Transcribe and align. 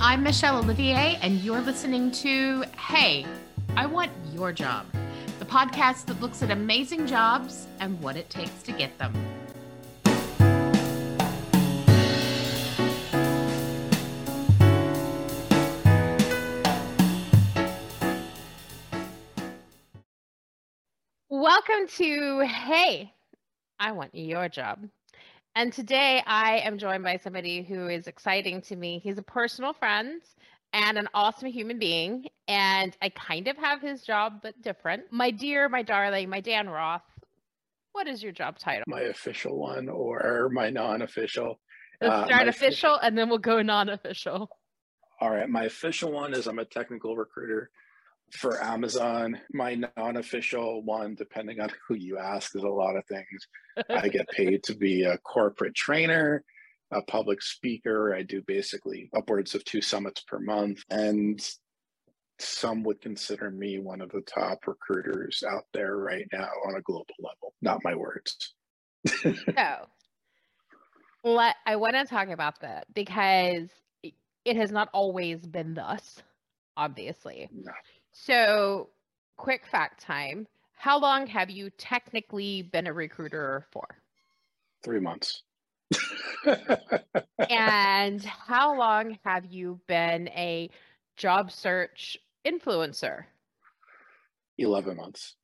I'm 0.00 0.22
Michelle 0.22 0.58
Olivier, 0.58 1.18
and 1.20 1.40
you're 1.40 1.60
listening 1.60 2.10
to 2.12 2.62
Hey, 2.76 3.26
I 3.76 3.84
Want 3.84 4.10
Your 4.32 4.52
Job, 4.52 4.86
the 5.38 5.44
podcast 5.44 6.06
that 6.06 6.20
looks 6.20 6.42
at 6.42 6.50
amazing 6.50 7.06
jobs 7.06 7.66
and 7.80 8.00
what 8.00 8.16
it 8.16 8.30
takes 8.30 8.62
to 8.62 8.72
get 8.72 8.96
them. 8.98 9.12
Welcome 21.28 21.88
to 21.96 22.40
Hey, 22.40 23.12
I 23.78 23.92
Want 23.92 24.14
Your 24.14 24.48
Job. 24.48 24.88
And 25.56 25.72
today 25.72 26.20
I 26.26 26.58
am 26.58 26.78
joined 26.78 27.04
by 27.04 27.16
somebody 27.16 27.62
who 27.62 27.88
is 27.88 28.08
exciting 28.08 28.60
to 28.62 28.76
me. 28.76 28.98
He's 28.98 29.18
a 29.18 29.22
personal 29.22 29.72
friend 29.72 30.20
and 30.72 30.98
an 30.98 31.08
awesome 31.14 31.48
human 31.48 31.78
being. 31.78 32.26
And 32.48 32.96
I 33.00 33.10
kind 33.10 33.46
of 33.46 33.56
have 33.58 33.80
his 33.80 34.02
job, 34.02 34.40
but 34.42 34.60
different. 34.62 35.04
My 35.12 35.30
dear, 35.30 35.68
my 35.68 35.82
darling, 35.82 36.28
my 36.28 36.40
Dan 36.40 36.68
Roth, 36.68 37.02
what 37.92 38.08
is 38.08 38.20
your 38.20 38.32
job 38.32 38.58
title? 38.58 38.82
My 38.88 39.02
official 39.02 39.56
one 39.56 39.88
or 39.88 40.50
my 40.52 40.70
non 40.70 41.02
official? 41.02 41.60
Let's 42.00 42.12
uh, 42.12 42.26
start 42.26 42.48
official 42.48 42.96
and 42.96 43.16
then 43.16 43.28
we'll 43.28 43.38
go 43.38 43.62
non 43.62 43.88
official. 43.88 44.50
All 45.20 45.30
right. 45.30 45.48
My 45.48 45.64
official 45.66 46.10
one 46.10 46.34
is 46.34 46.48
I'm 46.48 46.58
a 46.58 46.64
technical 46.64 47.16
recruiter 47.16 47.70
for 48.36 48.62
Amazon. 48.62 49.40
My 49.52 49.80
non 49.96 50.16
official 50.16 50.82
one, 50.82 51.14
depending 51.14 51.60
on 51.60 51.70
who 51.88 51.94
you 51.94 52.18
ask, 52.18 52.54
is 52.54 52.62
a 52.62 52.68
lot 52.68 52.96
of 52.96 53.04
things. 53.06 53.48
I 53.90 54.08
get 54.08 54.28
paid 54.28 54.62
to 54.64 54.76
be 54.76 55.04
a 55.04 55.18
corporate 55.18 55.74
trainer, 55.74 56.44
a 56.90 57.02
public 57.02 57.42
speaker. 57.42 58.14
I 58.14 58.22
do 58.22 58.42
basically 58.46 59.10
upwards 59.16 59.54
of 59.54 59.64
two 59.64 59.80
summits 59.80 60.22
per 60.22 60.38
month. 60.38 60.82
And 60.90 61.40
some 62.38 62.82
would 62.82 63.00
consider 63.00 63.50
me 63.50 63.78
one 63.78 64.00
of 64.00 64.10
the 64.10 64.22
top 64.22 64.66
recruiters 64.66 65.42
out 65.48 65.64
there 65.72 65.96
right 65.96 66.26
now 66.32 66.48
on 66.66 66.76
a 66.76 66.82
global 66.82 67.14
level. 67.18 67.54
Not 67.62 67.84
my 67.84 67.94
words. 67.94 68.54
so, 69.06 69.86
let, 71.22 71.56
I 71.66 71.76
want 71.76 71.94
to 71.94 72.04
talk 72.04 72.28
about 72.28 72.60
that 72.60 72.86
because 72.92 73.68
it 74.44 74.56
has 74.56 74.70
not 74.70 74.88
always 74.92 75.46
been 75.46 75.74
thus, 75.74 76.22
obviously. 76.76 77.48
No. 77.52 77.72
So, 78.14 78.90
quick 79.36 79.66
fact 79.66 80.00
time. 80.00 80.46
How 80.72 81.00
long 81.00 81.26
have 81.26 81.50
you 81.50 81.70
technically 81.70 82.62
been 82.62 82.86
a 82.86 82.92
recruiter 82.92 83.66
for? 83.72 83.84
Three 84.84 85.00
months. 85.00 85.42
and 87.50 88.24
how 88.24 88.78
long 88.78 89.18
have 89.24 89.46
you 89.46 89.80
been 89.88 90.28
a 90.28 90.70
job 91.16 91.50
search 91.50 92.16
influencer? 92.46 93.24
11 94.58 94.96
months. 94.96 95.34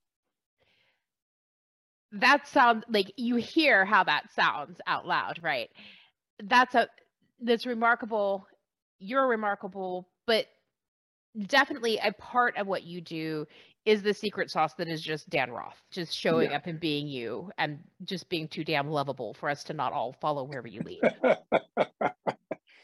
That 2.13 2.47
sounds 2.47 2.85
like 2.89 3.13
you 3.17 3.37
hear 3.37 3.85
how 3.85 4.05
that 4.05 4.33
sounds 4.33 4.81
out 4.87 5.07
loud, 5.07 5.41
right? 5.43 5.71
That's 6.43 6.75
a 6.77 6.89
that's 7.41 7.67
remarkable. 7.67 8.47
You're 9.01 9.27
remarkable, 9.27 10.09
but 10.27 10.47
definitely 11.47 11.99
a 11.99 12.13
part 12.13 12.57
of 12.57 12.67
what 12.67 12.85
you 12.85 13.01
do 13.01 13.47
is 13.87 14.03
the 14.03 14.13
secret 14.13 14.51
sauce 14.51 14.75
that 14.75 14.89
is 14.89 15.01
just 15.01 15.29
Dan 15.31 15.51
Roth, 15.51 15.81
just 15.91 16.15
showing 16.15 16.51
yeah. 16.51 16.57
up 16.57 16.67
and 16.67 16.79
being 16.79 17.09
you 17.09 17.51
and 17.59 17.79
just 18.05 18.29
being 18.29 18.47
too 18.47 18.65
damn 18.65 18.89
lovable 18.89 19.35
for 19.35 19.49
us 19.49 19.65
to 19.65 19.73
not 19.73 19.93
all 19.93 20.13
follow 20.13 20.45
wherever 20.45 20.69
you 20.69 20.83
lead. 20.83 21.01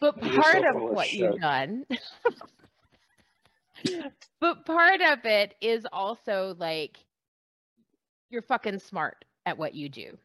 but 0.00 0.20
part 0.20 0.62
so 0.62 0.68
of 0.68 0.82
what 0.82 1.06
shit. 1.06 1.20
you've 1.20 1.40
done, 1.40 1.84
but 4.40 4.64
part 4.64 5.00
of 5.02 5.24
it 5.24 5.54
is 5.60 5.86
also 5.92 6.54
like 6.58 6.98
you're 8.30 8.42
fucking 8.42 8.78
smart 8.78 9.24
at 9.44 9.58
what 9.58 9.74
you 9.74 9.88
do. 9.88 10.16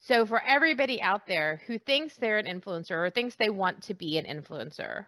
So 0.00 0.24
for 0.26 0.42
everybody 0.44 1.02
out 1.02 1.26
there 1.26 1.60
who 1.66 1.78
thinks 1.78 2.16
they're 2.16 2.38
an 2.38 2.46
influencer 2.46 2.92
or 2.92 3.10
thinks 3.10 3.34
they 3.34 3.50
want 3.50 3.82
to 3.84 3.94
be 3.94 4.18
an 4.18 4.24
influencer, 4.26 5.06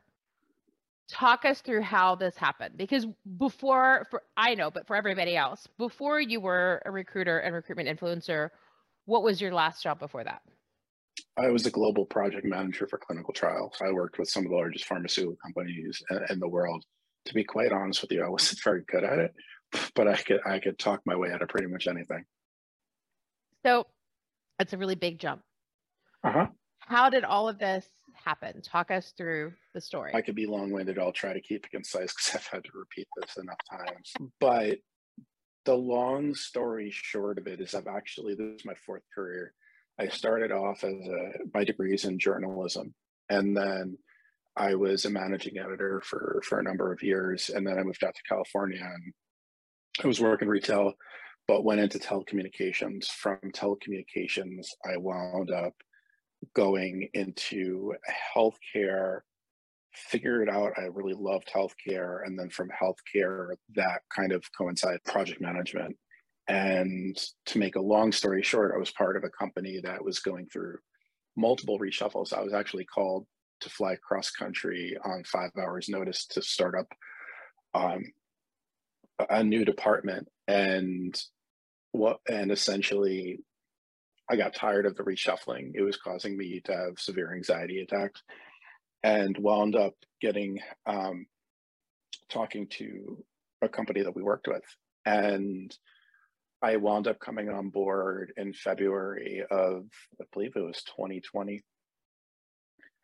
talk 1.10 1.44
us 1.44 1.60
through 1.60 1.82
how 1.82 2.14
this 2.14 2.36
happened 2.36 2.76
because 2.76 3.06
before 3.38 4.06
for 4.10 4.22
i 4.36 4.54
know 4.54 4.70
but 4.70 4.86
for 4.86 4.96
everybody 4.96 5.36
else 5.36 5.66
before 5.78 6.20
you 6.20 6.40
were 6.40 6.80
a 6.84 6.90
recruiter 6.90 7.38
and 7.38 7.54
recruitment 7.54 7.88
influencer 7.88 8.50
what 9.10 9.24
was 9.24 9.40
your 9.40 9.52
last 9.52 9.82
job 9.82 9.98
before 9.98 10.22
that? 10.22 10.40
I 11.36 11.48
was 11.48 11.66
a 11.66 11.70
global 11.70 12.06
project 12.06 12.44
manager 12.44 12.86
for 12.86 12.98
clinical 12.98 13.34
trials. 13.34 13.76
I 13.82 13.90
worked 13.90 14.18
with 14.18 14.28
some 14.28 14.44
of 14.44 14.50
the 14.50 14.56
largest 14.56 14.84
pharmaceutical 14.84 15.36
companies 15.44 16.00
in 16.30 16.38
the 16.38 16.48
world. 16.48 16.84
To 17.26 17.34
be 17.34 17.44
quite 17.44 17.72
honest 17.72 18.00
with 18.02 18.12
you 18.12 18.24
i 18.24 18.28
wasn't 18.28 18.60
very 18.64 18.82
good 18.88 19.04
at 19.04 19.18
it 19.18 19.34
but 19.94 20.08
i 20.08 20.16
could 20.16 20.40
i 20.46 20.58
could 20.58 20.78
talk 20.78 21.00
my 21.04 21.14
way 21.14 21.30
out 21.30 21.42
of 21.42 21.48
pretty 21.48 21.66
much 21.66 21.86
anything. 21.86 22.24
So 23.64 23.86
that's 24.58 24.72
a 24.72 24.78
really 24.78 24.94
big 24.94 25.18
jump. 25.18 25.42
Uh-huh. 26.24 26.46
How 26.78 27.10
did 27.10 27.24
all 27.24 27.48
of 27.48 27.58
this 27.58 27.86
happen? 28.24 28.60
Talk 28.62 28.90
us 28.90 29.12
through 29.16 29.52
the 29.74 29.80
story. 29.80 30.12
I 30.14 30.22
could 30.22 30.34
be 30.34 30.46
long 30.46 30.70
winded. 30.70 30.98
I'll 30.98 31.12
try 31.12 31.32
to 31.32 31.40
keep 31.40 31.64
it 31.64 31.70
concise 31.70 32.12
because 32.14 32.34
I've 32.34 32.46
had 32.46 32.64
to 32.64 32.70
repeat 32.74 33.08
this 33.16 33.36
enough 33.36 33.58
times. 33.70 34.12
But 34.40 34.78
the 35.64 35.76
long 35.76 36.34
story 36.34 36.90
short 36.90 37.38
of 37.38 37.46
it 37.46 37.60
is 37.60 37.74
I've 37.74 37.86
actually, 37.86 38.34
this 38.34 38.60
is 38.60 38.64
my 38.64 38.74
fourth 38.86 39.02
career. 39.14 39.52
I 39.98 40.08
started 40.08 40.52
off 40.52 40.82
as 40.84 40.94
a, 40.94 41.32
my 41.52 41.64
degrees 41.64 42.04
in 42.04 42.18
journalism. 42.18 42.94
And 43.28 43.56
then 43.56 43.98
I 44.56 44.74
was 44.74 45.04
a 45.04 45.10
managing 45.10 45.58
editor 45.58 46.02
for, 46.04 46.42
for 46.44 46.58
a 46.58 46.62
number 46.62 46.92
of 46.92 47.02
years. 47.02 47.50
And 47.50 47.66
then 47.66 47.78
I 47.78 47.82
moved 47.82 48.02
out 48.02 48.14
to 48.14 48.22
California 48.28 48.80
and 48.82 49.12
I 50.02 50.06
was 50.06 50.20
working 50.20 50.48
retail, 50.48 50.94
but 51.46 51.64
went 51.64 51.80
into 51.80 51.98
telecommunications. 51.98 53.06
From 53.06 53.38
telecommunications, 53.52 54.66
I 54.84 54.96
wound 54.96 55.50
up 55.50 55.74
going 56.54 57.08
into 57.14 57.94
healthcare, 58.34 59.20
figured 59.92 60.48
out 60.48 60.72
I 60.78 60.82
really 60.82 61.14
loved 61.18 61.50
healthcare. 61.54 62.24
And 62.24 62.38
then 62.38 62.50
from 62.50 62.70
healthcare, 62.70 63.54
that 63.74 64.00
kind 64.14 64.32
of 64.32 64.44
coincided 64.56 65.02
project 65.04 65.40
management. 65.40 65.96
And 66.48 67.16
to 67.46 67.58
make 67.58 67.76
a 67.76 67.80
long 67.80 68.12
story 68.12 68.42
short, 68.42 68.72
I 68.74 68.78
was 68.78 68.90
part 68.90 69.16
of 69.16 69.24
a 69.24 69.30
company 69.30 69.80
that 69.82 70.04
was 70.04 70.18
going 70.18 70.46
through 70.46 70.78
multiple 71.36 71.78
reshuffles. 71.78 72.32
I 72.32 72.42
was 72.42 72.52
actually 72.52 72.84
called 72.86 73.26
to 73.60 73.70
fly 73.70 73.96
cross 73.96 74.30
country 74.30 74.96
on 75.04 75.22
five 75.24 75.50
hours 75.60 75.88
notice 75.88 76.26
to 76.26 76.42
start 76.42 76.74
up 76.74 76.88
um, 77.74 78.02
a 79.28 79.44
new 79.44 79.64
department 79.64 80.26
and 80.48 81.20
what 81.92 82.20
and 82.28 82.50
essentially 82.50 83.40
I 84.30 84.36
got 84.36 84.54
tired 84.54 84.86
of 84.86 84.96
the 84.96 85.02
reshuffling. 85.02 85.72
It 85.74 85.82
was 85.82 85.96
causing 85.96 86.36
me 86.36 86.60
to 86.64 86.72
have 86.72 87.00
severe 87.00 87.34
anxiety 87.34 87.80
attacks 87.80 88.22
and 89.02 89.36
wound 89.36 89.74
up 89.74 89.94
getting 90.20 90.60
um, 90.86 91.26
talking 92.30 92.68
to 92.68 93.24
a 93.60 93.68
company 93.68 94.02
that 94.02 94.14
we 94.14 94.22
worked 94.22 94.46
with. 94.46 94.62
And 95.04 95.76
I 96.62 96.76
wound 96.76 97.08
up 97.08 97.18
coming 97.18 97.48
on 97.48 97.70
board 97.70 98.32
in 98.36 98.52
February 98.52 99.42
of, 99.50 99.86
I 100.20 100.24
believe 100.32 100.52
it 100.54 100.60
was 100.60 100.82
2020. 100.84 101.62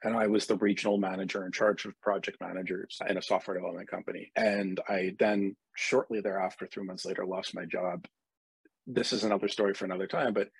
And 0.04 0.16
I 0.16 0.28
was 0.28 0.46
the 0.46 0.56
regional 0.56 0.98
manager 0.98 1.44
in 1.44 1.50
charge 1.50 1.86
of 1.86 2.00
project 2.00 2.38
managers 2.40 2.98
in 3.08 3.16
a 3.16 3.22
software 3.22 3.56
development 3.56 3.90
company. 3.90 4.30
And 4.36 4.78
I 4.88 5.16
then, 5.18 5.56
shortly 5.74 6.20
thereafter, 6.20 6.68
three 6.70 6.84
months 6.84 7.04
later, 7.04 7.26
lost 7.26 7.54
my 7.54 7.64
job. 7.64 8.06
This 8.86 9.12
is 9.12 9.24
another 9.24 9.48
story 9.48 9.74
for 9.74 9.86
another 9.86 10.06
time, 10.06 10.34
but 10.34 10.50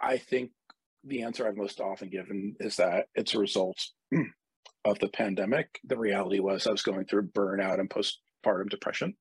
I 0.00 0.18
think 0.18 0.50
the 1.04 1.22
answer 1.22 1.46
I've 1.46 1.56
most 1.56 1.80
often 1.80 2.08
given 2.08 2.56
is 2.60 2.76
that 2.76 3.06
it's 3.14 3.34
a 3.34 3.38
result 3.38 3.78
of 4.84 4.98
the 4.98 5.08
pandemic. 5.08 5.80
The 5.84 5.98
reality 5.98 6.40
was 6.40 6.66
I 6.66 6.72
was 6.72 6.82
going 6.82 7.06
through 7.06 7.28
burnout 7.28 7.80
and 7.80 7.90
postpartum 7.90 8.68
depression. 8.70 9.14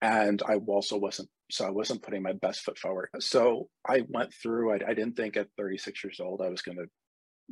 And 0.00 0.42
I 0.48 0.56
also 0.56 0.98
wasn't, 0.98 1.28
so 1.50 1.64
I 1.64 1.70
wasn't 1.70 2.02
putting 2.02 2.22
my 2.22 2.32
best 2.32 2.62
foot 2.62 2.78
forward. 2.78 3.08
So 3.20 3.68
I 3.88 4.02
went 4.08 4.34
through, 4.34 4.72
I, 4.72 4.80
I 4.88 4.94
didn't 4.94 5.16
think 5.16 5.36
at 5.36 5.48
36 5.56 6.02
years 6.02 6.20
old 6.20 6.40
I 6.42 6.48
was 6.48 6.62
going 6.62 6.78
to 6.78 6.86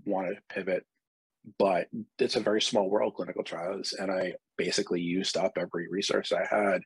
want 0.05 0.29
to 0.29 0.55
pivot, 0.55 0.85
but 1.59 1.87
it's 2.19 2.37
a 2.37 2.41
very 2.41 2.61
small 2.61 2.91
world, 2.91 3.15
clinical 3.15 3.45
trials. 3.45 3.95
And 3.97 4.11
I 4.11 4.35
basically 4.59 5.01
used 5.01 5.37
up 5.37 5.53
every 5.57 5.87
resource 5.89 6.33
I 6.33 6.45
had. 6.45 6.83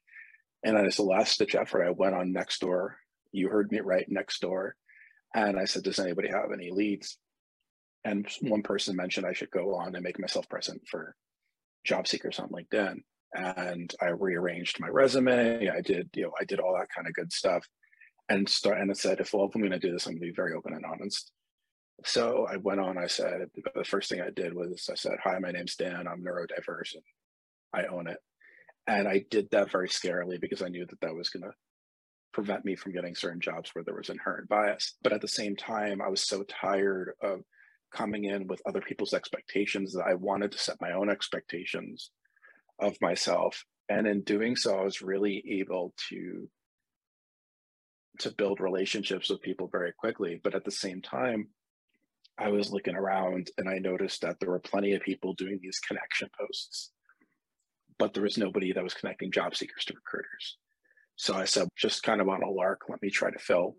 And 0.62 0.76
as 0.76 0.98
a 0.98 1.02
last 1.02 1.38
ditch 1.38 1.54
effort, 1.54 1.86
I 1.86 1.90
went 1.90 2.14
on 2.14 2.34
Nextdoor. 2.34 2.90
You 3.32 3.48
heard 3.48 3.72
me 3.72 3.80
right, 3.80 4.06
Nextdoor 4.10 4.72
and 5.34 5.58
I 5.58 5.64
said, 5.64 5.82
Does 5.82 5.98
anybody 5.98 6.28
have 6.28 6.52
any 6.52 6.70
leads? 6.70 7.18
And 8.04 8.26
one 8.42 8.62
person 8.62 8.96
mentioned 8.96 9.26
I 9.26 9.32
should 9.32 9.50
go 9.50 9.74
on 9.74 9.94
and 9.94 10.04
make 10.04 10.20
myself 10.20 10.48
present 10.48 10.82
for 10.90 11.16
job 11.84 12.06
seekers 12.06 12.38
on 12.38 12.50
LinkedIn. 12.50 12.98
And 13.34 13.92
I 14.00 14.10
rearranged 14.10 14.78
my 14.78 14.88
resume. 14.88 15.68
I 15.68 15.80
did, 15.80 16.10
you 16.14 16.24
know, 16.24 16.32
I 16.40 16.44
did 16.44 16.60
all 16.60 16.74
that 16.74 16.88
kind 16.94 17.08
of 17.08 17.14
good 17.14 17.32
stuff. 17.32 17.66
And 18.28 18.48
start 18.48 18.78
and 18.78 18.90
it 18.90 18.98
said, 18.98 19.20
if 19.20 19.34
well, 19.34 19.46
if 19.46 19.54
I'm 19.54 19.62
gonna 19.62 19.78
do 19.78 19.92
this, 19.92 20.06
I'm 20.06 20.14
gonna 20.14 20.20
be 20.20 20.32
very 20.32 20.54
open 20.54 20.74
and 20.74 20.84
honest. 20.84 21.32
So 22.04 22.46
I 22.50 22.56
went 22.56 22.80
on, 22.80 22.98
I 22.98 23.06
said, 23.06 23.48
the 23.74 23.84
first 23.84 24.10
thing 24.10 24.20
I 24.20 24.30
did 24.30 24.54
was 24.54 24.88
I 24.90 24.94
said, 24.94 25.16
Hi, 25.24 25.38
my 25.38 25.50
name's 25.50 25.76
Dan. 25.76 26.06
I'm 26.06 26.22
neurodiverse 26.22 26.94
and 26.94 27.02
I 27.72 27.86
own 27.86 28.06
it. 28.06 28.18
And 28.86 29.08
I 29.08 29.24
did 29.30 29.48
that 29.50 29.70
very 29.70 29.88
scarily 29.88 30.40
because 30.40 30.62
I 30.62 30.68
knew 30.68 30.86
that 30.86 31.00
that 31.00 31.14
was 31.14 31.30
going 31.30 31.44
to 31.44 31.52
prevent 32.34 32.64
me 32.64 32.74
from 32.74 32.92
getting 32.92 33.14
certain 33.14 33.40
jobs 33.40 33.70
where 33.72 33.84
there 33.84 33.94
was 33.94 34.10
inherent 34.10 34.48
bias. 34.48 34.96
But 35.02 35.12
at 35.12 35.22
the 35.22 35.28
same 35.28 35.56
time, 35.56 36.02
I 36.02 36.08
was 36.08 36.20
so 36.20 36.42
tired 36.42 37.12
of 37.22 37.40
coming 37.94 38.24
in 38.24 38.46
with 38.48 38.60
other 38.66 38.80
people's 38.80 39.14
expectations 39.14 39.94
that 39.94 40.04
I 40.06 40.14
wanted 40.14 40.52
to 40.52 40.58
set 40.58 40.80
my 40.80 40.92
own 40.92 41.08
expectations 41.08 42.10
of 42.80 43.00
myself. 43.00 43.64
And 43.88 44.06
in 44.06 44.22
doing 44.22 44.56
so, 44.56 44.76
I 44.78 44.82
was 44.82 45.00
really 45.00 45.42
able 45.60 45.94
to 46.10 46.48
to 48.20 48.30
build 48.30 48.60
relationships 48.60 49.28
with 49.28 49.42
people 49.42 49.68
very 49.72 49.92
quickly. 49.92 50.40
But 50.42 50.54
at 50.54 50.64
the 50.64 50.70
same 50.70 51.02
time, 51.02 51.48
I 52.38 52.48
was 52.48 52.70
looking 52.72 52.94
around 52.94 53.50
and 53.58 53.68
I 53.68 53.78
noticed 53.78 54.22
that 54.22 54.38
there 54.38 54.50
were 54.50 54.60
plenty 54.60 54.92
of 54.92 55.02
people 55.02 55.34
doing 55.34 55.58
these 55.60 55.80
connection 55.80 56.28
posts, 56.38 56.92
but 57.98 58.14
there 58.14 58.22
was 58.22 58.38
nobody 58.38 58.72
that 58.72 58.84
was 58.84 58.94
connecting 58.94 59.32
job 59.32 59.56
seekers 59.56 59.84
to 59.86 59.94
recruiters. 59.94 60.58
So 61.16 61.34
I 61.34 61.44
said, 61.44 61.68
just 61.76 62.02
kind 62.02 62.20
of 62.20 62.28
on 62.28 62.42
a 62.42 62.50
lark, 62.50 62.82
let 62.88 63.00
me 63.02 63.10
try 63.10 63.30
to 63.30 63.38
fill. 63.38 63.76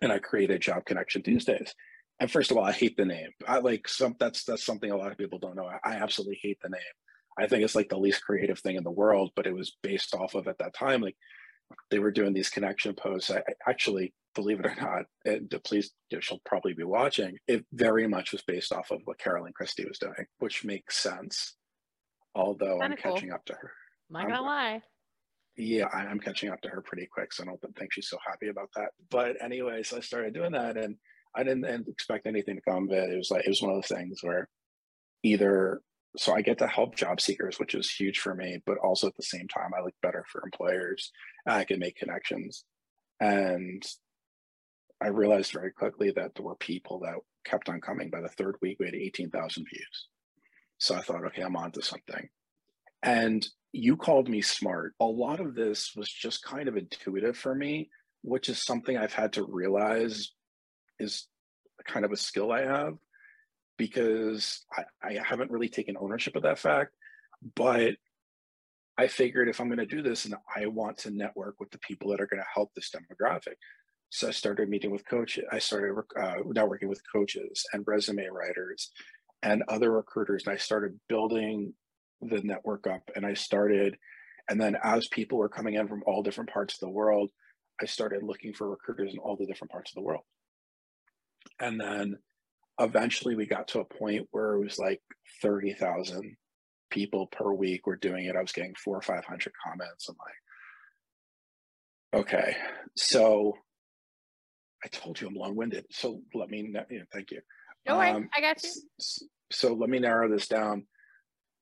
And 0.00 0.12
I 0.12 0.18
created 0.18 0.60
Job 0.60 0.84
Connection 0.84 1.22
Tuesdays. 1.22 1.58
Mm-hmm. 1.58 2.22
And 2.22 2.30
first 2.30 2.50
of 2.50 2.56
all, 2.56 2.64
I 2.64 2.72
hate 2.72 2.96
the 2.96 3.04
name. 3.04 3.30
I 3.48 3.58
like 3.58 3.88
some 3.88 4.14
that's 4.18 4.44
that's 4.44 4.64
something 4.64 4.90
a 4.90 4.96
lot 4.96 5.10
of 5.10 5.18
people 5.18 5.38
don't 5.38 5.56
know. 5.56 5.66
I, 5.66 5.92
I 5.92 5.94
absolutely 5.96 6.38
hate 6.42 6.58
the 6.62 6.68
name. 6.68 6.80
I 7.38 7.46
think 7.46 7.64
it's 7.64 7.74
like 7.74 7.88
the 7.88 7.98
least 7.98 8.22
creative 8.22 8.58
thing 8.58 8.76
in 8.76 8.84
the 8.84 8.90
world, 8.90 9.30
but 9.34 9.46
it 9.46 9.54
was 9.54 9.76
based 9.82 10.14
off 10.14 10.34
of 10.34 10.46
at 10.46 10.58
that 10.58 10.74
time, 10.74 11.00
like 11.00 11.16
they 11.90 11.98
were 11.98 12.10
doing 12.10 12.34
these 12.34 12.50
connection 12.50 12.94
posts. 12.94 13.30
I, 13.30 13.38
I 13.38 13.70
actually, 13.70 14.12
believe 14.34 14.60
it 14.60 14.66
or 14.66 14.76
not, 14.80 15.06
and 15.24 15.52
please, 15.64 15.92
you 16.10 16.16
know, 16.16 16.20
she'll 16.20 16.42
probably 16.44 16.74
be 16.74 16.84
watching. 16.84 17.36
It 17.48 17.64
very 17.72 18.06
much 18.06 18.32
was 18.32 18.42
based 18.42 18.72
off 18.72 18.90
of 18.90 19.00
what 19.04 19.18
Carolyn 19.18 19.52
Christie 19.54 19.86
was 19.86 19.98
doing, 19.98 20.26
which 20.38 20.64
makes 20.64 20.98
sense. 20.98 21.56
Although 22.34 22.78
Kinda 22.78 22.84
I'm 22.84 23.02
cool. 23.02 23.14
catching 23.14 23.32
up 23.32 23.44
to 23.46 23.54
her. 23.54 23.72
Not 24.10 24.28
gonna 24.28 24.42
lie. 24.42 24.82
Yeah, 25.60 25.88
I, 25.92 26.10
am 26.10 26.18
catching 26.18 26.48
up 26.48 26.62
to 26.62 26.70
her 26.70 26.80
pretty 26.80 27.06
quick, 27.06 27.34
so 27.34 27.42
I 27.42 27.46
don't 27.46 27.76
think 27.76 27.92
she's 27.92 28.08
so 28.08 28.16
happy 28.26 28.48
about 28.48 28.70
that. 28.76 28.92
But 29.10 29.36
anyway, 29.42 29.82
so 29.82 29.98
I 29.98 30.00
started 30.00 30.32
doing 30.32 30.52
that, 30.52 30.78
and 30.78 30.96
I 31.34 31.42
didn't 31.42 31.86
expect 31.86 32.26
anything 32.26 32.56
to 32.56 32.62
come 32.62 32.84
of 32.84 32.92
it. 32.92 33.10
It 33.10 33.16
was 33.18 33.30
like 33.30 33.44
it 33.44 33.50
was 33.50 33.60
one 33.60 33.72
of 33.72 33.76
those 33.76 33.94
things 33.94 34.20
where 34.22 34.48
either 35.22 35.82
so 36.16 36.34
I 36.34 36.40
get 36.40 36.56
to 36.58 36.66
help 36.66 36.96
job 36.96 37.20
seekers, 37.20 37.58
which 37.58 37.74
is 37.74 37.90
huge 37.90 38.20
for 38.20 38.34
me, 38.34 38.62
but 38.64 38.78
also 38.78 39.06
at 39.06 39.16
the 39.16 39.22
same 39.22 39.48
time, 39.48 39.72
I 39.76 39.82
look 39.82 39.94
better 40.02 40.24
for 40.32 40.42
employers. 40.42 41.12
I 41.46 41.64
can 41.64 41.78
make 41.78 41.96
connections. 41.96 42.64
And 43.20 43.84
I 45.00 45.08
realized 45.08 45.52
very 45.52 45.72
quickly 45.72 46.10
that 46.12 46.34
there 46.34 46.44
were 46.44 46.56
people 46.56 47.00
that 47.00 47.14
kept 47.44 47.68
on 47.68 47.80
coming. 47.80 48.10
By 48.10 48.22
the 48.22 48.28
third 48.28 48.56
week, 48.60 48.78
we 48.80 48.86
had 48.86 48.94
18,000 48.94 49.66
views. 49.70 50.08
So 50.78 50.94
I 50.94 51.02
thought, 51.02 51.24
okay, 51.26 51.42
I'm 51.42 51.56
onto 51.56 51.80
something. 51.80 52.28
And 53.02 53.46
you 53.72 53.96
called 53.96 54.28
me 54.28 54.40
smart. 54.40 54.94
A 55.00 55.04
lot 55.04 55.40
of 55.40 55.54
this 55.54 55.92
was 55.96 56.08
just 56.08 56.42
kind 56.42 56.68
of 56.68 56.76
intuitive 56.76 57.36
for 57.36 57.54
me, 57.54 57.88
which 58.22 58.48
is 58.48 58.64
something 58.64 58.96
I've 58.96 59.12
had 59.12 59.34
to 59.34 59.44
realize 59.44 60.32
is 60.98 61.28
kind 61.86 62.04
of 62.04 62.12
a 62.12 62.16
skill 62.16 62.52
I 62.52 62.62
have 62.62 62.94
because 63.78 64.64
I, 64.76 64.84
I 65.02 65.18
haven't 65.24 65.50
really 65.50 65.68
taken 65.68 65.96
ownership 65.98 66.36
of 66.36 66.42
that 66.42 66.58
fact. 66.58 66.92
But 67.54 67.94
I 68.98 69.06
figured 69.06 69.48
if 69.48 69.60
I'm 69.60 69.68
going 69.68 69.78
to 69.78 69.86
do 69.86 70.02
this 70.02 70.26
and 70.26 70.34
I 70.54 70.66
want 70.66 70.98
to 70.98 71.10
network 71.10 71.54
with 71.58 71.70
the 71.70 71.78
people 71.78 72.10
that 72.10 72.20
are 72.20 72.26
going 72.26 72.42
to 72.42 72.46
help 72.52 72.70
this 72.74 72.90
demographic. 72.90 73.54
So 74.10 74.28
I 74.28 74.32
started 74.32 74.68
meeting 74.68 74.90
with 74.90 75.08
coaches. 75.08 75.44
I 75.50 75.60
started 75.60 75.96
uh, 76.20 76.42
networking 76.44 76.88
with 76.88 77.00
coaches 77.10 77.64
and 77.72 77.84
resume 77.86 78.26
writers 78.30 78.90
and 79.42 79.62
other 79.68 79.92
recruiters. 79.92 80.44
And 80.44 80.52
I 80.52 80.58
started 80.58 80.98
building 81.08 81.72
the 82.22 82.40
network 82.42 82.86
up 82.86 83.10
and 83.14 83.24
I 83.24 83.34
started, 83.34 83.96
and 84.48 84.60
then 84.60 84.76
as 84.82 85.08
people 85.08 85.38
were 85.38 85.48
coming 85.48 85.74
in 85.74 85.88
from 85.88 86.02
all 86.06 86.22
different 86.22 86.50
parts 86.50 86.74
of 86.74 86.80
the 86.80 86.88
world, 86.88 87.30
I 87.80 87.86
started 87.86 88.22
looking 88.22 88.52
for 88.52 88.68
recruiters 88.68 89.12
in 89.12 89.18
all 89.18 89.36
the 89.36 89.46
different 89.46 89.70
parts 89.70 89.90
of 89.90 89.94
the 89.94 90.02
world. 90.02 90.24
And 91.58 91.80
then 91.80 92.18
eventually 92.78 93.36
we 93.36 93.46
got 93.46 93.68
to 93.68 93.80
a 93.80 93.84
point 93.84 94.28
where 94.30 94.54
it 94.54 94.60
was 94.60 94.78
like 94.78 95.00
30,000 95.42 96.36
people 96.90 97.26
per 97.28 97.52
week 97.52 97.86
were 97.86 97.96
doing 97.96 98.26
it. 98.26 98.36
I 98.36 98.42
was 98.42 98.52
getting 98.52 98.74
four 98.74 98.96
or 98.96 99.02
500 99.02 99.52
comments. 99.64 100.08
I'm 100.08 100.16
like, 102.12 102.22
okay. 102.22 102.56
So 102.96 103.54
I 104.84 104.88
told 104.88 105.20
you 105.20 105.28
I'm 105.28 105.34
long 105.34 105.56
winded. 105.56 105.86
So 105.90 106.22
let 106.34 106.50
me, 106.50 106.62
know, 106.62 106.84
thank 107.12 107.30
you. 107.30 107.40
No 107.86 107.98
way. 107.98 108.10
Um, 108.10 108.28
I 108.36 108.40
got 108.40 108.62
you. 108.62 108.70
So 109.50 109.74
let 109.74 109.88
me 109.88 109.98
narrow 109.98 110.28
this 110.28 110.48
down. 110.48 110.86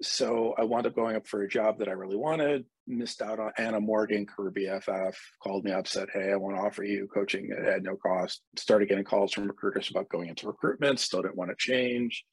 So 0.00 0.54
I 0.56 0.64
wound 0.64 0.86
up 0.86 0.94
going 0.94 1.16
up 1.16 1.26
for 1.26 1.42
a 1.42 1.48
job 1.48 1.78
that 1.78 1.88
I 1.88 1.92
really 1.92 2.16
wanted 2.16 2.64
missed 2.88 3.22
out 3.22 3.38
on 3.38 3.52
Anna 3.58 3.80
Morgan, 3.80 4.26
career 4.26 4.50
BFF, 4.50 5.14
called 5.42 5.64
me 5.64 5.72
up, 5.72 5.86
said, 5.86 6.08
Hey, 6.12 6.32
I 6.32 6.36
want 6.36 6.56
to 6.56 6.62
offer 6.62 6.82
you 6.82 7.06
coaching 7.12 7.50
at 7.52 7.82
no 7.82 7.96
cost. 7.96 8.42
Started 8.56 8.88
getting 8.88 9.04
calls 9.04 9.32
from 9.32 9.46
recruiters 9.46 9.90
about 9.90 10.08
going 10.08 10.28
into 10.28 10.46
recruitment, 10.46 10.98
still 10.98 11.22
didn't 11.22 11.36
want 11.36 11.50
to 11.50 11.56
change. 11.58 12.24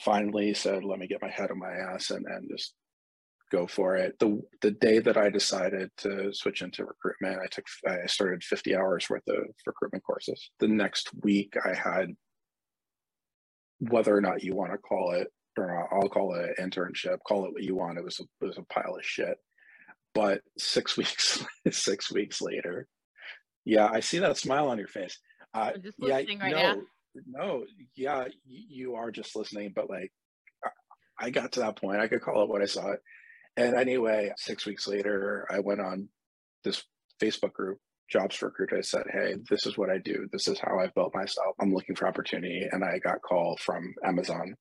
Finally 0.00 0.54
said, 0.54 0.84
Let 0.84 0.98
me 0.98 1.06
get 1.06 1.22
my 1.22 1.30
head 1.30 1.50
on 1.50 1.58
my 1.58 1.72
ass 1.72 2.10
and, 2.10 2.26
and 2.26 2.50
just 2.50 2.74
go 3.50 3.66
for 3.66 3.96
it. 3.96 4.18
The 4.18 4.40
the 4.60 4.72
day 4.72 4.98
that 4.98 5.16
I 5.16 5.30
decided 5.30 5.90
to 5.98 6.32
switch 6.32 6.62
into 6.62 6.84
recruitment, 6.84 7.40
I 7.42 7.46
took 7.46 7.66
I 7.86 8.06
started 8.06 8.42
50 8.42 8.76
hours 8.76 9.08
worth 9.08 9.26
of 9.28 9.44
recruitment 9.66 10.04
courses. 10.04 10.50
The 10.58 10.68
next 10.68 11.10
week 11.22 11.54
I 11.64 11.74
had 11.74 12.10
whether 13.78 14.14
or 14.14 14.20
not 14.20 14.42
you 14.42 14.54
want 14.54 14.72
to 14.72 14.78
call 14.78 15.12
it 15.12 15.28
or 15.58 15.66
not, 15.66 15.88
I'll 15.92 16.08
call 16.08 16.34
it 16.34 16.50
an 16.58 16.70
internship, 16.70 17.18
call 17.26 17.44
it 17.46 17.52
what 17.52 17.62
you 17.62 17.76
want. 17.76 17.98
It 17.98 18.04
was 18.04 18.20
a, 18.20 18.24
it 18.44 18.48
was 18.48 18.58
a 18.58 18.72
pile 18.72 18.96
of 18.96 19.04
shit. 19.04 19.36
But 20.14 20.40
six 20.58 20.96
weeks 20.98 21.44
six 21.70 22.10
weeks 22.12 22.40
later 22.40 22.88
yeah 23.64 23.88
i 23.92 24.00
see 24.00 24.18
that 24.18 24.36
smile 24.36 24.68
on 24.68 24.78
your 24.78 24.88
face. 24.88 25.18
Uh, 25.54 25.72
yeah 25.98 26.14
right 26.16 26.28
no 26.40 26.50
now. 26.50 26.76
no 27.26 27.64
yeah 27.96 28.24
you 28.46 28.94
are 28.94 29.10
just 29.10 29.34
listening 29.34 29.72
but 29.74 29.90
like 29.90 30.10
i 31.18 31.30
got 31.30 31.52
to 31.52 31.60
that 31.60 31.76
point. 31.76 32.00
I 32.00 32.08
could 32.08 32.22
call 32.22 32.42
it 32.42 32.48
what 32.48 32.62
i 32.62 32.66
saw 32.66 32.92
it. 32.92 33.00
And 33.56 33.74
anyway 33.74 34.32
six 34.36 34.66
weeks 34.66 34.86
later 34.86 35.46
i 35.50 35.58
went 35.60 35.80
on 35.80 36.08
this 36.64 36.82
facebook 37.22 37.52
group 37.52 37.78
jobs 38.10 38.34
for 38.36 38.46
recruit 38.46 38.76
i 38.76 38.80
said 38.80 39.04
hey 39.12 39.34
this 39.48 39.66
is 39.66 39.76
what 39.76 39.90
i 39.90 39.98
do. 39.98 40.26
This 40.32 40.48
is 40.48 40.58
how 40.58 40.78
i've 40.78 40.94
built 40.94 41.14
myself 41.14 41.54
i'm 41.60 41.74
looking 41.74 41.96
for 41.96 42.08
opportunity. 42.08 42.66
And 42.70 42.84
i 42.84 42.98
got 42.98 43.22
called 43.22 43.60
from 43.60 43.92
amazon 44.04 44.54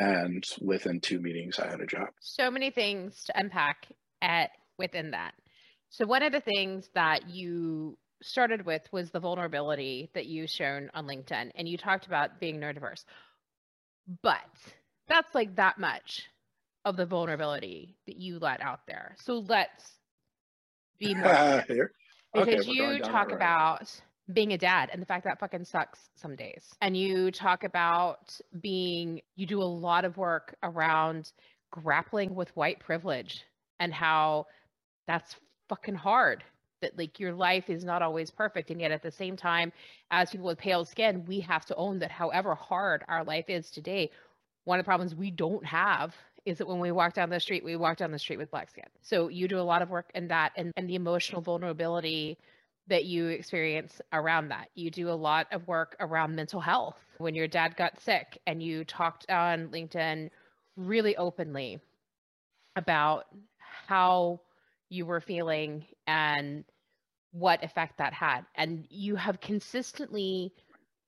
and 0.00 0.44
within 0.60 1.00
two 1.00 1.20
meetings 1.20 1.58
i 1.58 1.68
had 1.68 1.80
a 1.80 1.86
job 1.86 2.08
so 2.20 2.50
many 2.50 2.70
things 2.70 3.24
to 3.24 3.38
unpack 3.38 3.86
at 4.22 4.50
within 4.78 5.12
that. 5.12 5.34
So 5.90 6.06
one 6.06 6.22
of 6.22 6.32
the 6.32 6.40
things 6.40 6.88
that 6.94 7.28
you 7.28 7.98
started 8.22 8.64
with 8.64 8.82
was 8.92 9.10
the 9.10 9.20
vulnerability 9.20 10.10
that 10.14 10.26
you 10.26 10.46
shown 10.46 10.90
on 10.94 11.06
LinkedIn 11.06 11.50
and 11.54 11.68
you 11.68 11.76
talked 11.76 12.06
about 12.06 12.40
being 12.40 12.60
neurodiverse. 12.60 13.04
But 14.22 14.40
that's 15.08 15.34
like 15.34 15.56
that 15.56 15.78
much 15.78 16.28
of 16.84 16.96
the 16.96 17.06
vulnerability 17.06 17.96
that 18.06 18.16
you 18.16 18.38
let 18.38 18.60
out 18.62 18.80
there. 18.86 19.16
So 19.20 19.44
let's 19.48 19.98
be 20.98 21.14
more 21.14 21.64
because 22.32 22.66
okay, 22.66 22.70
you 22.70 23.00
talk 23.00 23.32
about 23.32 23.90
being 24.32 24.52
a 24.52 24.58
dad 24.58 24.90
and 24.92 25.00
the 25.00 25.06
fact 25.06 25.24
that 25.24 25.38
fucking 25.40 25.64
sucks 25.64 25.98
some 26.16 26.36
days. 26.36 26.64
And 26.80 26.96
you 26.96 27.30
talk 27.30 27.64
about 27.64 28.38
being 28.60 29.20
you 29.36 29.46
do 29.46 29.62
a 29.62 29.64
lot 29.64 30.04
of 30.04 30.16
work 30.16 30.56
around 30.62 31.32
grappling 31.70 32.34
with 32.34 32.54
white 32.56 32.80
privilege 32.80 33.44
and 33.78 33.92
how 33.92 34.46
that's 35.06 35.36
fucking 35.68 35.94
hard 35.94 36.44
that 36.82 36.96
like 36.98 37.20
your 37.20 37.32
life 37.32 37.68
is 37.68 37.84
not 37.84 38.02
always 38.02 38.30
perfect 38.30 38.70
and 38.70 38.80
yet 38.80 38.90
at 38.90 39.02
the 39.02 39.10
same 39.10 39.36
time 39.36 39.72
as 40.10 40.30
people 40.30 40.46
with 40.46 40.58
pale 40.58 40.84
skin 40.84 41.24
we 41.26 41.40
have 41.40 41.64
to 41.64 41.74
own 41.76 41.98
that 41.98 42.10
however 42.10 42.54
hard 42.54 43.04
our 43.08 43.24
life 43.24 43.44
is 43.48 43.70
today 43.70 44.10
one 44.64 44.78
of 44.78 44.84
the 44.84 44.88
problems 44.88 45.14
we 45.14 45.30
don't 45.30 45.64
have 45.64 46.14
is 46.44 46.58
that 46.58 46.66
when 46.66 46.80
we 46.80 46.90
walk 46.90 47.14
down 47.14 47.30
the 47.30 47.38
street 47.38 47.64
we 47.64 47.76
walk 47.76 47.96
down 47.98 48.10
the 48.10 48.18
street 48.18 48.38
with 48.38 48.50
black 48.50 48.70
skin 48.70 48.84
so 49.02 49.28
you 49.28 49.46
do 49.46 49.58
a 49.58 49.62
lot 49.62 49.82
of 49.82 49.90
work 49.90 50.10
in 50.14 50.26
that 50.28 50.52
and, 50.56 50.72
and 50.76 50.88
the 50.88 50.94
emotional 50.94 51.40
vulnerability 51.40 52.36
that 52.88 53.04
you 53.04 53.28
experience 53.28 54.00
around 54.12 54.48
that 54.48 54.68
you 54.74 54.90
do 54.90 55.10
a 55.10 55.12
lot 55.12 55.46
of 55.52 55.66
work 55.68 55.96
around 56.00 56.34
mental 56.34 56.60
health 56.60 56.96
when 57.18 57.34
your 57.34 57.46
dad 57.46 57.76
got 57.76 58.00
sick 58.00 58.38
and 58.46 58.62
you 58.62 58.84
talked 58.84 59.30
on 59.30 59.68
linkedin 59.68 60.30
really 60.76 61.16
openly 61.16 61.78
about 62.76 63.26
how 63.86 64.40
you 64.88 65.06
were 65.06 65.20
feeling 65.20 65.84
and 66.06 66.64
what 67.32 67.62
effect 67.62 67.98
that 67.98 68.12
had. 68.12 68.44
And 68.54 68.86
you 68.90 69.16
have 69.16 69.40
consistently 69.40 70.52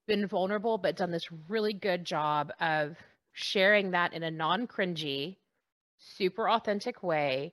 been 0.07 0.27
vulnerable, 0.27 0.79
but 0.79 0.97
done 0.97 1.11
this 1.11 1.31
really 1.49 1.73
good 1.73 2.05
job 2.05 2.53
of 2.61 2.97
sharing 3.33 3.93
that 3.93 4.13
in 4.13 4.23
a 4.23 4.31
non 4.31 4.67
cringy, 4.67 5.37
super 5.99 6.49
authentic 6.49 7.03
way 7.03 7.53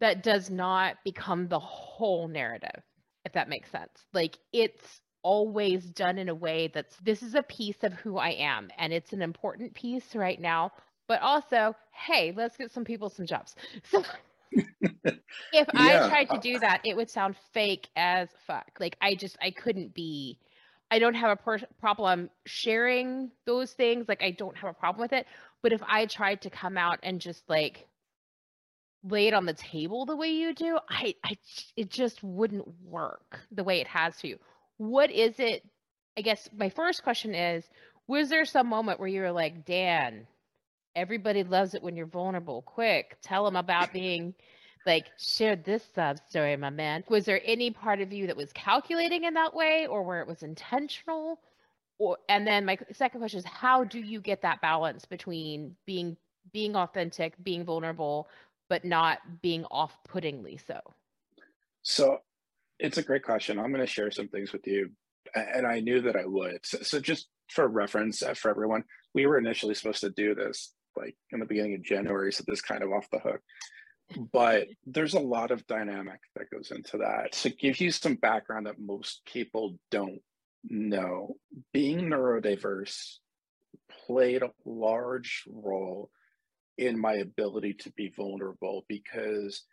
that 0.00 0.22
does 0.22 0.50
not 0.50 0.96
become 1.04 1.48
the 1.48 1.58
whole 1.58 2.26
narrative, 2.26 2.82
if 3.24 3.32
that 3.32 3.48
makes 3.48 3.70
sense. 3.70 4.06
Like 4.12 4.38
it's 4.52 5.00
always 5.22 5.84
done 5.84 6.18
in 6.18 6.28
a 6.28 6.34
way 6.34 6.70
that's 6.74 6.96
this 6.96 7.22
is 7.22 7.34
a 7.34 7.42
piece 7.42 7.84
of 7.84 7.92
who 7.92 8.18
I 8.18 8.30
am 8.30 8.70
and 8.76 8.92
it's 8.92 9.12
an 9.12 9.22
important 9.22 9.74
piece 9.74 10.14
right 10.14 10.40
now. 10.40 10.72
But 11.08 11.20
also, 11.22 11.74
hey, 11.92 12.32
let's 12.36 12.56
get 12.56 12.72
some 12.72 12.84
people 12.84 13.10
some 13.10 13.26
jobs. 13.26 13.54
So 13.90 14.02
if 14.54 15.68
yeah. 15.74 16.04
I 16.04 16.08
tried 16.08 16.28
to 16.30 16.38
do 16.38 16.58
that, 16.58 16.82
it 16.84 16.94
would 16.94 17.08
sound 17.08 17.36
fake 17.52 17.88
as 17.96 18.28
fuck. 18.46 18.70
Like 18.78 18.96
I 19.00 19.14
just 19.14 19.36
I 19.40 19.50
couldn't 19.50 19.94
be 19.94 20.38
I 20.90 20.98
don't 20.98 21.14
have 21.14 21.30
a 21.30 21.36
per- 21.36 21.66
problem 21.80 22.28
sharing 22.44 23.30
those 23.46 23.72
things. 23.72 24.06
Like 24.08 24.22
I 24.22 24.30
don't 24.32 24.56
have 24.58 24.70
a 24.70 24.74
problem 24.74 25.00
with 25.00 25.14
it. 25.14 25.26
But 25.62 25.72
if 25.72 25.82
I 25.86 26.04
tried 26.06 26.42
to 26.42 26.50
come 26.50 26.76
out 26.76 26.98
and 27.02 27.18
just 27.20 27.48
like 27.48 27.88
lay 29.04 29.26
it 29.26 29.34
on 29.34 29.46
the 29.46 29.54
table 29.54 30.06
the 30.06 30.16
way 30.16 30.28
you 30.30 30.54
do, 30.54 30.78
I 30.88 31.14
I 31.24 31.36
it 31.76 31.90
just 31.90 32.22
wouldn't 32.22 32.68
work 32.82 33.40
the 33.50 33.64
way 33.64 33.80
it 33.80 33.88
has 33.88 34.16
to. 34.20 34.36
What 34.78 35.10
is 35.10 35.38
it? 35.38 35.62
I 36.16 36.22
guess 36.22 36.48
my 36.56 36.68
first 36.68 37.02
question 37.02 37.34
is 37.34 37.68
was 38.06 38.28
there 38.28 38.44
some 38.44 38.68
moment 38.68 38.98
where 39.00 39.08
you 39.08 39.20
were 39.22 39.32
like, 39.32 39.64
Dan, 39.64 40.26
everybody 40.94 41.42
loves 41.44 41.74
it 41.74 41.82
when 41.82 41.96
you're 41.96 42.06
vulnerable. 42.06 42.62
Quick, 42.62 43.16
tell 43.22 43.44
them 43.44 43.56
about 43.56 43.92
being 43.92 44.34
like 44.86 45.06
share 45.18 45.56
this 45.56 45.84
sub 45.94 46.18
story, 46.28 46.56
my 46.56 46.70
man. 46.70 47.04
Was 47.08 47.24
there 47.24 47.40
any 47.44 47.70
part 47.70 48.00
of 48.00 48.12
you 48.12 48.26
that 48.26 48.36
was 48.36 48.52
calculating 48.52 49.24
in 49.24 49.34
that 49.34 49.54
way 49.54 49.86
or 49.86 50.02
where 50.02 50.20
it 50.20 50.28
was 50.28 50.42
intentional? 50.42 51.40
Or 51.98 52.18
and 52.28 52.46
then 52.46 52.64
my 52.64 52.78
second 52.92 53.20
question 53.20 53.38
is 53.38 53.44
how 53.44 53.84
do 53.84 54.00
you 54.00 54.20
get 54.20 54.42
that 54.42 54.60
balance 54.60 55.04
between 55.04 55.76
being 55.86 56.16
being 56.52 56.74
authentic, 56.74 57.34
being 57.42 57.64
vulnerable, 57.64 58.28
but 58.68 58.84
not 58.84 59.18
being 59.42 59.64
off-puttingly 59.70 60.58
so? 60.66 60.80
So 61.82 62.18
it's 62.78 62.98
a 62.98 63.02
great 63.02 63.24
question. 63.24 63.58
I'm 63.58 63.72
going 63.72 63.84
to 63.84 63.92
share 63.92 64.10
some 64.10 64.28
things 64.28 64.52
with 64.52 64.66
you, 64.66 64.90
and 65.34 65.66
I 65.66 65.80
knew 65.80 66.00
that 66.02 66.16
I 66.16 66.26
would. 66.26 66.58
So, 66.64 66.78
so 66.82 67.00
just 67.00 67.28
for 67.48 67.68
reference 67.68 68.22
uh, 68.22 68.34
for 68.34 68.50
everyone, 68.50 68.84
we 69.14 69.26
were 69.26 69.38
initially 69.38 69.74
supposed 69.74 70.00
to 70.00 70.10
do 70.10 70.34
this 70.34 70.72
like 70.96 71.16
in 71.30 71.40
the 71.40 71.46
beginning 71.46 71.74
of 71.74 71.82
January, 71.82 72.32
so 72.32 72.44
this 72.46 72.60
kind 72.60 72.82
of 72.82 72.92
off 72.92 73.08
the 73.10 73.18
hook. 73.18 73.40
But 74.32 74.68
there's 74.86 75.14
a 75.14 75.20
lot 75.20 75.50
of 75.50 75.66
dynamic 75.66 76.20
that 76.36 76.50
goes 76.50 76.70
into 76.70 76.98
that. 76.98 77.32
To 77.42 77.50
give 77.50 77.80
you 77.80 77.90
some 77.90 78.16
background 78.16 78.66
that 78.66 78.78
most 78.78 79.24
people 79.24 79.78
don't 79.90 80.20
know, 80.64 81.36
being 81.72 82.10
neurodiverse 82.10 83.16
played 84.06 84.42
a 84.42 84.50
large 84.64 85.44
role 85.48 86.10
in 86.78 87.00
my 87.00 87.14
ability 87.14 87.74
to 87.74 87.92
be 87.92 88.12
vulnerable 88.16 88.84
because 88.88 89.64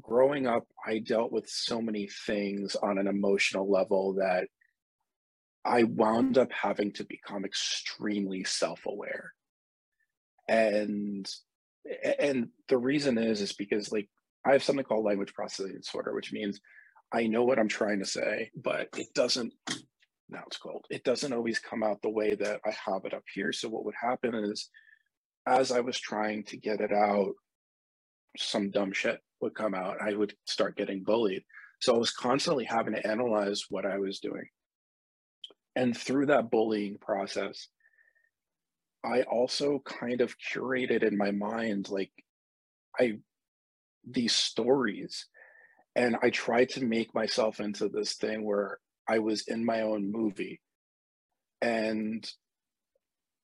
growing 0.00 0.46
up, 0.46 0.66
I 0.86 1.00
dealt 1.00 1.32
with 1.32 1.48
so 1.48 1.82
many 1.82 2.08
things 2.26 2.76
on 2.76 2.98
an 2.98 3.08
emotional 3.08 3.70
level 3.70 4.14
that 4.14 4.48
I 5.64 5.84
wound 5.84 6.38
up 6.38 6.52
having 6.52 6.92
to 6.94 7.04
become 7.04 7.44
extremely 7.44 8.44
self 8.44 8.86
aware 8.86 9.32
and 10.48 11.28
and 12.18 12.48
the 12.68 12.78
reason 12.78 13.18
is 13.18 13.40
is 13.40 13.52
because 13.52 13.90
like 13.92 14.08
i 14.46 14.52
have 14.52 14.62
something 14.62 14.84
called 14.84 15.04
language 15.04 15.32
processing 15.34 15.76
disorder 15.76 16.14
which 16.14 16.32
means 16.32 16.60
i 17.12 17.26
know 17.26 17.44
what 17.44 17.58
i'm 17.58 17.68
trying 17.68 17.98
to 17.98 18.04
say 18.04 18.50
but 18.56 18.88
it 18.96 19.08
doesn't 19.14 19.52
now 20.30 20.42
it's 20.48 20.58
cold. 20.58 20.86
It 20.90 21.04
doesn't 21.04 21.34
always 21.34 21.60
come 21.60 21.84
out 21.84 22.02
the 22.02 22.10
way 22.10 22.34
that 22.36 22.60
i 22.66 22.72
have 22.86 23.06
it 23.06 23.14
up 23.14 23.24
here. 23.34 23.52
So 23.52 23.70
what 23.70 23.86
would 23.86 23.94
happen 24.00 24.34
is 24.34 24.70
as 25.46 25.72
i 25.72 25.80
was 25.80 25.98
trying 25.98 26.42
to 26.44 26.56
get 26.56 26.80
it 26.80 26.92
out 26.92 27.32
some 28.38 28.70
dumb 28.70 28.92
shit 28.92 29.20
would 29.42 29.54
come 29.54 29.74
out. 29.74 30.00
I 30.00 30.14
would 30.14 30.34
start 30.46 30.76
getting 30.76 31.02
bullied. 31.02 31.42
So 31.80 31.94
i 31.94 31.98
was 31.98 32.12
constantly 32.12 32.64
having 32.64 32.94
to 32.94 33.06
analyze 33.06 33.64
what 33.68 33.84
i 33.86 33.98
was 33.98 34.20
doing. 34.20 34.46
And 35.74 35.96
through 35.96 36.26
that 36.26 36.50
bullying 36.50 36.98
process 36.98 37.68
I 39.04 39.22
also 39.22 39.80
kind 39.80 40.20
of 40.20 40.36
curated 40.38 41.02
in 41.02 41.16
my 41.16 41.32
mind 41.32 41.90
like 41.90 42.12
I 42.98 43.18
these 44.08 44.34
stories. 44.34 45.26
And 45.94 46.16
I 46.22 46.30
tried 46.30 46.70
to 46.70 46.84
make 46.84 47.14
myself 47.14 47.60
into 47.60 47.88
this 47.88 48.14
thing 48.14 48.44
where 48.44 48.78
I 49.08 49.18
was 49.18 49.42
in 49.48 49.64
my 49.64 49.82
own 49.82 50.10
movie. 50.10 50.60
And 51.60 52.28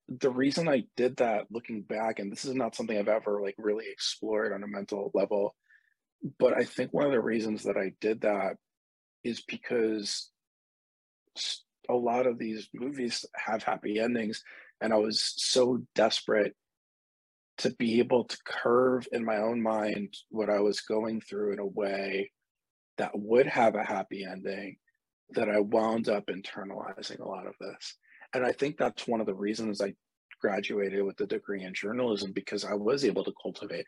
the 0.09 0.31
reason 0.31 0.69
I 0.69 0.85
did 0.97 1.17
that 1.19 1.47
looking 1.51 1.83
back, 1.83 2.19
and 2.19 2.33
this 2.33 2.45
is 2.45 2.55
not 2.55 2.75
something 2.75 2.97
I've 2.97 3.09
ever 3.09 3.43
like 3.43 3.57
really 3.59 3.87
explored 3.91 4.53
on 4.53 4.63
a 4.63 4.69
mental 4.69 5.11
level, 5.15 5.55
but 6.39 6.57
I 6.57 6.65
think 6.65 6.93
one 6.93 7.07
of 7.07 7.13
the 7.13 7.21
reasons 7.21 7.65
that 7.65 7.77
I 7.77 7.93
did 8.01 8.23
that 8.23 8.57
is 9.23 9.43
because 9.43 10.31
a 11.89 11.95
lot 11.95 12.27
of 12.27 12.39
these 12.39 12.69
movies 12.75 13.25
have 13.35 13.63
happy 13.63 13.99
endings 13.99 14.43
and 14.81 14.93
I 14.93 14.97
was 14.97 15.35
so 15.37 15.83
desperate 15.95 16.55
to 17.59 17.71
be 17.71 17.99
able 17.99 18.25
to 18.25 18.39
curve 18.45 19.09
in 19.13 19.25
my 19.25 19.39
own 19.39 19.63
mind 19.63 20.15
what 20.31 20.49
I 20.49 20.61
was 20.61 20.81
going 20.81 21.21
through 21.21 21.55
in 21.55 21.59
a 21.59 21.67
way 21.67 22.31
that 22.99 23.19
would 23.19 23.47
have 23.47 23.75
a 23.75 23.85
happy 23.85 24.25
ending 24.25 24.77
that 25.31 25.49
I 25.49 25.61
wound 25.61 26.09
up 26.09 26.27
internalizing 26.27 27.21
a 27.21 27.29
lot 27.29 27.47
of 27.47 27.55
this. 27.61 27.97
And 28.35 28.45
I 28.45 28.53
think 28.53 28.77
that's 28.77 29.07
one 29.07 29.21
of 29.21 29.27
the 29.27 29.35
reasons 29.35 29.81
I 29.81 29.95
graduated 30.41 31.05
with 31.05 31.17
the 31.17 31.27
degree 31.27 31.65
in 31.65 31.75
journalism 31.75 32.33
because 32.33 32.65
I 32.65 32.75
was 32.75 33.05
able 33.05 33.25
to 33.25 33.33
cultivate. 33.43 33.87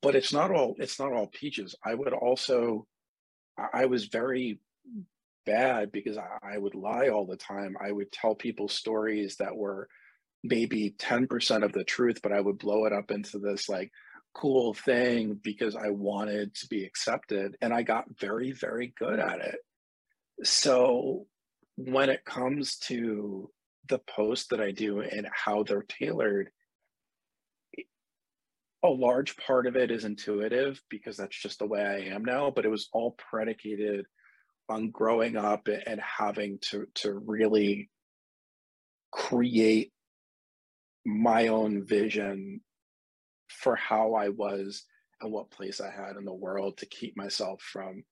But 0.00 0.14
it's 0.14 0.32
not 0.32 0.50
all 0.50 0.74
it's 0.78 0.98
not 0.98 1.12
all 1.12 1.26
peaches. 1.26 1.74
I 1.84 1.94
would 1.94 2.12
also 2.12 2.86
I 3.72 3.86
was 3.86 4.06
very 4.06 4.60
bad 5.44 5.92
because 5.92 6.16
I, 6.16 6.56
would 6.56 6.74
lie 6.74 7.08
all 7.08 7.26
the 7.26 7.36
time. 7.36 7.76
I 7.80 7.92
would 7.92 8.12
tell 8.12 8.34
people 8.34 8.68
stories 8.68 9.36
that 9.36 9.56
were 9.56 9.88
maybe 10.42 10.94
10% 10.98 11.64
of 11.64 11.72
the 11.72 11.84
truth, 11.84 12.20
but 12.22 12.32
I 12.32 12.40
would 12.40 12.58
blow 12.58 12.86
it 12.86 12.92
up 12.92 13.10
into 13.10 13.38
this 13.38 13.68
like 13.68 13.90
cool 14.34 14.72
thing 14.72 15.38
because 15.42 15.76
I 15.76 15.90
wanted 15.90 16.54
to 16.56 16.66
be 16.68 16.84
accepted. 16.84 17.56
And 17.60 17.72
I 17.72 17.82
got 17.82 18.18
very, 18.18 18.52
very 18.52 18.94
good 18.98 19.18
at 19.18 19.40
it. 19.40 19.56
So 20.44 21.26
when 21.76 22.08
it 22.08 22.24
comes 22.24 22.78
to 22.78 23.50
the 23.88 23.98
posts 23.98 24.48
that 24.48 24.60
I 24.60 24.70
do 24.70 25.00
and 25.00 25.28
how 25.32 25.62
they're 25.62 25.82
tailored, 25.88 26.50
a 28.84 28.88
large 28.88 29.36
part 29.36 29.66
of 29.66 29.76
it 29.76 29.90
is 29.90 30.04
intuitive 30.04 30.82
because 30.88 31.16
that's 31.16 31.40
just 31.40 31.60
the 31.60 31.66
way 31.66 31.80
I 31.80 32.14
am 32.14 32.24
now, 32.24 32.50
but 32.50 32.64
it 32.64 32.70
was 32.70 32.88
all 32.92 33.16
predicated 33.30 34.06
on 34.68 34.90
growing 34.90 35.36
up 35.36 35.68
and 35.68 36.00
having 36.00 36.58
to 36.70 36.86
to 36.94 37.12
really 37.12 37.90
create 39.12 39.92
my 41.04 41.48
own 41.48 41.84
vision 41.84 42.60
for 43.48 43.76
how 43.76 44.14
I 44.14 44.30
was 44.30 44.84
and 45.20 45.32
what 45.32 45.50
place 45.50 45.80
I 45.80 45.90
had 45.90 46.16
in 46.16 46.24
the 46.24 46.32
world 46.32 46.78
to 46.78 46.86
keep 46.86 47.16
myself 47.16 47.60
from 47.62 48.02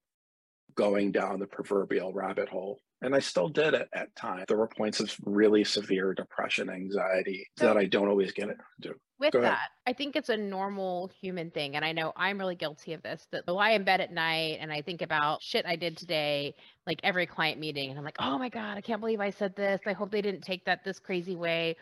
going 0.75 1.13
down 1.13 1.41
the 1.41 1.47
proverbial 1.47 2.13
rabbit 2.13 2.49
hole. 2.49 2.81
And 3.03 3.15
I 3.15 3.19
still 3.19 3.49
did 3.49 3.75
it 3.75 3.89
at 3.95 4.15
times. 4.15 4.45
There 4.47 4.59
were 4.59 4.69
points 4.69 5.01
of 5.01 5.15
really 5.25 5.65
severe 5.65 6.13
depression, 6.13 6.69
anxiety 6.69 7.49
so, 7.59 7.67
that 7.67 7.77
I 7.77 7.87
don't 7.87 8.09
always 8.09 8.33
get 8.33 8.51
into. 8.51 8.95
With 9.19 9.33
that. 9.33 9.69
I 9.87 9.93
think 9.93 10.17
it's 10.17 10.29
a 10.29 10.37
normal 10.37 11.11
human 11.21 11.51
thing. 11.51 11.77
And 11.77 11.85
I 11.85 11.93
know 11.93 12.13
I'm 12.17 12.39
really 12.39 12.57
guilty 12.57 12.93
of 12.93 13.03
this 13.03 13.27
that 13.33 13.45
I 13.49 13.53
lie 13.53 13.71
in 13.71 13.85
bed 13.85 14.01
at 14.01 14.13
night 14.13 14.59
and 14.61 14.73
I 14.73 14.83
think 14.83 15.03
about 15.03 15.43
shit 15.43 15.67
I 15.67 15.77
did 15.77 15.97
today, 15.97 16.55
like 16.87 17.01
every 17.03 17.27
client 17.27 17.59
meeting. 17.59 17.91
And 17.91 17.99
I'm 17.99 18.05
like, 18.05 18.17
oh 18.19 18.39
my 18.39 18.49
God, 18.49 18.77
I 18.77 18.81
can't 18.81 19.01
believe 19.01 19.21
I 19.21 19.31
said 19.31 19.57
this. 19.57 19.81
I 19.87 19.93
hope 19.93 20.11
they 20.11 20.23
didn't 20.23 20.43
take 20.43 20.65
that 20.67 20.85
this 20.85 20.99
crazy 20.99 21.37
way. 21.37 21.77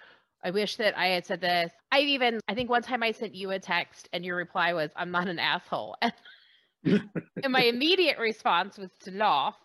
I 0.44 0.50
wish 0.50 0.76
that 0.76 0.96
I 0.96 1.08
had 1.08 1.26
said 1.26 1.40
this. 1.40 1.72
I 1.90 2.00
even, 2.00 2.40
I 2.48 2.54
think 2.54 2.70
one 2.70 2.82
time 2.82 3.02
I 3.02 3.10
sent 3.10 3.34
you 3.34 3.50
a 3.50 3.58
text 3.58 4.08
and 4.12 4.24
your 4.24 4.36
reply 4.36 4.72
was, 4.72 4.90
I'm 4.94 5.10
not 5.10 5.26
an 5.26 5.38
asshole. 5.38 5.96
and 6.84 7.02
my 7.48 7.62
immediate 7.64 8.18
response 8.18 8.78
was 8.78 8.90
to 9.00 9.10
laugh. 9.10 9.56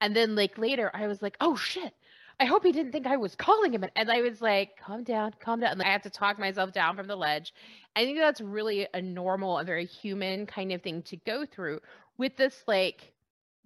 And 0.00 0.14
then, 0.14 0.34
like, 0.34 0.58
later, 0.58 0.90
I 0.94 1.06
was 1.06 1.22
like, 1.22 1.36
oh 1.40 1.56
shit. 1.56 1.94
I 2.38 2.44
hope 2.44 2.64
he 2.64 2.72
didn't 2.72 2.92
think 2.92 3.06
I 3.06 3.16
was 3.16 3.34
calling 3.34 3.72
him. 3.72 3.84
And 3.96 4.10
I 4.10 4.20
was 4.20 4.42
like, 4.42 4.76
calm 4.76 5.04
down, 5.04 5.32
calm 5.40 5.60
down. 5.60 5.72
And 5.72 5.82
I 5.82 5.90
have 5.90 6.02
to 6.02 6.10
talk 6.10 6.38
myself 6.38 6.70
down 6.70 6.94
from 6.94 7.06
the 7.06 7.16
ledge. 7.16 7.54
I 7.94 8.04
think 8.04 8.18
that's 8.18 8.42
really 8.42 8.86
a 8.92 9.00
normal 9.00 9.56
and 9.56 9.66
very 9.66 9.86
human 9.86 10.44
kind 10.44 10.70
of 10.72 10.82
thing 10.82 11.00
to 11.04 11.16
go 11.16 11.46
through 11.46 11.80
with 12.18 12.36
this, 12.36 12.62
like, 12.66 13.14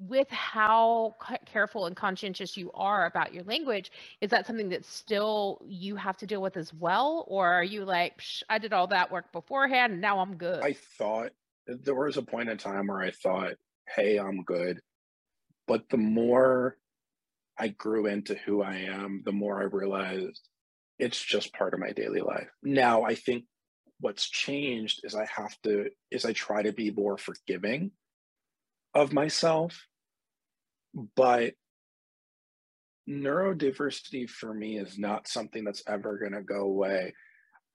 with 0.01 0.31
how 0.31 1.15
careful 1.45 1.85
and 1.87 1.95
conscientious 1.95 2.57
you 2.57 2.71
are 2.73 3.05
about 3.05 3.35
your 3.35 3.45
language 3.45 3.93
is 4.23 4.31
that 4.31 4.47
something 4.47 4.71
that 4.71 4.85
still 4.85 5.61
you 5.67 5.95
have 5.95 6.17
to 6.17 6.27
deal 6.27 6.41
with 6.41 6.57
as 6.57 6.73
well 6.73 7.25
or 7.29 7.47
are 7.47 7.63
you 7.63 7.85
like 7.85 8.23
i 8.49 8.57
did 8.57 8.73
all 8.73 8.87
that 8.87 9.13
work 9.13 9.31
beforehand 9.31 9.93
and 9.93 10.01
now 10.01 10.19
i'm 10.19 10.37
good 10.37 10.65
i 10.65 10.73
thought 10.73 11.33
there 11.67 11.95
was 11.95 12.17
a 12.17 12.23
point 12.23 12.49
in 12.49 12.57
time 12.57 12.87
where 12.87 13.01
i 13.01 13.11
thought 13.11 13.53
hey 13.95 14.19
i'm 14.19 14.43
good 14.43 14.81
but 15.67 15.89
the 15.91 15.97
more 15.97 16.77
i 17.59 17.69
grew 17.69 18.07
into 18.07 18.35
who 18.35 18.63
i 18.63 18.77
am 18.77 19.23
the 19.25 19.33
more 19.33 19.61
i 19.61 19.65
realized 19.65 20.41
it's 20.99 21.21
just 21.21 21.53
part 21.55 21.75
of 21.75 21.81
my 21.81 21.93
daily 21.93 22.21
life 22.21 22.49
now 22.63 23.03
i 23.03 23.15
think 23.15 23.45
what's 24.01 24.29
changed 24.29 25.01
is 25.05 25.15
i 25.15 25.27
have 25.27 25.55
to 25.63 25.91
is 26.11 26.25
i 26.25 26.33
try 26.33 26.63
to 26.63 26.73
be 26.73 26.91
more 26.91 27.19
forgiving 27.19 27.91
of 28.95 29.13
myself 29.13 29.87
but 31.17 31.55
neurodiversity 33.09 34.29
for 34.29 34.55
me 34.55 34.79
is 34.79 34.99
not 34.99 35.29
something 35.29 35.65
that's 35.65 35.83
ever 35.87 36.19
going 36.19 36.33
to 36.33 36.43
go 36.43 36.61
away. 36.61 37.15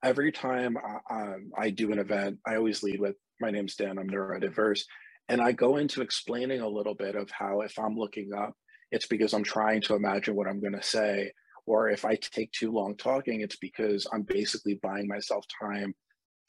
Every 0.03 0.31
time 0.31 0.77
I, 0.77 1.13
um, 1.13 1.51
I 1.57 1.69
do 1.69 1.91
an 1.91 1.99
event, 1.99 2.39
I 2.45 2.55
always 2.55 2.83
lead 2.83 2.99
with 2.99 3.15
my 3.41 3.51
name's 3.51 3.75
Dan, 3.75 3.97
I'm 3.97 4.09
neurodiverse. 4.09 4.83
And 5.27 5.41
I 5.41 5.51
go 5.51 5.77
into 5.77 6.01
explaining 6.01 6.61
a 6.61 6.67
little 6.67 6.95
bit 6.95 7.15
of 7.15 7.31
how 7.31 7.61
if 7.61 7.79
I'm 7.79 7.97
looking 7.97 8.33
up, 8.33 8.53
it's 8.91 9.07
because 9.07 9.33
I'm 9.33 9.43
trying 9.43 9.81
to 9.83 9.95
imagine 9.95 10.35
what 10.35 10.47
I'm 10.47 10.61
going 10.61 10.79
to 10.79 10.83
say. 10.83 11.31
Or 11.65 11.89
if 11.89 12.05
I 12.05 12.15
take 12.15 12.51
too 12.51 12.71
long 12.71 12.95
talking, 12.95 13.41
it's 13.41 13.55
because 13.55 14.05
I'm 14.13 14.21
basically 14.21 14.79
buying 14.83 15.07
myself 15.07 15.45
time 15.59 15.95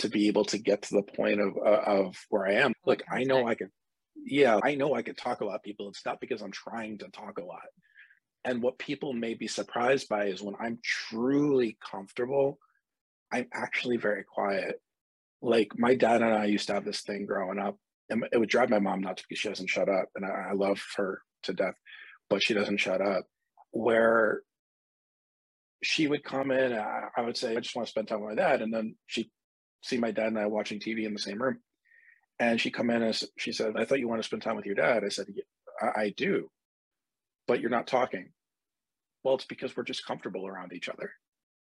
to 0.01 0.11
be 0.11 0.29
able 0.29 0.45
to 0.45 0.59
get 0.59 0.83
to 0.83 0.95
the 0.97 1.03
point 1.03 1.41
of 1.41 1.57
uh, 1.57 1.83
of 1.87 2.17
where 2.29 2.47
I 2.47 2.55
am. 2.55 2.75
Like 2.85 3.03
I 3.11 3.25
know 3.25 3.47
I 3.47 3.55
can, 3.55 3.71
yeah, 4.15 4.61
I 4.63 4.75
know 4.75 4.95
I 4.95 5.01
can 5.01 5.15
talk 5.15 5.41
a 5.41 5.47
lot. 5.47 5.63
People, 5.63 5.89
it's 5.89 6.05
not 6.05 6.21
because 6.21 6.43
I'm 6.43 6.53
trying 6.53 6.99
to 6.99 7.09
talk 7.09 7.39
a 7.39 7.45
lot. 7.45 7.65
And 8.45 8.63
what 8.63 8.79
people 8.79 9.13
may 9.13 9.35
be 9.35 9.49
surprised 9.49 10.09
by 10.09 10.27
is 10.27 10.43
when 10.43 10.55
I'm 10.61 10.79
truly 10.85 11.79
comfortable, 11.81 12.59
I'm 13.33 13.47
actually 13.53 13.97
very 13.97 14.23
quiet. 14.23 14.81
Like 15.43 15.73
my 15.79 15.95
dad 15.95 16.23
and 16.23 16.35
I 16.35 16.45
used 16.45 16.67
to 16.69 16.75
have 16.75 16.85
this 16.85 17.01
thing 17.01 17.27
growing 17.27 17.59
up, 17.59 17.79
and 18.09 18.25
it 18.33 18.39
would 18.39 18.49
drive 18.49 18.71
my 18.71 18.79
mom 18.79 19.01
nuts 19.01 19.23
because 19.23 19.41
she 19.41 19.49
doesn't 19.49 19.71
shut 19.71 19.89
up, 19.89 20.09
and 20.15 20.25
I, 20.25 20.51
I 20.51 20.53
love 20.53 20.81
her 20.97 21.23
to 21.45 21.53
death, 21.53 21.75
but 22.29 22.43
she 22.43 22.55
doesn't 22.55 22.79
shut 22.79 23.01
up. 23.01 23.25
Where 23.73 24.43
she 25.83 26.07
would 26.07 26.25
come 26.25 26.51
in, 26.51 26.73
I, 26.73 27.09
I 27.17 27.23
would 27.23 27.37
say, 27.37 27.57
I 27.57 27.61
just 27.61 27.77
want 27.77 27.87
to 27.87 27.91
spend 27.91 28.09
time 28.09 28.21
with 28.23 28.37
my 28.37 28.43
dad, 28.43 28.63
and 28.63 28.73
then 28.73 28.97
she'd 29.07 29.31
see 29.83 29.99
my 29.99 30.11
dad 30.11 30.29
and 30.29 30.39
I 30.39 30.47
watching 30.47 30.81
TV 30.81 31.05
in 31.05 31.13
the 31.13 31.19
same 31.19 31.41
room. 31.41 31.59
And 32.39 32.61
she 32.61 32.71
come 32.71 32.91
in 32.91 33.03
and 33.03 33.19
she 33.39 33.53
said, 33.53 33.75
I 33.77 33.85
thought 33.85 33.99
you 33.99 34.09
want 34.09 34.21
to 34.21 34.27
spend 34.27 34.43
time 34.43 34.57
with 34.57 34.67
your 34.67 34.75
dad. 34.75 35.05
I 35.05 35.09
said, 35.09 35.27
I, 35.81 36.01
I 36.01 36.15
do, 36.17 36.51
but 37.47 37.61
you're 37.61 37.71
not 37.71 37.87
talking. 37.87 38.31
Well, 39.23 39.37
it's 39.37 39.47
because 39.47 39.77
we're 39.77 39.85
just 39.85 40.05
comfortable 40.05 40.47
around 40.47 40.73
each 40.73 40.89
other. 40.89 41.11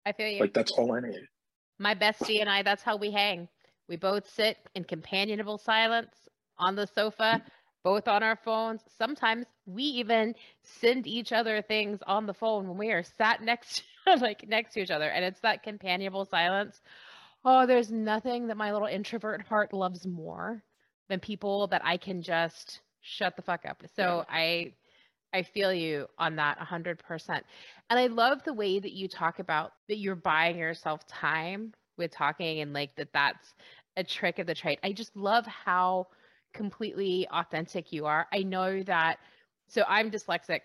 I 0.06 0.14
feel 0.14 0.28
you. 0.28 0.40
Like 0.40 0.54
that's 0.54 0.72
all 0.72 0.94
I 0.94 1.02
need. 1.02 1.28
My 1.80 1.94
bestie 1.94 2.42
and 2.42 2.50
I, 2.50 2.64
that's 2.64 2.82
how 2.82 2.98
we 2.98 3.12
hang. 3.12 3.50
We 3.88 3.96
both 3.96 4.30
sit 4.30 4.58
in 4.76 4.84
companionable 4.84 5.58
silence 5.58 6.16
on 6.58 6.76
the 6.76 6.88
sofa, 6.88 7.42
both 7.84 8.08
on 8.08 8.24
our 8.24 8.36
phones. 8.36 8.82
Sometimes 8.98 9.46
we 9.66 9.84
even 9.84 10.36
send 10.62 11.08
each 11.08 11.32
other 11.32 11.62
things 11.62 12.00
on 12.06 12.26
the 12.26 12.34
phone 12.34 12.68
when 12.68 12.78
we 12.78 12.92
are 12.92 13.04
sat 13.04 13.42
next 13.42 13.84
like 14.22 14.48
next 14.48 14.74
to 14.74 14.82
each 14.82 14.92
other. 14.92 15.10
And 15.10 15.24
it's 15.24 15.40
that 15.42 15.64
companionable 15.64 16.26
silence. 16.26 16.82
Oh, 17.46 17.66
there's 17.66 17.92
nothing 17.92 18.48
that 18.48 18.58
my 18.58 18.74
little 18.74 18.88
introvert 18.88 19.42
heart 19.48 19.74
loves 19.74 20.06
more 20.06 20.64
than 21.08 21.20
people 21.20 21.68
that 21.68 21.82
I 21.86 21.98
can 21.98 22.22
just 22.22 22.82
shut 23.02 23.36
the 23.36 23.42
fuck 23.42 23.66
up. 23.66 23.84
So 23.96 24.26
yeah. 24.30 24.36
I 24.36 24.74
I 25.34 25.44
feel 25.44 25.74
you 25.74 26.08
on 26.18 26.38
that 26.38 26.58
100%. 26.58 27.46
And 27.90 28.00
I 28.00 28.08
love 28.08 28.44
the 28.44 28.54
way 28.54 28.80
that 28.80 28.94
you 28.94 29.08
talk 29.08 29.40
about 29.40 29.72
that 29.88 29.98
you're 29.98 30.16
buying 30.16 30.58
yourself 30.58 31.06
time 31.08 31.74
with 31.98 32.12
talking 32.12 32.60
and 32.62 32.74
like 32.74 32.96
that 32.96 33.10
that's 33.14 33.54
a 33.98 34.04
trick 34.04 34.40
of 34.40 34.48
the 34.48 34.56
trade. 34.56 34.80
I 34.84 34.94
just 34.94 35.16
love 35.16 35.46
how 35.46 36.08
completely 36.54 37.28
authentic 37.32 37.92
you 37.92 38.06
are. 38.06 38.28
I 38.32 38.44
know 38.44 38.84
that 38.84 39.18
so 39.68 39.84
I'm 39.88 40.12
dyslexic. 40.12 40.62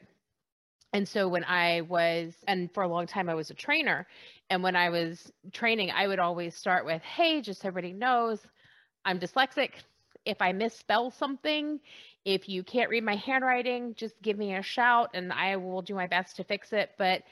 And 0.92 1.08
so 1.08 1.28
when 1.28 1.44
I 1.44 1.80
was 1.82 2.34
and 2.46 2.72
for 2.72 2.82
a 2.82 2.88
long 2.88 3.06
time 3.06 3.28
I 3.28 3.34
was 3.34 3.50
a 3.50 3.54
trainer 3.54 4.06
and 4.50 4.62
when 4.62 4.76
I 4.76 4.90
was 4.90 5.32
training 5.52 5.90
I 5.90 6.06
would 6.06 6.18
always 6.18 6.54
start 6.54 6.84
with 6.84 7.02
hey 7.02 7.40
just 7.40 7.62
so 7.62 7.68
everybody 7.68 7.94
knows 7.94 8.40
I'm 9.04 9.18
dyslexic. 9.18 9.70
If 10.24 10.40
I 10.40 10.52
misspell 10.52 11.10
something, 11.10 11.80
if 12.24 12.48
you 12.48 12.62
can't 12.62 12.90
read 12.90 13.02
my 13.02 13.16
handwriting, 13.16 13.94
just 13.96 14.20
give 14.22 14.38
me 14.38 14.54
a 14.54 14.62
shout 14.62 15.10
and 15.14 15.32
I 15.32 15.56
will 15.56 15.82
do 15.82 15.94
my 15.94 16.06
best 16.06 16.36
to 16.36 16.44
fix 16.44 16.72
it. 16.72 16.90
But 16.96 17.22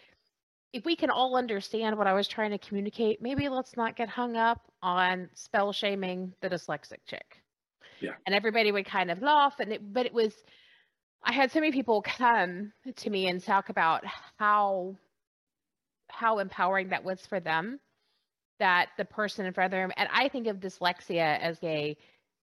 if 0.73 0.85
we 0.85 0.97
can 0.97 1.11
all 1.11 1.37
understand 1.37 1.99
what 1.99 2.07
I 2.07 2.13
was 2.13 2.29
trying 2.29 2.51
to 2.51 2.59
communicate, 2.59 3.21
maybe 3.21 3.49
let's 3.49 3.77
not 3.77 3.97
get 3.97 4.09
hung 4.09 4.37
up 4.37 4.61
on 4.83 5.29
spell 5.35 5.73
shaming 5.73 6.33
the 6.41 6.49
dyslexic 6.49 6.99
chick. 7.07 7.43
Yeah. 8.01 8.13
And 8.27 8.35
everybody 8.35 8.71
would 8.73 8.87
kind 8.87 9.11
of 9.11 9.21
laugh. 9.21 9.55
And 9.59 9.73
it, 9.73 9.93
but 9.93 10.07
it 10.07 10.15
was, 10.15 10.33
I 11.25 11.33
had 11.33 11.51
so 11.51 11.61
many 11.61 11.73
people 11.73 12.03
come 12.03 12.73
to 12.97 13.11
me 13.11 13.29
and 13.29 13.43
talk 13.43 13.69
about 13.69 14.05
how, 14.39 14.97
how 16.09 16.39
empowering 16.39 16.91
that 16.91 17.05
was 17.05 17.27
for 17.27 17.41
them 17.41 17.81
that 18.61 18.91
the 18.97 19.05
person 19.05 19.47
in 19.47 19.53
front 19.53 19.73
of 19.73 19.79
them, 19.79 19.91
and 19.97 20.09
I 20.13 20.29
think 20.29 20.47
of 20.47 20.59
dyslexia 20.59 21.41
as 21.41 21.59
a 21.63 21.97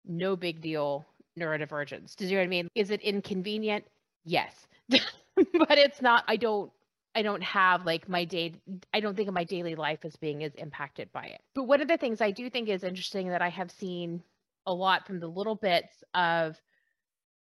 no 0.05 0.37
big 0.37 0.61
deal 0.61 1.07
neurodivergence. 1.38 2.16
Does 2.16 2.31
you 2.31 2.37
know 2.37 2.42
what 2.42 2.47
I 2.47 2.49
mean? 2.49 2.68
Is 2.75 2.90
it 2.90 3.01
inconvenient? 3.01 3.85
Yes. 4.25 4.53
but 4.88 5.79
it's 5.79 6.03
not 6.03 6.25
I 6.27 6.37
don't 6.37 6.71
I 7.14 7.23
don't 7.23 7.42
have 7.42 7.85
like 7.85 8.09
my 8.09 8.25
day 8.25 8.55
I 8.94 9.01
don't 9.01 9.16
think 9.16 9.29
of 9.29 9.35
my 9.35 9.44
daily 9.44 9.75
life 9.75 10.05
as 10.05 10.16
being 10.16 10.44
as 10.44 10.55
impacted 10.55 11.11
by 11.12 11.25
it. 11.25 11.40
But 11.55 11.64
one 11.64 11.81
of 11.81 11.88
the 11.88 11.96
things 11.96 12.20
I 12.20 12.31
do 12.31 12.49
think 12.51 12.68
is 12.68 12.85
interesting 12.85 13.29
that 13.29 13.42
I 13.42 13.49
have 13.49 13.70
seen 13.70 14.23
a 14.66 14.73
lot 14.73 15.07
from 15.07 15.18
the 15.20 15.27
little 15.27 15.57
bits 15.57 16.05
of 16.14 16.57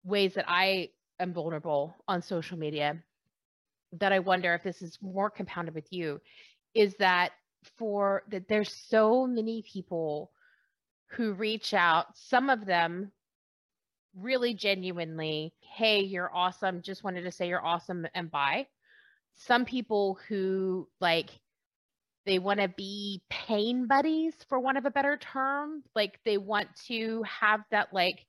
ways 0.04 0.34
that 0.34 0.46
I 0.48 0.90
am 1.20 1.34
vulnerable 1.34 1.96
on 2.08 2.22
social 2.22 2.58
media 2.58 3.02
that 4.00 4.12
I 4.12 4.20
wonder 4.20 4.54
if 4.54 4.64
this 4.64 4.82
is 4.82 4.98
more 5.02 5.30
compounded 5.30 5.76
with 5.76 5.92
you 5.92 6.20
is 6.74 6.96
that 6.96 7.32
for 7.78 8.24
that 8.30 8.48
there's 8.48 8.74
so 8.90 9.28
many 9.28 9.64
people 9.72 10.32
who 11.12 11.34
reach 11.34 11.74
out 11.74 12.08
some 12.16 12.50
of 12.50 12.66
them 12.66 13.12
really 14.16 14.54
genuinely, 14.54 15.54
hey, 15.62 16.02
you're 16.02 16.34
awesome. 16.34 16.82
Just 16.82 17.04
wanted 17.04 17.22
to 17.24 17.32
say 17.32 17.48
you're 17.48 17.66
awesome 17.66 18.08
and 18.14 18.32
bye. 18.32 18.68
Some 19.36 19.66
people 19.66 20.20
who 20.28 20.88
like 21.02 21.30
they 22.26 22.40
want 22.40 22.60
to 22.62 22.70
be 22.70 23.22
pain 23.30 23.88
buddies 23.88 24.34
for 24.48 24.60
one 24.60 24.78
of 24.78 24.86
a 24.86 24.92
better 24.92 25.18
term, 25.18 25.84
like 25.96 26.20
they 26.24 26.38
want 26.38 26.68
to 26.88 27.24
have 27.24 27.62
that 27.72 27.94
like 27.94 28.26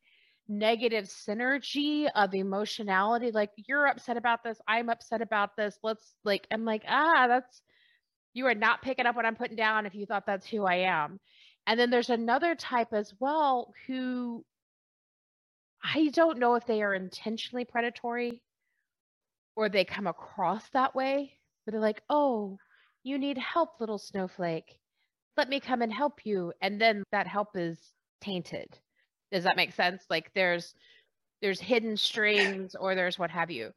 negative 0.48 1.04
synergy 1.06 2.06
of 2.14 2.34
emotionality 2.34 3.30
like 3.30 3.48
you're 3.56 3.86
upset 3.86 4.18
about 4.18 4.44
this 4.44 4.58
i'm 4.68 4.90
upset 4.90 5.22
about 5.22 5.56
this 5.56 5.78
let's 5.82 6.14
like 6.22 6.46
i'm 6.50 6.66
like 6.66 6.82
ah 6.86 7.26
that's 7.26 7.62
you 8.34 8.46
are 8.46 8.54
not 8.54 8.82
picking 8.82 9.06
up 9.06 9.16
what 9.16 9.24
i'm 9.24 9.36
putting 9.36 9.56
down 9.56 9.86
if 9.86 9.94
you 9.94 10.04
thought 10.04 10.26
that's 10.26 10.46
who 10.46 10.66
i 10.66 10.74
am. 10.74 11.18
And 11.66 11.80
then 11.80 11.90
there's 11.90 12.10
another 12.10 12.54
type 12.54 12.92
as 12.92 13.12
well 13.18 13.72
who 13.86 14.44
I 15.82 16.08
don't 16.08 16.38
know 16.38 16.54
if 16.54 16.66
they 16.66 16.82
are 16.82 16.94
intentionally 16.94 17.64
predatory 17.64 18.42
or 19.56 19.68
they 19.68 19.84
come 19.84 20.06
across 20.06 20.68
that 20.70 20.94
way, 20.94 21.32
but 21.64 21.72
they're 21.72 21.80
like, 21.80 22.02
oh, 22.10 22.58
you 23.02 23.18
need 23.18 23.38
help, 23.38 23.80
little 23.80 23.98
snowflake. 23.98 24.78
Let 25.36 25.48
me 25.48 25.60
come 25.60 25.82
and 25.82 25.92
help 25.92 26.24
you. 26.24 26.52
And 26.62 26.80
then 26.80 27.02
that 27.12 27.26
help 27.26 27.48
is 27.56 27.78
tainted. 28.20 28.68
Does 29.32 29.44
that 29.44 29.56
make 29.56 29.72
sense? 29.72 30.04
Like 30.08 30.30
there's 30.34 30.74
there's 31.42 31.60
hidden 31.60 31.96
strings 31.96 32.74
or 32.74 32.94
there's 32.94 33.18
what 33.18 33.30
have 33.30 33.50
you. 33.50 33.70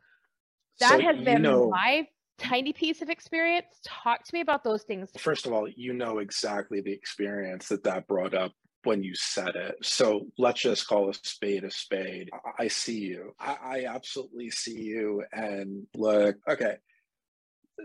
That 0.80 1.00
so, 1.00 1.02
has 1.02 1.18
been 1.18 1.42
know, 1.42 1.70
my 1.70 2.08
tiny 2.38 2.74
piece 2.74 3.02
of 3.02 3.10
experience. 3.10 3.80
Talk 3.84 4.24
to 4.24 4.34
me 4.34 4.42
about 4.42 4.64
those 4.64 4.84
things. 4.84 5.10
First 5.18 5.46
of 5.46 5.54
all, 5.54 5.68
you 5.68 5.94
know 5.94 6.20
exactly 6.20 6.82
the 6.82 6.94
experience 6.94 7.68
that 7.70 7.84
that 7.84 8.08
brought 8.08 8.34
up 8.34 8.54
when 8.88 9.04
you 9.04 9.14
said 9.16 9.56
it. 9.56 9.76
So 9.84 10.28
let's 10.38 10.62
just 10.62 10.88
call 10.88 11.10
a 11.10 11.14
spade 11.14 11.66
a 11.66 11.72
spade. 11.72 12.30
Uh-huh. 12.32 12.54
I 12.58 12.70
see 12.70 13.00
you. 13.00 13.34
I, 13.38 13.58
I 13.62 13.86
absolutely 13.86 14.50
see 14.50 14.82
you. 14.82 15.24
And 15.34 15.86
look, 15.94 16.38
okay. 16.48 16.78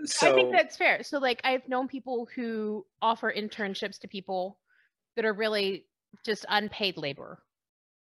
So 0.04 0.30
I 0.30 0.34
think 0.34 0.52
that's 0.52 0.76
fair. 0.76 1.02
So 1.02 1.18
like 1.18 1.40
I've 1.42 1.68
known 1.68 1.88
people 1.88 2.28
who 2.34 2.86
offer 3.02 3.32
internships 3.36 3.98
to 4.00 4.08
people 4.08 4.58
that 5.16 5.24
are 5.24 5.32
really 5.32 5.86
just 6.24 6.46
unpaid 6.48 6.96
labor 6.96 7.42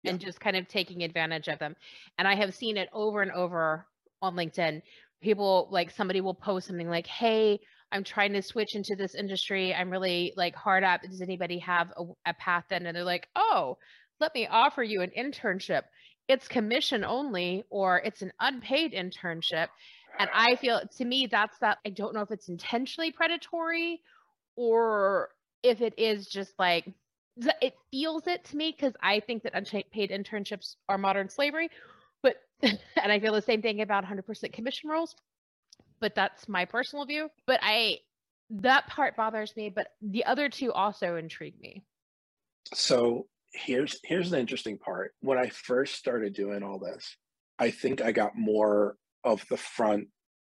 yeah. 0.03 0.11
and 0.11 0.19
just 0.19 0.39
kind 0.39 0.55
of 0.55 0.67
taking 0.67 1.03
advantage 1.03 1.47
of 1.47 1.57
them. 1.57 1.75
And 2.19 2.27
I 2.27 2.35
have 2.35 2.53
seen 2.53 2.77
it 2.77 2.89
over 2.93 3.23
and 3.23 3.31
over 3.31 3.87
on 4.21 4.35
LinkedIn. 4.35 4.83
People 5.21 5.67
like 5.71 5.89
somebody 5.89 6.21
will 6.21 6.35
post 6.35 6.67
something 6.67 6.89
like, 6.89 7.07
"Hey, 7.07 7.59
I'm 7.93 8.03
trying 8.03 8.33
to 8.33 8.41
switch 8.41 8.75
into 8.75 8.95
this 8.95 9.13
industry. 9.13 9.73
I'm 9.73 9.91
really 9.91 10.33
like 10.35 10.55
hard 10.55 10.83
up. 10.83 11.03
Does 11.03 11.21
anybody 11.21 11.59
have 11.59 11.93
a, 11.95 12.31
a 12.31 12.33
path 12.33 12.65
then? 12.69 12.87
And 12.87 12.97
they're 12.97 13.03
like, 13.03 13.29
oh, 13.35 13.77
let 14.19 14.33
me 14.33 14.47
offer 14.47 14.81
you 14.81 15.01
an 15.01 15.11
internship. 15.17 15.83
It's 16.27 16.47
commission 16.47 17.03
only, 17.03 17.65
or 17.69 17.99
it's 17.99 18.23
an 18.23 18.33
unpaid 18.39 18.93
internship. 18.93 19.67
And 20.17 20.29
I 20.33 20.55
feel 20.55 20.81
to 20.97 21.05
me, 21.05 21.27
that's 21.29 21.57
that. 21.59 21.77
I 21.85 21.89
don't 21.89 22.15
know 22.15 22.21
if 22.21 22.31
it's 22.31 22.49
intentionally 22.49 23.11
predatory 23.11 24.01
or 24.55 25.29
if 25.61 25.81
it 25.81 25.93
is 25.97 26.27
just 26.27 26.53
like, 26.57 26.91
it 27.61 27.75
feels 27.91 28.25
it 28.25 28.43
to 28.45 28.57
me 28.57 28.75
because 28.75 28.93
I 29.01 29.19
think 29.19 29.43
that 29.43 29.53
unpaid 29.53 30.09
internships 30.09 30.75
are 30.89 30.97
modern 30.97 31.29
slavery. 31.29 31.69
But, 32.23 32.37
and 32.63 32.79
I 32.97 33.19
feel 33.19 33.33
the 33.33 33.41
same 33.41 33.61
thing 33.61 33.81
about 33.81 34.03
100% 34.03 34.51
commission 34.51 34.89
roles 34.89 35.15
but 36.03 36.15
that's 36.15 36.49
my 36.49 36.65
personal 36.65 37.05
view. 37.05 37.29
But 37.47 37.61
I 37.63 37.99
that 38.49 38.87
part 38.87 39.15
bothers 39.15 39.55
me, 39.55 39.69
but 39.69 39.87
the 40.01 40.25
other 40.25 40.49
two 40.49 40.73
also 40.73 41.15
intrigue 41.15 41.55
me. 41.61 41.81
So 42.73 43.27
here's 43.53 44.01
here's 44.03 44.29
the 44.29 44.37
interesting 44.37 44.77
part. 44.77 45.13
When 45.21 45.37
I 45.37 45.47
first 45.47 45.95
started 45.95 46.33
doing 46.33 46.61
all 46.61 46.77
this, 46.77 47.15
I 47.57 47.71
think 47.71 48.01
I 48.01 48.11
got 48.11 48.37
more 48.37 48.97
of 49.23 49.45
the 49.49 49.55
front 49.55 50.09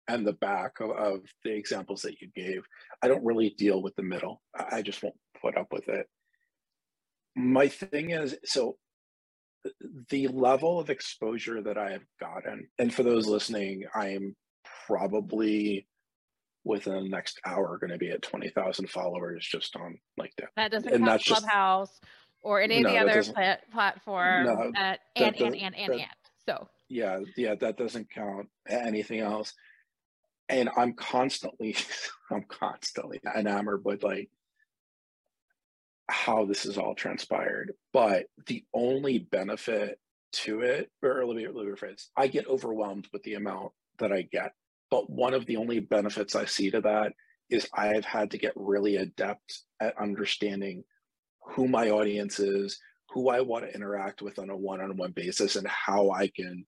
and 0.07 0.25
the 0.25 0.33
back 0.33 0.79
of, 0.79 0.91
of 0.91 1.19
the 1.43 1.51
examples 1.51 2.01
that 2.03 2.21
you 2.21 2.29
gave. 2.33 2.63
I 3.03 3.09
don't 3.09 3.25
really 3.25 3.49
deal 3.49 3.81
with 3.81 3.93
the 3.97 4.03
middle. 4.03 4.41
I 4.55 4.81
just 4.81 5.03
won't 5.03 5.15
put 5.41 5.57
up 5.57 5.67
with 5.69 5.89
it. 5.89 6.07
My 7.35 7.67
thing 7.67 8.11
is 8.11 8.37
so 8.45 8.77
the 10.09 10.29
level 10.29 10.79
of 10.79 10.89
exposure 10.89 11.61
that 11.61 11.77
I 11.77 11.91
have 11.91 12.05
gotten, 12.21 12.69
and 12.79 12.93
for 12.93 13.03
those 13.03 13.27
listening, 13.27 13.83
I'm 13.93 14.33
probably 14.91 15.87
within 16.63 16.93
the 16.93 17.09
next 17.09 17.39
hour 17.45 17.77
going 17.77 17.91
to 17.91 17.97
be 17.97 18.11
at 18.11 18.21
20,000 18.21 18.89
followers 18.89 19.47
just 19.49 19.75
on 19.75 19.97
LinkedIn. 20.19 20.47
That 20.55 20.71
doesn't 20.71 20.93
and 20.93 21.05
count 21.05 21.23
Clubhouse 21.23 21.89
just, 21.89 22.03
or 22.43 22.61
any 22.61 22.77
of 22.77 22.83
no, 22.83 22.91
the 22.91 22.97
other 22.97 23.23
plat- 23.23 23.71
platform. 23.71 24.45
No, 24.45 24.71
and, 24.75 24.99
and, 25.15 25.35
and, 25.35 25.55
and, 25.55 25.75
and, 25.75 25.93
and. 25.93 26.05
So. 26.45 26.67
Yeah, 26.89 27.19
yeah, 27.37 27.55
that 27.55 27.77
doesn't 27.77 28.09
count 28.09 28.49
anything 28.67 29.21
else. 29.21 29.53
And 30.49 30.69
I'm 30.75 30.93
constantly, 30.93 31.75
I'm 32.31 32.43
constantly 32.43 33.21
enamored 33.35 33.85
with 33.85 34.03
like 34.03 34.29
how 36.09 36.45
this 36.45 36.65
is 36.65 36.77
all 36.77 36.95
transpired. 36.95 37.73
But 37.93 38.25
the 38.47 38.65
only 38.73 39.19
benefit 39.19 39.99
to 40.33 40.61
it, 40.61 40.91
or 41.01 41.25
let 41.25 41.37
me, 41.37 41.47
let 41.47 41.65
me 41.65 41.71
rephrase, 41.71 42.07
I 42.17 42.27
get 42.27 42.47
overwhelmed 42.47 43.07
with 43.13 43.23
the 43.23 43.35
amount 43.35 43.71
that 43.99 44.11
I 44.11 44.23
get. 44.23 44.53
But 44.91 45.09
one 45.09 45.33
of 45.33 45.45
the 45.45 45.57
only 45.57 45.79
benefits 45.79 46.35
I 46.35 46.45
see 46.45 46.69
to 46.71 46.81
that 46.81 47.13
is 47.49 47.67
I've 47.73 48.05
had 48.05 48.31
to 48.31 48.37
get 48.37 48.53
really 48.55 48.97
adept 48.97 49.61
at 49.79 49.99
understanding 49.99 50.83
who 51.41 51.67
my 51.67 51.89
audience 51.89 52.39
is, 52.39 52.79
who 53.09 53.29
I 53.29 53.41
want 53.41 53.65
to 53.65 53.73
interact 53.73 54.21
with 54.21 54.37
on 54.37 54.49
a 54.49 54.55
one 54.55 54.81
on 54.81 54.95
one 54.97 55.11
basis, 55.11 55.55
and 55.55 55.67
how 55.67 56.11
I 56.11 56.27
can 56.27 56.65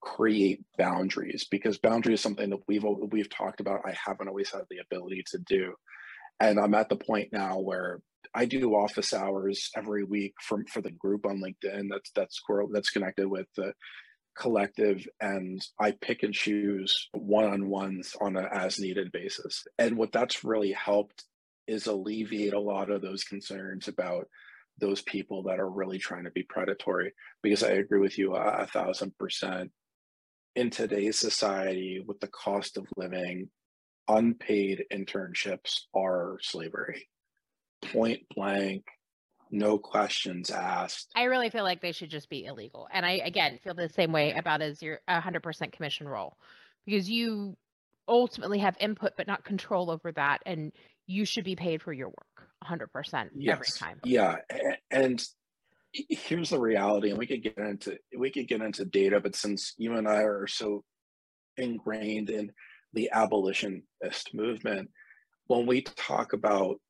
create 0.00 0.60
boundaries 0.76 1.46
because 1.50 1.78
boundary 1.78 2.14
is 2.14 2.20
something 2.20 2.50
that 2.50 2.58
we've 2.66 2.84
we've 3.12 3.30
talked 3.30 3.60
about 3.60 3.82
i 3.86 3.94
haven't 4.04 4.26
always 4.26 4.50
had 4.50 4.62
the 4.68 4.78
ability 4.78 5.22
to 5.24 5.38
do 5.46 5.72
and 6.40 6.58
i'm 6.58 6.74
at 6.74 6.88
the 6.88 6.96
point 6.96 7.28
now 7.32 7.60
where 7.60 8.00
I 8.34 8.44
do 8.46 8.74
office 8.74 9.12
hours 9.12 9.70
every 9.76 10.04
week 10.04 10.34
for 10.40 10.64
for 10.72 10.80
the 10.80 10.90
group 10.90 11.26
on 11.26 11.42
LinkedIn. 11.42 11.88
That's 11.90 12.10
that's 12.12 12.40
that's 12.72 12.90
connected 12.90 13.28
with 13.28 13.46
the 13.56 13.72
collective, 14.36 15.06
and 15.20 15.64
I 15.80 15.92
pick 15.92 16.22
and 16.22 16.34
choose 16.34 17.08
one 17.12 17.44
on 17.44 17.68
ones 17.68 18.16
on 18.20 18.36
an 18.36 18.46
as 18.52 18.78
needed 18.78 19.12
basis. 19.12 19.64
And 19.78 19.96
what 19.96 20.12
that's 20.12 20.44
really 20.44 20.72
helped 20.72 21.24
is 21.66 21.86
alleviate 21.86 22.54
a 22.54 22.60
lot 22.60 22.90
of 22.90 23.02
those 23.02 23.24
concerns 23.24 23.88
about 23.88 24.28
those 24.78 25.02
people 25.02 25.44
that 25.44 25.60
are 25.60 25.70
really 25.70 25.98
trying 25.98 26.24
to 26.24 26.30
be 26.30 26.42
predatory. 26.42 27.12
Because 27.42 27.62
I 27.62 27.70
agree 27.70 28.00
with 28.00 28.18
you 28.18 28.34
a, 28.34 28.62
a 28.62 28.66
thousand 28.66 29.16
percent. 29.18 29.70
In 30.54 30.70
today's 30.70 31.18
society, 31.18 32.02
with 32.06 32.20
the 32.20 32.28
cost 32.28 32.76
of 32.76 32.86
living, 32.96 33.48
unpaid 34.08 34.84
internships 34.92 35.82
are 35.94 36.38
slavery 36.42 37.08
point 37.82 38.22
blank, 38.34 38.84
no 39.52 39.78
questions 39.78 40.50
asked. 40.50 41.10
I 41.14 41.24
really 41.24 41.50
feel 41.50 41.62
like 41.62 41.82
they 41.82 41.92
should 41.92 42.10
just 42.10 42.28
be 42.30 42.46
illegal. 42.46 42.88
And 42.92 43.04
I, 43.04 43.12
again, 43.24 43.58
feel 43.62 43.74
the 43.74 43.88
same 43.90 44.10
way 44.10 44.32
about 44.32 44.62
as 44.62 44.82
your 44.82 45.00
100% 45.08 45.72
commission 45.72 46.08
role 46.08 46.36
because 46.86 47.08
you 47.08 47.56
ultimately 48.08 48.58
have 48.58 48.76
input 48.80 49.12
but 49.16 49.26
not 49.26 49.44
control 49.44 49.90
over 49.90 50.10
that. 50.12 50.40
And 50.46 50.72
you 51.06 51.24
should 51.24 51.44
be 51.44 51.54
paid 51.54 51.82
for 51.82 51.92
your 51.92 52.08
work 52.08 52.48
100% 52.64 53.28
yes. 53.36 53.52
every 53.52 53.66
time. 53.78 54.00
Yeah. 54.04 54.36
And 54.90 55.22
here's 55.92 56.50
the 56.50 56.58
reality 56.58 57.10
and 57.10 57.18
we 57.18 57.26
could 57.26 57.42
get 57.42 57.58
into 57.58 57.98
we 58.16 58.30
could 58.30 58.48
get 58.48 58.62
into 58.62 58.82
data 58.82 59.20
but 59.20 59.36
since 59.36 59.74
you 59.76 59.92
and 59.92 60.08
i 60.08 60.22
are 60.22 60.46
so 60.46 60.82
ingrained 61.58 62.30
in 62.30 62.50
the 62.94 63.10
abolitionist 63.12 64.32
movement 64.32 64.88
when 65.48 65.66
we 65.66 65.82
talk 65.82 66.32
about 66.32 66.80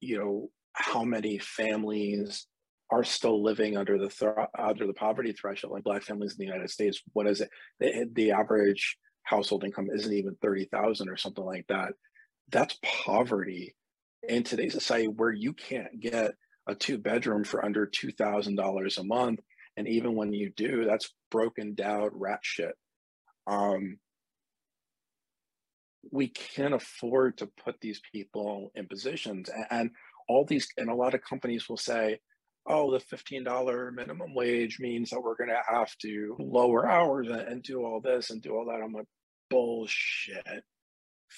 you 0.00 0.18
know 0.18 0.50
how 0.74 1.04
many 1.04 1.38
families 1.38 2.46
are 2.90 3.04
still 3.04 3.42
living 3.42 3.76
under 3.76 3.98
the 3.98 4.08
th- 4.08 4.48
under 4.58 4.86
the 4.86 4.92
poverty 4.92 5.32
threshold? 5.32 5.72
Like 5.72 5.84
black 5.84 6.02
families 6.02 6.32
in 6.32 6.38
the 6.38 6.52
united 6.52 6.70
states 6.70 7.00
what 7.12 7.26
is 7.26 7.40
it? 7.40 7.50
The, 7.80 8.08
the 8.12 8.32
average 8.32 8.98
household 9.22 9.64
income 9.64 9.88
isn't 9.92 10.12
even 10.12 10.36
30000 10.42 11.08
or 11.08 11.16
something 11.16 11.44
like 11.44 11.66
that. 11.68 11.92
That's 12.50 12.78
poverty 12.82 13.74
in 14.28 14.42
today's 14.42 14.74
society 14.74 15.08
where 15.08 15.32
you 15.32 15.52
can't 15.52 15.98
get 15.98 16.32
a 16.66 16.74
two 16.74 16.98
bedroom 16.98 17.44
for 17.44 17.64
under 17.64 17.86
$2000 17.86 18.98
a 18.98 19.04
month. 19.04 19.40
And 19.76 19.88
even 19.88 20.14
when 20.14 20.32
you 20.32 20.52
do 20.56 20.84
that's 20.84 21.12
broken 21.30 21.74
down 21.74 22.10
rat 22.12 22.40
shit. 22.42 22.74
Um, 23.46 23.98
we 26.10 26.28
can't 26.28 26.74
afford 26.74 27.38
to 27.38 27.46
put 27.64 27.80
these 27.80 28.00
people 28.12 28.70
in 28.74 28.86
positions. 28.86 29.50
And 29.70 29.90
all 30.28 30.44
these 30.44 30.68
and 30.76 30.88
a 30.88 30.94
lot 30.94 31.14
of 31.14 31.22
companies 31.22 31.68
will 31.68 31.76
say 31.76 32.18
oh 32.66 32.90
the 32.90 32.98
$15 32.98 33.94
minimum 33.94 34.34
wage 34.34 34.78
means 34.80 35.10
that 35.10 35.20
we're 35.20 35.36
going 35.36 35.50
to 35.50 35.62
have 35.68 35.96
to 35.98 36.36
lower 36.38 36.88
hours 36.88 37.28
and, 37.28 37.62
do 37.62 37.84
all 37.84 38.00
this 38.00 38.30
and 38.30 38.40
do 38.40 38.56
all 38.56 38.66
that. 38.66 38.82
I'm 38.82 38.92
like 38.92 39.06
bullshit. 39.50 40.64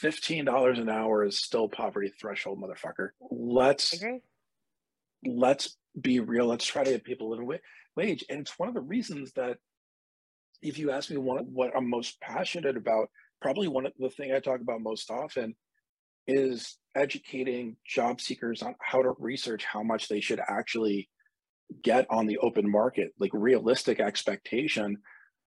$15 0.03 0.81
an 0.81 0.88
hour 0.88 1.25
is 1.25 1.38
still 1.38 1.68
poverty 1.68 2.12
threshold 2.20 2.62
motherfucker. 2.62 3.11
Let's 3.31 3.99
let's 5.25 5.77
be 6.01 6.20
real. 6.20 6.46
Let's 6.46 6.66
try 6.66 6.85
to 6.85 6.90
get 6.90 7.05
people 7.05 7.29
a 7.29 7.31
little 7.31 7.53
wage. 7.96 8.25
And 8.29 8.40
it's 8.40 8.59
one 8.59 8.68
of 8.68 8.75
the 8.75 8.81
reasons 8.81 9.33
that 9.33 9.59
if 10.62 10.79
you 10.79 10.90
ask 10.90 11.11
me 11.11 11.16
one, 11.16 11.44
what 11.53 11.77
i'm 11.77 11.88
most 11.88 12.18
passionate 12.20 12.77
about 12.77 13.09
probably 13.40 13.68
one 13.68 13.87
of 13.87 13.92
the 13.99 14.11
thing 14.11 14.33
I 14.33 14.40
talk 14.40 14.61
about 14.61 14.81
most 14.81 15.11
often 15.11 15.55
is 16.27 16.79
educating 16.97 17.77
job 17.87 18.21
seekers 18.21 18.63
on 18.63 18.75
how 18.81 19.03
to 19.03 19.15
research 19.19 19.65
how 19.65 19.83
much 19.83 20.09
they 20.09 20.21
should 20.21 20.41
actually 20.49 21.09
get 21.83 22.07
on 22.11 22.27
the 22.27 22.39
open 22.39 22.71
market, 22.71 23.13
like 23.19 23.31
realistic 23.33 24.01
expectation, 24.01 24.99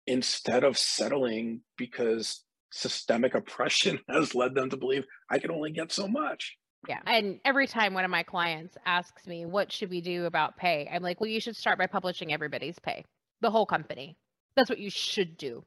instead 0.07 0.63
of 0.63 0.77
settling 0.77 1.61
because 1.77 2.43
systemic 2.71 3.33
oppression 3.33 3.99
has 4.09 4.35
led 4.35 4.55
them 4.55 4.69
to 4.69 4.77
believe 4.77 5.05
I 5.29 5.39
can 5.39 5.51
only 5.51 5.71
get 5.71 5.91
so 5.91 6.07
much. 6.07 6.57
Yeah. 6.87 6.99
And 7.05 7.39
every 7.45 7.67
time 7.67 7.93
one 7.93 8.05
of 8.05 8.11
my 8.11 8.23
clients 8.23 8.75
asks 8.85 9.27
me, 9.27 9.45
what 9.45 9.71
should 9.71 9.89
we 9.89 10.01
do 10.01 10.25
about 10.25 10.57
pay? 10.57 10.89
I'm 10.91 11.03
like, 11.03 11.21
well, 11.21 11.29
you 11.29 11.39
should 11.39 11.55
start 11.55 11.77
by 11.77 11.85
publishing 11.85 12.33
everybody's 12.33 12.79
pay, 12.79 13.05
the 13.41 13.51
whole 13.51 13.67
company. 13.67 14.17
That's 14.55 14.69
what 14.69 14.79
you 14.79 14.89
should 14.89 15.37
do 15.37 15.63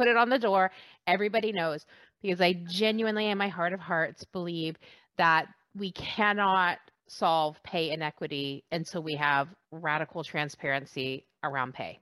put 0.00 0.08
it 0.08 0.16
on 0.16 0.30
the 0.30 0.38
door. 0.38 0.70
Everybody 1.06 1.52
knows 1.52 1.84
because 2.22 2.40
I 2.40 2.52
genuinely, 2.52 3.28
in 3.28 3.38
my 3.38 3.48
heart 3.48 3.72
of 3.72 3.80
hearts, 3.80 4.24
believe 4.24 4.76
that 5.16 5.46
we 5.74 5.92
cannot 5.92 6.78
solve 7.08 7.60
pay 7.62 7.90
inequity 7.90 8.64
until 8.70 9.02
we 9.02 9.16
have 9.16 9.48
radical 9.70 10.22
transparency 10.22 11.26
around 11.42 11.74
pay. 11.74 11.98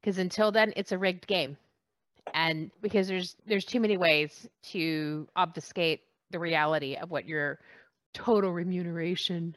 Because 0.00 0.18
until 0.18 0.52
then, 0.52 0.72
it's 0.76 0.92
a 0.92 0.98
rigged 0.98 1.26
game. 1.26 1.56
And 2.32 2.70
because 2.80 3.08
there's 3.08 3.36
there's 3.46 3.64
too 3.64 3.80
many 3.80 3.96
ways 3.96 4.48
to 4.72 5.26
obfuscate 5.36 6.00
the 6.30 6.38
reality 6.38 6.96
of 6.96 7.10
what 7.10 7.26
your 7.26 7.58
total 8.14 8.52
remuneration 8.52 9.56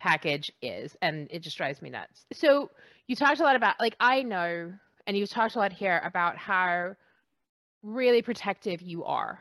package 0.00 0.52
is 0.60 0.94
and 1.00 1.28
it 1.30 1.42
just 1.42 1.56
drives 1.56 1.80
me 1.82 1.90
nuts. 1.90 2.24
So 2.32 2.70
you 3.06 3.16
talked 3.16 3.40
a 3.40 3.42
lot 3.42 3.56
about 3.56 3.76
like 3.80 3.96
I 4.00 4.22
know 4.22 4.72
and 5.06 5.16
you've 5.16 5.30
talked 5.30 5.56
a 5.56 5.58
lot 5.58 5.72
here 5.72 6.00
about 6.04 6.36
how 6.36 6.94
really 7.82 8.22
protective 8.22 8.82
you 8.82 9.04
are 9.04 9.38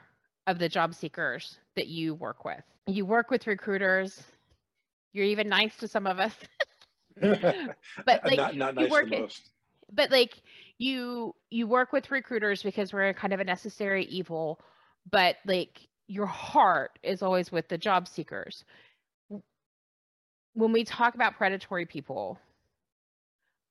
of 0.47 0.59
the 0.59 0.69
job 0.69 0.93
seekers 0.93 1.57
that 1.75 1.87
you 1.87 2.13
work 2.13 2.45
with. 2.45 2.63
You 2.87 3.05
work 3.05 3.31
with 3.31 3.47
recruiters. 3.47 4.21
You're 5.13 5.25
even 5.25 5.49
nice 5.49 5.75
to 5.77 5.87
some 5.87 6.07
of 6.07 6.19
us. 6.19 6.33
but 7.21 8.25
like 8.25 8.37
not, 8.37 8.55
not 8.55 8.75
nice 8.75 8.85
you 8.85 8.91
work 8.91 9.09
most. 9.09 9.49
but 9.91 10.11
like 10.11 10.41
you 10.77 11.33
you 11.49 11.65
work 11.65 11.93
with 11.93 12.11
recruiters 12.11 12.61
because 12.61 12.91
we're 12.91 13.13
kind 13.13 13.33
of 13.33 13.39
a 13.39 13.43
necessary 13.43 14.05
evil, 14.05 14.59
but 15.09 15.37
like 15.45 15.87
your 16.07 16.25
heart 16.25 16.99
is 17.03 17.23
always 17.23 17.51
with 17.51 17.67
the 17.69 17.77
job 17.77 18.07
seekers. 18.07 18.65
When 20.53 20.71
we 20.71 20.83
talk 20.83 21.15
about 21.15 21.35
predatory 21.37 21.85
people, 21.85 22.39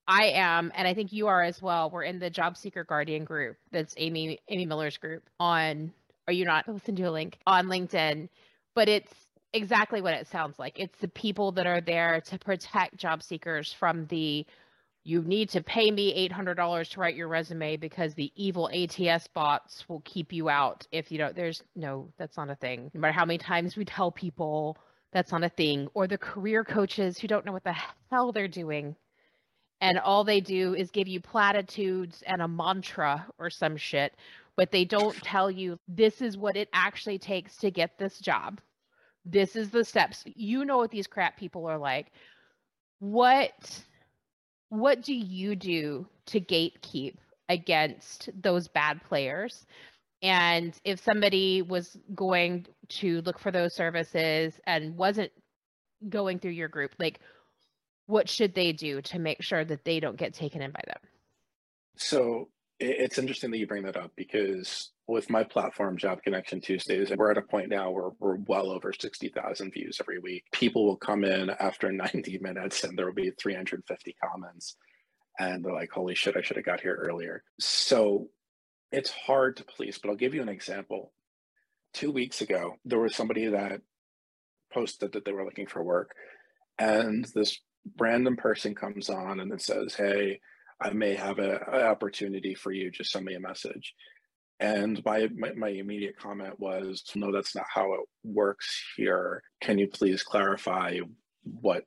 I 0.06 0.24
am, 0.34 0.70
and 0.74 0.86
I 0.86 0.94
think 0.94 1.12
you 1.12 1.28
are 1.28 1.42
as 1.42 1.62
well. 1.62 1.90
We're 1.90 2.02
in 2.02 2.18
the 2.18 2.30
Job 2.30 2.56
Seeker 2.56 2.84
Guardian 2.84 3.24
group. 3.24 3.56
That's 3.72 3.94
Amy 3.96 4.38
Amy 4.48 4.66
Miller's 4.66 4.98
group 4.98 5.28
on. 5.40 5.92
Are 6.26 6.32
you 6.32 6.44
not? 6.44 6.68
Listen 6.68 6.96
to 6.96 7.04
a 7.04 7.10
link 7.10 7.38
on 7.46 7.66
LinkedIn, 7.66 8.28
but 8.74 8.88
it's 8.88 9.12
exactly 9.52 10.00
what 10.02 10.14
it 10.14 10.26
sounds 10.26 10.58
like. 10.58 10.78
It's 10.78 10.98
the 10.98 11.08
people 11.08 11.52
that 11.52 11.66
are 11.66 11.80
there 11.80 12.20
to 12.26 12.38
protect 12.38 12.96
job 12.96 13.22
seekers 13.22 13.72
from 13.72 14.06
the 14.06 14.46
you 15.06 15.22
need 15.22 15.50
to 15.50 15.62
pay 15.62 15.90
me 15.90 16.28
$800 16.30 16.90
to 16.90 17.00
write 17.00 17.14
your 17.14 17.28
resume 17.28 17.76
because 17.76 18.14
the 18.14 18.32
evil 18.36 18.70
ATS 18.72 19.28
bots 19.28 19.86
will 19.86 20.00
keep 20.00 20.32
you 20.32 20.48
out 20.48 20.86
if 20.92 21.12
you 21.12 21.18
don't 21.18 21.36
there's 21.36 21.62
no 21.76 22.08
that's 22.18 22.36
not 22.36 22.50
a 22.50 22.56
thing. 22.56 22.90
No 22.94 23.00
matter 23.00 23.12
how 23.12 23.24
many 23.24 23.38
times 23.38 23.76
we 23.76 23.84
tell 23.84 24.10
people 24.10 24.76
that's 25.12 25.32
not 25.32 25.44
a 25.44 25.48
thing 25.48 25.88
or 25.94 26.06
the 26.06 26.18
career 26.18 26.64
coaches 26.64 27.18
who 27.18 27.28
don't 27.28 27.44
know 27.46 27.52
what 27.52 27.64
the 27.64 27.76
hell 28.10 28.32
they're 28.32 28.48
doing 28.48 28.96
and 29.84 29.98
all 29.98 30.24
they 30.24 30.40
do 30.40 30.74
is 30.74 30.90
give 30.90 31.06
you 31.06 31.20
platitudes 31.20 32.22
and 32.26 32.40
a 32.42 32.48
mantra 32.48 33.26
or 33.38 33.50
some 33.50 33.76
shit 33.76 34.12
but 34.56 34.70
they 34.70 34.84
don't 34.84 35.16
tell 35.16 35.50
you 35.50 35.78
this 35.88 36.20
is 36.20 36.36
what 36.36 36.56
it 36.56 36.68
actually 36.72 37.18
takes 37.18 37.56
to 37.56 37.70
get 37.70 37.98
this 37.98 38.18
job. 38.18 38.60
This 39.24 39.56
is 39.56 39.70
the 39.70 39.84
steps. 39.84 40.22
You 40.26 40.64
know 40.64 40.76
what 40.76 40.90
these 40.90 41.06
crap 41.06 41.36
people 41.36 41.66
are 41.66 41.78
like. 41.78 42.12
What 43.00 43.84
what 44.68 45.02
do 45.02 45.14
you 45.14 45.56
do 45.56 46.06
to 46.26 46.40
gatekeep 46.40 47.16
against 47.48 48.30
those 48.40 48.68
bad 48.68 49.02
players? 49.04 49.66
And 50.22 50.78
if 50.84 51.02
somebody 51.02 51.62
was 51.62 51.96
going 52.14 52.66
to 52.88 53.20
look 53.22 53.38
for 53.38 53.50
those 53.50 53.74
services 53.74 54.54
and 54.66 54.96
wasn't 54.96 55.30
going 56.08 56.38
through 56.38 56.52
your 56.52 56.68
group, 56.68 56.92
like 56.98 57.20
what 58.06 58.28
should 58.28 58.54
they 58.54 58.72
do 58.72 59.00
to 59.02 59.18
make 59.18 59.42
sure 59.42 59.64
that 59.64 59.84
they 59.84 60.00
don't 60.00 60.16
get 60.16 60.34
taken 60.34 60.62
in 60.62 60.70
by 60.70 60.82
them? 60.86 60.98
So 61.96 62.48
it's 62.80 63.18
interesting 63.18 63.50
that 63.50 63.58
you 63.58 63.66
bring 63.66 63.84
that 63.84 63.96
up 63.96 64.12
because 64.16 64.90
with 65.06 65.30
my 65.30 65.44
platform, 65.44 65.96
Job 65.96 66.22
Connection 66.22 66.60
Tuesdays, 66.60 67.12
we're 67.16 67.30
at 67.30 67.38
a 67.38 67.42
point 67.42 67.68
now 67.68 67.90
where 67.90 68.10
we're 68.18 68.36
well 68.46 68.70
over 68.70 68.92
60,000 68.92 69.72
views 69.72 69.98
every 70.00 70.18
week. 70.18 70.44
People 70.52 70.84
will 70.84 70.96
come 70.96 71.24
in 71.24 71.50
after 71.50 71.92
90 71.92 72.38
minutes 72.38 72.84
and 72.84 72.98
there 72.98 73.06
will 73.06 73.14
be 73.14 73.30
350 73.30 74.16
comments. 74.22 74.76
And 75.38 75.64
they're 75.64 75.72
like, 75.72 75.90
holy 75.90 76.14
shit, 76.14 76.36
I 76.36 76.42
should 76.42 76.56
have 76.56 76.66
got 76.66 76.80
here 76.80 76.94
earlier. 76.94 77.42
So 77.58 78.28
it's 78.92 79.10
hard 79.10 79.56
to 79.56 79.64
police, 79.64 79.98
but 79.98 80.10
I'll 80.10 80.16
give 80.16 80.34
you 80.34 80.42
an 80.42 80.48
example. 80.48 81.12
Two 81.92 82.10
weeks 82.10 82.40
ago, 82.40 82.76
there 82.84 82.98
was 82.98 83.14
somebody 83.14 83.46
that 83.48 83.80
posted 84.72 85.12
that 85.12 85.24
they 85.24 85.32
were 85.32 85.44
looking 85.44 85.66
for 85.66 85.82
work. 85.82 86.12
And 86.78 87.24
this 87.34 87.60
random 87.98 88.36
person 88.36 88.74
comes 88.74 89.10
on 89.10 89.40
and 89.40 89.52
it 89.52 89.62
says, 89.62 89.94
Hey, 89.94 90.40
I 90.80 90.90
may 90.90 91.14
have 91.14 91.38
an 91.38 91.58
opportunity 91.68 92.54
for 92.54 92.72
you. 92.72 92.90
Just 92.90 93.12
send 93.12 93.24
me 93.24 93.34
a 93.34 93.40
message. 93.40 93.94
And 94.60 95.02
my, 95.04 95.28
my, 95.36 95.52
my 95.52 95.68
immediate 95.68 96.16
comment 96.18 96.58
was, 96.58 97.02
no, 97.14 97.32
that's 97.32 97.54
not 97.54 97.66
how 97.72 97.94
it 97.94 98.00
works 98.22 98.82
here. 98.96 99.42
Can 99.60 99.78
you 99.78 99.88
please 99.88 100.22
clarify 100.22 100.98
what 101.42 101.84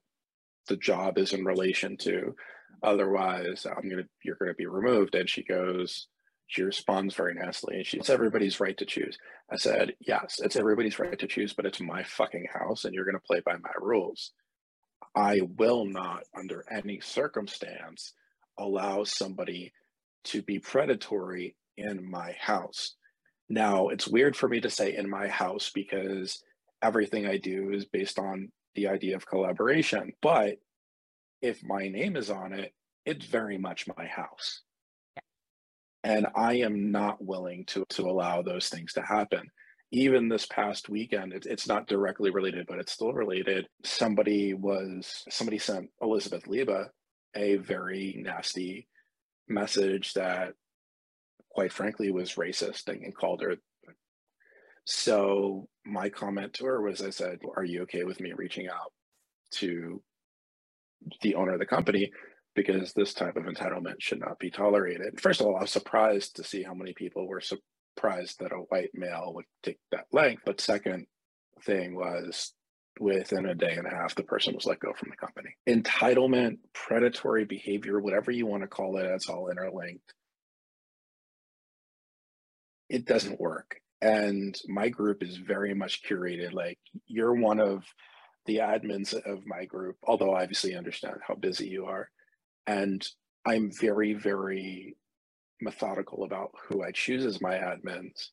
the 0.68 0.78
job 0.78 1.18
is 1.18 1.34
in 1.34 1.46
relation 1.46 1.98
to? 1.98 2.36
Otherwise, 2.84 3.66
I'm 3.66 3.90
gonna 3.90 4.04
you're 4.24 4.36
gonna 4.36 4.54
be 4.54 4.68
removed. 4.68 5.16
And 5.16 5.30
she 5.30 5.44
goes, 5.44 6.08
she 6.48 6.62
responds 6.62 7.16
very 7.16 7.34
nastily 7.34 7.78
and 7.78 7.86
she 7.86 7.98
says, 7.98 8.10
everybody's 8.10 8.60
right 8.60 8.78
to 8.78 8.86
choose. 8.86 9.18
I 9.52 9.58
said, 9.58 9.94
yes, 10.00 10.40
it's 10.44 10.56
everybody's 10.56 11.00
right 11.00 11.18
to 11.18 11.28
choose, 11.28 11.54
but 11.54 11.66
it's 11.66 11.80
my 11.80 12.04
fucking 12.04 12.48
house 12.54 12.86
and 12.86 12.94
you're 12.94 13.06
gonna 13.06 13.20
play 13.20 13.42
by 13.46 13.54
my 13.54 13.72
rules. 13.80 14.34
I 15.16 15.42
will 15.58 15.86
not, 15.86 16.24
under 16.38 16.64
any 16.72 17.00
circumstance, 17.00 18.14
allow 18.58 19.04
somebody 19.04 19.74
to 20.26 20.42
be 20.42 20.60
predatory 20.60 21.56
in 21.78 22.10
my 22.10 22.36
house. 22.40 22.96
Now, 23.50 23.90
it's 23.90 24.08
weird 24.08 24.36
for 24.36 24.50
me 24.50 24.60
to 24.62 24.70
say 24.70 24.96
in 24.96 25.10
my 25.10 25.28
house 25.28 25.72
because 25.74 26.44
everything 26.82 27.26
I 27.26 27.38
do 27.38 27.72
is 27.72 27.86
based 27.86 28.20
on 28.20 28.52
the 28.76 28.88
idea 28.88 29.16
of 29.16 29.28
collaboration. 29.28 30.14
But 30.22 30.58
if 31.42 31.64
my 31.64 31.88
name 31.88 32.16
is 32.16 32.30
on 32.30 32.54
it, 32.54 32.74
it's 33.06 33.26
very 33.26 33.58
much 33.58 33.88
my 33.98 34.06
house. 34.06 34.62
And 36.04 36.28
I 36.36 36.56
am 36.56 36.92
not 36.92 37.24
willing 37.24 37.66
to, 37.68 37.86
to 37.90 38.04
allow 38.04 38.42
those 38.42 38.70
things 38.70 38.94
to 38.94 39.02
happen 39.02 39.50
even 39.92 40.28
this 40.30 40.46
past 40.48 40.90
weekend, 40.90 41.34
it, 41.34 41.46
it's 41.46 41.68
not 41.68 41.88
directly 41.88 42.30
related, 42.32 42.68
but 42.68 42.80
it's 42.80 42.92
still 42.92 43.14
related. 43.14 43.68
Somebody 43.84 44.54
was 44.54 45.24
somebody 45.30 45.58
sent 45.60 45.90
Elizabeth 46.02 46.46
Lieba 46.46 46.88
a 47.36 47.58
very 47.58 48.16
nasty 48.20 48.88
message 49.48 50.14
that, 50.14 50.54
quite 51.52 51.74
frankly, 51.74 52.12
was 52.12 52.36
racist 52.36 52.88
and, 52.90 53.04
and 53.04 53.16
called 53.16 53.42
her. 53.42 53.56
So 54.86 55.68
my 55.86 56.10
comment 56.10 56.54
to 56.56 56.66
her 56.66 56.82
was, 56.82 57.02
I 57.02 57.12
said, 57.12 57.40
"Are 57.56 57.66
you 57.66 57.84
okay 57.84 58.04
with 58.04 58.20
me 58.22 58.34
reaching 58.36 58.68
out 58.70 58.94
to 59.54 60.02
the 61.22 61.36
owner 61.36 61.54
of 61.54 61.60
the 61.60 61.66
company?" 61.66 62.12
Because 62.56 62.94
this 62.94 63.14
type 63.14 63.38
of 63.38 63.44
entitlement 63.46 63.96
should 64.00 64.20
not 64.20 64.40
be 64.40 64.52
tolerated. 64.52 65.22
First 65.22 65.42
of 65.42 65.48
all, 65.48 65.58
I 65.58 65.62
was 65.62 65.72
surprised 65.72 66.36
to 66.38 66.44
see 66.44 66.64
how 66.64 66.74
many 66.74 66.94
people 66.94 67.28
were 67.28 67.42
su- 67.42 67.60
surprised 67.98 68.40
that 68.40 68.52
a 68.52 68.66
white 68.70 68.92
male 68.94 69.32
would 69.34 69.46
take 69.64 69.80
that 69.92 70.06
length. 70.12 70.44
But 70.46 70.62
second 70.62 71.08
thing 71.64 71.96
was 71.96 72.54
within 73.00 73.46
a 73.46 73.56
day 73.56 73.74
and 73.74 73.88
a 73.88 73.90
half, 73.90 74.16
the 74.16 74.24
person 74.24 74.56
was 74.56 74.66
let 74.66 74.80
go 74.80 74.94
from 74.94 75.10
the 75.10 75.18
company. 75.18 75.56
Entitlement, 75.68 76.58
predatory 76.74 77.46
behavior, 77.46 78.00
whatever 78.00 78.32
you 78.32 78.46
want 78.46 78.64
to 78.64 78.68
call 78.68 78.98
it, 78.98 79.06
it's 79.06 79.30
all 79.30 79.50
interlinked. 79.50 80.14
It 82.90 83.06
doesn't 83.06 83.40
work. 83.40 83.78
And 84.02 84.58
my 84.68 84.90
group 84.90 85.24
is 85.24 85.38
very 85.38 85.74
much 85.74 86.04
curated. 86.04 86.54
Like 86.54 86.78
you're 87.08 87.34
one 87.34 87.60
of 87.60 87.84
the 88.46 88.58
admins 88.58 89.14
of 89.14 89.46
my 89.46 89.66
group, 89.66 89.98
although 90.04 90.34
I 90.34 90.44
obviously 90.44 90.76
understand 90.76 91.18
how 91.28 91.36
busy 91.36 91.68
you 91.68 91.86
are. 91.86 92.10
And 92.68 93.06
I'm 93.46 93.72
very, 93.72 94.14
very 94.14 94.96
methodical 95.62 96.24
about 96.24 96.52
who 96.68 96.84
I 96.84 96.92
choose 96.92 97.26
as 97.26 97.42
my 97.42 97.56
admins. 97.56 98.30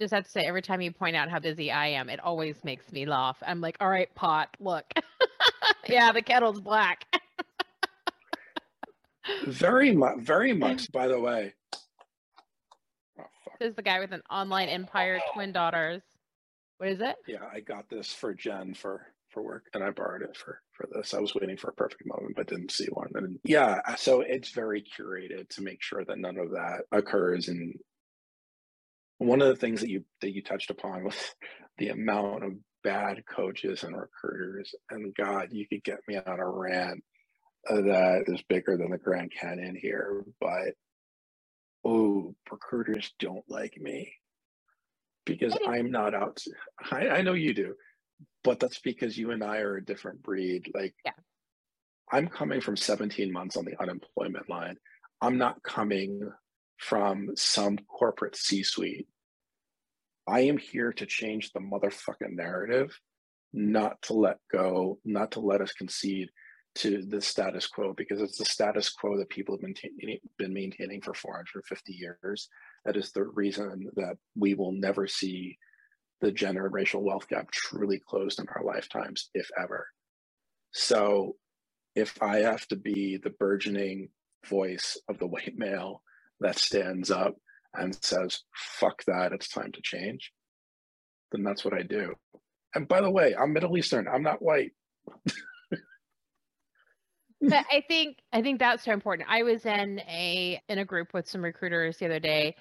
Just 0.00 0.14
have 0.14 0.24
to 0.24 0.30
say, 0.30 0.46
every 0.46 0.62
time 0.62 0.80
you 0.80 0.92
point 0.92 1.16
out 1.16 1.28
how 1.28 1.38
busy 1.38 1.70
I 1.70 1.88
am, 1.88 2.08
it 2.08 2.20
always 2.20 2.64
makes 2.64 2.90
me 2.90 3.04
laugh. 3.04 3.36
I'm 3.46 3.60
like, 3.60 3.76
all 3.80 3.88
right, 3.88 4.12
pot, 4.14 4.48
look. 4.58 4.86
yeah, 5.88 6.10
the 6.12 6.22
kettle's 6.22 6.60
black. 6.60 7.04
very 9.46 9.92
much, 9.92 10.18
very 10.18 10.54
much, 10.54 10.90
by 10.90 11.06
the 11.06 11.20
way. 11.20 11.52
Oh, 13.18 13.24
this 13.58 13.70
is 13.70 13.74
the 13.74 13.82
guy 13.82 14.00
with 14.00 14.12
an 14.12 14.22
online 14.30 14.70
empire, 14.70 15.20
twin 15.34 15.52
daughters. 15.52 16.00
What 16.78 16.88
is 16.88 17.00
it? 17.00 17.16
Yeah, 17.26 17.44
I 17.52 17.60
got 17.60 17.90
this 17.90 18.10
for 18.10 18.32
Jen 18.32 18.72
for 18.72 19.06
for 19.30 19.42
work 19.42 19.64
and 19.74 19.82
I 19.82 19.90
borrowed 19.90 20.22
it 20.22 20.36
for 20.36 20.60
for 20.72 20.88
this. 20.92 21.14
I 21.14 21.20
was 21.20 21.34
waiting 21.34 21.56
for 21.56 21.70
a 21.70 21.74
perfect 21.74 22.02
moment 22.06 22.36
but 22.36 22.48
didn't 22.48 22.72
see 22.72 22.86
one. 22.86 23.10
And 23.14 23.38
yeah, 23.44 23.96
so 23.96 24.20
it's 24.20 24.50
very 24.50 24.82
curated 24.82 25.48
to 25.50 25.62
make 25.62 25.82
sure 25.82 26.04
that 26.04 26.18
none 26.18 26.38
of 26.38 26.50
that 26.50 26.82
occurs 26.92 27.48
and 27.48 27.74
one 29.20 29.42
of 29.42 29.48
the 29.48 29.56
things 29.56 29.82
that 29.82 29.90
you 29.90 30.02
that 30.22 30.32
you 30.32 30.42
touched 30.42 30.70
upon 30.70 31.04
was 31.04 31.14
the 31.78 31.90
amount 31.90 32.42
of 32.42 32.52
bad 32.82 33.22
coaches 33.26 33.84
and 33.84 33.94
recruiters 33.94 34.74
and 34.90 35.14
god 35.14 35.48
you 35.52 35.66
could 35.68 35.84
get 35.84 35.98
me 36.08 36.16
on 36.16 36.40
a 36.40 36.48
rant 36.48 37.04
that 37.68 38.24
is 38.26 38.42
bigger 38.48 38.78
than 38.78 38.90
the 38.90 38.96
grand 38.96 39.30
canyon 39.38 39.76
here 39.78 40.24
but 40.40 40.72
oh 41.84 42.34
recruiters 42.50 43.12
don't 43.18 43.44
like 43.48 43.76
me 43.78 44.10
because 45.26 45.54
i'm 45.68 45.90
not 45.90 46.14
out 46.14 46.42
I, 46.90 47.08
I 47.08 47.22
know 47.22 47.34
you 47.34 47.52
do 47.52 47.74
but 48.42 48.60
that's 48.60 48.78
because 48.78 49.18
you 49.18 49.30
and 49.30 49.42
I 49.42 49.58
are 49.58 49.76
a 49.76 49.84
different 49.84 50.22
breed. 50.22 50.70
Like, 50.74 50.94
yeah. 51.04 51.12
I'm 52.12 52.28
coming 52.28 52.60
from 52.60 52.76
17 52.76 53.32
months 53.32 53.56
on 53.56 53.64
the 53.64 53.80
unemployment 53.80 54.48
line. 54.48 54.76
I'm 55.20 55.38
not 55.38 55.62
coming 55.62 56.30
from 56.78 57.30
some 57.36 57.78
corporate 57.78 58.36
C 58.36 58.62
suite. 58.62 59.06
I 60.26 60.40
am 60.40 60.58
here 60.58 60.92
to 60.94 61.06
change 61.06 61.52
the 61.52 61.60
motherfucking 61.60 62.32
narrative, 62.32 62.98
not 63.52 64.00
to 64.02 64.14
let 64.14 64.38
go, 64.50 64.98
not 65.04 65.32
to 65.32 65.40
let 65.40 65.60
us 65.60 65.72
concede 65.72 66.30
to 66.76 67.02
the 67.02 67.20
status 67.20 67.66
quo 67.66 67.92
because 67.96 68.20
it's 68.20 68.38
the 68.38 68.44
status 68.44 68.90
quo 68.90 69.18
that 69.18 69.28
people 69.28 69.54
have 69.56 69.60
been, 69.60 69.74
t- 69.74 70.20
been 70.38 70.54
maintaining 70.54 71.02
for 71.02 71.14
450 71.14 71.92
years. 71.92 72.48
That 72.84 72.96
is 72.96 73.10
the 73.10 73.24
reason 73.24 73.90
that 73.96 74.16
we 74.36 74.54
will 74.54 74.72
never 74.72 75.06
see 75.06 75.58
the 76.20 76.32
gender 76.32 76.66
and 76.66 76.74
racial 76.74 77.02
wealth 77.02 77.28
gap 77.28 77.50
truly 77.50 78.00
closed 78.06 78.38
in 78.40 78.46
our 78.54 78.64
lifetimes, 78.64 79.30
if 79.34 79.50
ever. 79.60 79.86
So 80.72 81.36
if 81.94 82.22
I 82.22 82.38
have 82.38 82.66
to 82.68 82.76
be 82.76 83.16
the 83.16 83.30
burgeoning 83.30 84.10
voice 84.46 84.96
of 85.08 85.18
the 85.18 85.26
white 85.26 85.56
male 85.56 86.02
that 86.40 86.58
stands 86.58 87.10
up 87.10 87.36
and 87.74 87.96
says, 88.02 88.40
fuck 88.54 89.04
that, 89.06 89.32
it's 89.32 89.48
time 89.48 89.72
to 89.72 89.80
change, 89.82 90.32
then 91.32 91.42
that's 91.42 91.64
what 91.64 91.74
I 91.74 91.82
do. 91.82 92.14
And 92.74 92.86
by 92.86 93.00
the 93.00 93.10
way, 93.10 93.34
I'm 93.34 93.52
Middle 93.52 93.76
Eastern, 93.76 94.06
I'm 94.08 94.22
not 94.22 94.42
white. 94.42 94.72
but 97.40 97.66
I 97.70 97.82
think 97.88 98.18
I 98.32 98.42
think 98.42 98.58
that's 98.58 98.84
so 98.84 98.92
important. 98.92 99.28
I 99.30 99.42
was 99.42 99.66
in 99.66 100.00
a 100.00 100.60
in 100.68 100.78
a 100.78 100.84
group 100.84 101.12
with 101.14 101.28
some 101.28 101.42
recruiters 101.42 101.96
the 101.98 102.06
other 102.06 102.20
day 102.20 102.54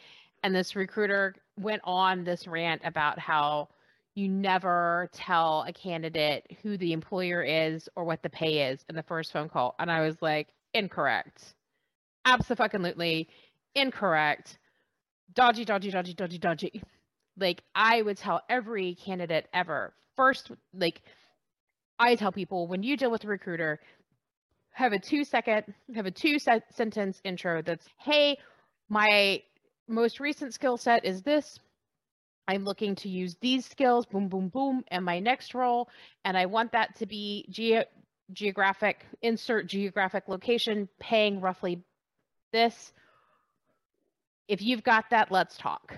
and 0.43 0.55
this 0.55 0.75
recruiter 0.75 1.35
went 1.57 1.81
on 1.83 2.23
this 2.23 2.47
rant 2.47 2.81
about 2.85 3.19
how 3.19 3.69
you 4.15 4.27
never 4.27 5.09
tell 5.13 5.63
a 5.67 5.73
candidate 5.73 6.45
who 6.61 6.77
the 6.77 6.93
employer 6.93 7.41
is 7.41 7.87
or 7.95 8.03
what 8.03 8.21
the 8.23 8.29
pay 8.29 8.69
is 8.69 8.83
in 8.89 8.95
the 8.95 9.03
first 9.03 9.31
phone 9.31 9.49
call. 9.49 9.75
And 9.79 9.91
I 9.91 10.01
was 10.01 10.21
like, 10.21 10.49
incorrect. 10.73 11.55
Absolutely 12.25 13.29
incorrect. 13.75 14.57
Dodgy, 15.33 15.63
dodgy, 15.65 15.91
dodgy, 15.91 16.13
dodgy, 16.13 16.37
dodgy. 16.37 16.83
Like 17.37 17.63
I 17.75 18.01
would 18.01 18.17
tell 18.17 18.41
every 18.49 18.95
candidate 18.95 19.47
ever 19.53 19.93
first, 20.15 20.51
like 20.73 21.01
I 21.97 22.15
tell 22.15 22.31
people 22.31 22.67
when 22.67 22.83
you 22.83 22.97
deal 22.97 23.11
with 23.11 23.23
a 23.23 23.27
recruiter, 23.27 23.79
have 24.71 24.93
a 24.93 24.99
two 24.99 25.23
second, 25.23 25.73
have 25.95 26.05
a 26.05 26.11
two 26.11 26.39
se- 26.39 26.63
sentence 26.71 27.21
intro 27.23 27.61
that's, 27.61 27.87
hey, 27.97 28.37
my 28.89 29.41
most 29.89 30.19
recent 30.19 30.53
skill 30.53 30.77
set 30.77 31.05
is 31.05 31.21
this. 31.21 31.59
I'm 32.47 32.63
looking 32.63 32.95
to 32.95 33.09
use 33.09 33.35
these 33.41 33.65
skills, 33.65 34.05
boom, 34.05 34.27
boom, 34.27 34.49
boom, 34.49 34.83
and 34.87 35.05
my 35.05 35.19
next 35.19 35.53
role. 35.53 35.89
And 36.25 36.37
I 36.37 36.47
want 36.47 36.71
that 36.71 36.95
to 36.97 37.05
be 37.05 37.45
ge- 37.49 37.85
geographic, 38.33 39.05
insert 39.21 39.67
geographic 39.67 40.27
location, 40.27 40.89
paying 40.99 41.41
roughly 41.41 41.83
this. 42.51 42.93
If 44.47 44.61
you've 44.61 44.83
got 44.83 45.11
that, 45.11 45.31
let's 45.31 45.57
talk. 45.57 45.95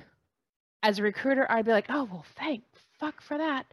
As 0.83 0.99
a 0.99 1.03
recruiter, 1.03 1.45
I'd 1.49 1.65
be 1.65 1.71
like, 1.71 1.85
oh, 1.89 2.03
well, 2.11 2.25
thank 2.37 2.63
fuck 3.01 3.21
for 3.21 3.37
that. 3.37 3.65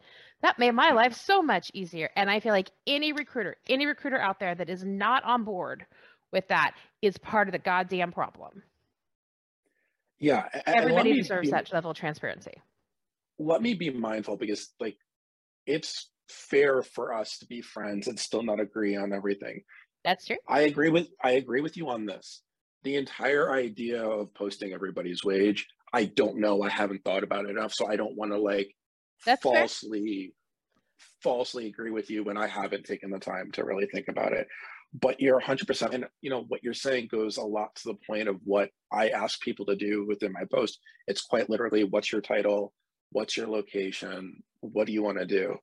That 0.42 0.58
made 0.58 0.72
my 0.72 0.90
life 0.90 1.14
so 1.14 1.42
much 1.42 1.70
easier. 1.74 2.10
And 2.16 2.30
I 2.30 2.40
feel 2.40 2.52
like 2.52 2.70
any 2.86 3.12
recruiter, 3.12 3.56
any 3.68 3.86
recruiter 3.86 4.18
out 4.18 4.40
there 4.40 4.54
that 4.54 4.70
is 4.70 4.82
not 4.82 5.22
on 5.24 5.44
board 5.44 5.86
with 6.32 6.48
that 6.48 6.74
is 7.02 7.16
part 7.18 7.46
of 7.46 7.52
the 7.52 7.58
goddamn 7.58 8.10
problem. 8.10 8.62
Yeah. 10.18 10.48
Everybody 10.66 11.14
deserves 11.14 11.48
be, 11.48 11.52
that 11.52 11.72
level 11.72 11.90
of 11.90 11.96
transparency. 11.96 12.54
Let 13.38 13.62
me 13.62 13.74
be 13.74 13.90
mindful 13.90 14.36
because, 14.36 14.68
like, 14.80 14.96
it's 15.66 16.10
fair 16.28 16.82
for 16.82 17.14
us 17.14 17.38
to 17.38 17.46
be 17.46 17.62
friends 17.62 18.08
and 18.08 18.18
still 18.18 18.42
not 18.42 18.60
agree 18.60 18.96
on 18.96 19.12
everything. 19.12 19.62
That's 20.04 20.26
true. 20.26 20.36
I 20.48 20.62
agree 20.62 20.90
with 20.90 21.08
I 21.22 21.32
agree 21.32 21.60
with 21.60 21.76
you 21.76 21.88
on 21.88 22.06
this. 22.06 22.42
The 22.84 22.96
entire 22.96 23.52
idea 23.52 24.02
of 24.02 24.32
posting 24.34 24.72
everybody's 24.72 25.24
wage, 25.24 25.66
I 25.92 26.04
don't 26.04 26.38
know. 26.38 26.62
I 26.62 26.70
haven't 26.70 27.04
thought 27.04 27.24
about 27.24 27.44
it 27.44 27.50
enough, 27.50 27.72
so 27.74 27.88
I 27.88 27.96
don't 27.96 28.16
want 28.16 28.32
to 28.32 28.38
like 28.38 28.74
That's 29.26 29.42
falsely 29.42 30.32
fair. 30.96 31.04
falsely 31.22 31.66
agree 31.66 31.90
with 31.90 32.10
you 32.10 32.24
when 32.24 32.36
I 32.36 32.46
haven't 32.46 32.84
taken 32.84 33.10
the 33.10 33.18
time 33.18 33.50
to 33.52 33.64
really 33.64 33.86
think 33.86 34.06
about 34.08 34.32
it. 34.32 34.46
But 34.94 35.20
you're 35.20 35.40
100% 35.40 35.92
and 35.92 36.06
you 36.22 36.30
know 36.30 36.44
what 36.48 36.62
you're 36.64 36.72
saying 36.72 37.08
goes 37.10 37.36
a 37.36 37.42
lot 37.42 37.74
to 37.76 37.88
the 37.88 37.98
point 38.06 38.28
of 38.28 38.36
what 38.44 38.70
I 38.90 39.10
ask 39.10 39.40
people 39.40 39.66
to 39.66 39.76
do 39.76 40.06
within 40.06 40.32
my 40.32 40.44
post. 40.52 40.78
It's 41.06 41.22
quite 41.22 41.50
literally 41.50 41.84
what's 41.84 42.10
your 42.10 42.22
title, 42.22 42.72
what's 43.12 43.36
your 43.36 43.48
location, 43.48 44.42
what 44.60 44.86
do 44.86 44.92
you 44.92 45.02
want 45.02 45.18
to 45.18 45.26
do? 45.26 45.56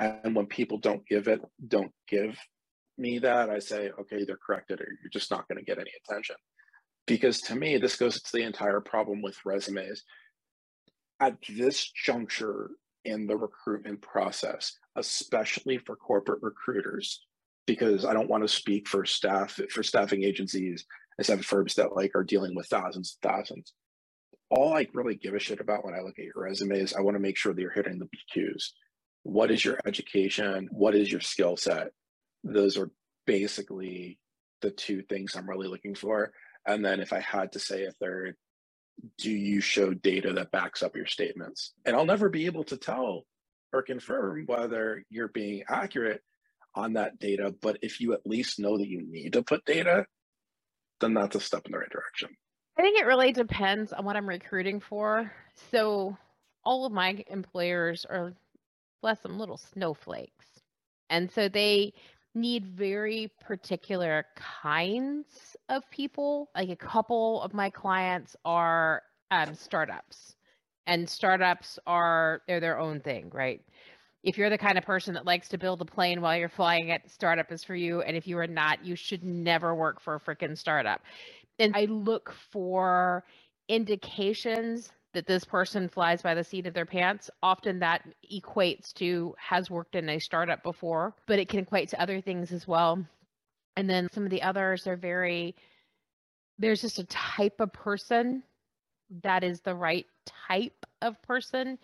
And 0.00 0.34
when 0.34 0.46
people 0.46 0.78
don't 0.78 1.06
give 1.06 1.28
it, 1.28 1.40
don't 1.68 1.92
give 2.08 2.36
me 2.98 3.20
that, 3.20 3.50
I 3.50 3.60
say, 3.60 3.90
okay, 4.00 4.18
either 4.18 4.38
correct 4.44 4.70
it 4.70 4.80
or 4.80 4.88
you're 5.00 5.10
just 5.12 5.30
not 5.30 5.46
going 5.48 5.58
to 5.58 5.64
get 5.64 5.78
any 5.78 5.90
attention. 6.04 6.36
Because 7.06 7.40
to 7.42 7.54
me, 7.54 7.76
this 7.78 7.96
goes 7.96 8.20
to 8.20 8.30
the 8.32 8.44
entire 8.44 8.80
problem 8.80 9.22
with 9.22 9.36
resumes. 9.44 10.02
At 11.20 11.36
this 11.48 11.90
juncture 11.90 12.70
in 13.04 13.26
the 13.26 13.36
recruitment 13.36 14.02
process, 14.02 14.76
especially 14.96 15.78
for 15.78 15.96
corporate 15.96 16.42
recruiters, 16.42 17.24
because 17.66 18.04
I 18.04 18.12
don't 18.12 18.30
want 18.30 18.44
to 18.44 18.48
speak 18.48 18.88
for 18.88 19.04
staff 19.04 19.60
for 19.70 19.82
staffing 19.82 20.24
agencies 20.24 20.84
and 21.18 21.24
staffing 21.24 21.42
firms 21.42 21.74
that 21.74 21.94
like 21.94 22.12
are 22.14 22.24
dealing 22.24 22.54
with 22.54 22.66
thousands 22.66 23.18
and 23.22 23.32
thousands. 23.32 23.72
All 24.50 24.74
I 24.74 24.86
really 24.92 25.14
give 25.14 25.34
a 25.34 25.38
shit 25.38 25.60
about 25.60 25.84
when 25.84 25.94
I 25.94 26.00
look 26.00 26.18
at 26.18 26.24
your 26.24 26.34
resume 26.36 26.78
is 26.78 26.92
I 26.92 27.00
want 27.00 27.14
to 27.14 27.22
make 27.22 27.36
sure 27.36 27.54
that 27.54 27.60
you're 27.60 27.70
hitting 27.70 27.98
the 27.98 28.08
BQs 28.36 28.72
what 29.22 29.50
is 29.50 29.64
your 29.64 29.78
education? 29.86 30.68
What 30.72 30.94
is 30.94 31.10
your 31.10 31.20
skill 31.20 31.56
set? 31.56 31.88
Those 32.44 32.76
are 32.76 32.90
basically 33.26 34.18
the 34.62 34.70
two 34.70 35.02
things 35.02 35.34
i'm 35.34 35.48
really 35.48 35.68
looking 35.68 35.94
for. 35.94 36.32
And 36.66 36.84
then 36.84 37.00
if 37.00 37.12
i 37.12 37.20
had 37.20 37.52
to 37.52 37.58
say 37.58 37.84
a 37.84 37.92
third 37.92 38.36
do 39.18 39.30
you 39.30 39.60
show 39.60 39.94
data 39.94 40.32
that 40.34 40.50
backs 40.50 40.82
up 40.82 40.96
your 40.96 41.06
statements? 41.06 41.72
And 41.84 41.96
i'll 41.96 42.04
never 42.04 42.28
be 42.28 42.46
able 42.46 42.64
to 42.64 42.76
tell 42.76 43.24
or 43.72 43.82
confirm 43.82 44.44
whether 44.46 45.04
you're 45.08 45.28
being 45.28 45.62
accurate 45.68 46.20
on 46.74 46.94
that 46.94 47.18
data 47.18 47.54
but 47.60 47.78
if 47.82 48.00
you 48.00 48.12
at 48.12 48.26
least 48.26 48.58
know 48.58 48.78
that 48.78 48.88
you 48.88 49.02
need 49.10 49.32
to 49.32 49.42
put 49.42 49.64
data 49.64 50.04
then 51.00 51.14
that's 51.14 51.36
a 51.36 51.40
step 51.40 51.62
in 51.66 51.72
the 51.72 51.78
right 51.78 51.90
direction 51.90 52.28
i 52.78 52.82
think 52.82 52.98
it 52.98 53.06
really 53.06 53.32
depends 53.32 53.92
on 53.92 54.04
what 54.04 54.16
i'm 54.16 54.28
recruiting 54.28 54.80
for 54.80 55.30
so 55.70 56.16
all 56.64 56.86
of 56.86 56.92
my 56.92 57.24
employers 57.28 58.06
are 58.08 58.32
bless 59.02 59.20
them, 59.20 59.38
little 59.38 59.58
snowflakes. 59.58 60.46
And 61.10 61.30
so 61.30 61.48
they 61.48 61.92
need 62.34 62.64
very 62.64 63.30
particular 63.40 64.24
kinds 64.36 65.56
of 65.68 65.82
people. 65.90 66.48
Like 66.54 66.70
a 66.70 66.76
couple 66.76 67.42
of 67.42 67.52
my 67.52 67.68
clients 67.68 68.34
are 68.44 69.02
um, 69.30 69.54
startups, 69.54 70.36
and 70.86 71.08
startups 71.08 71.78
are 71.86 72.40
they're 72.46 72.60
their 72.60 72.78
own 72.78 73.00
thing, 73.00 73.30
right? 73.34 73.60
If 74.22 74.38
you're 74.38 74.50
the 74.50 74.58
kind 74.58 74.78
of 74.78 74.84
person 74.84 75.14
that 75.14 75.26
likes 75.26 75.48
to 75.48 75.58
build 75.58 75.80
a 75.80 75.84
plane 75.84 76.20
while 76.20 76.36
you're 76.36 76.48
flying 76.48 76.90
it, 76.90 77.10
startup 77.10 77.50
is 77.50 77.64
for 77.64 77.74
you. 77.74 78.02
And 78.02 78.16
if 78.16 78.26
you 78.26 78.38
are 78.38 78.46
not, 78.46 78.84
you 78.84 78.94
should 78.94 79.24
never 79.24 79.74
work 79.74 80.00
for 80.00 80.14
a 80.14 80.20
freaking 80.20 80.56
startup. 80.56 81.00
And 81.58 81.74
I 81.76 81.86
look 81.86 82.32
for 82.50 83.24
indications 83.68 84.92
that 85.12 85.26
this 85.26 85.44
person 85.44 85.88
flies 85.88 86.22
by 86.22 86.34
the 86.34 86.44
seat 86.44 86.66
of 86.66 86.74
their 86.74 86.86
pants. 86.86 87.30
Often 87.42 87.80
that 87.80 88.02
equates 88.32 88.92
to 88.94 89.34
has 89.38 89.70
worked 89.70 89.94
in 89.94 90.08
a 90.08 90.18
startup 90.18 90.62
before, 90.62 91.14
but 91.26 91.38
it 91.38 91.48
can 91.48 91.60
equate 91.60 91.88
to 91.90 92.00
other 92.00 92.20
things 92.20 92.52
as 92.52 92.66
well. 92.66 93.04
And 93.76 93.88
then 93.88 94.08
some 94.12 94.24
of 94.24 94.30
the 94.30 94.42
others 94.42 94.86
are 94.86 94.96
very, 94.96 95.54
there's 96.58 96.80
just 96.80 96.98
a 96.98 97.04
type 97.04 97.60
of 97.60 97.72
person 97.72 98.42
that 99.22 99.44
is 99.44 99.60
the 99.60 99.74
right 99.74 100.06
type 100.48 100.86
of 101.02 101.20
person. 101.22 101.78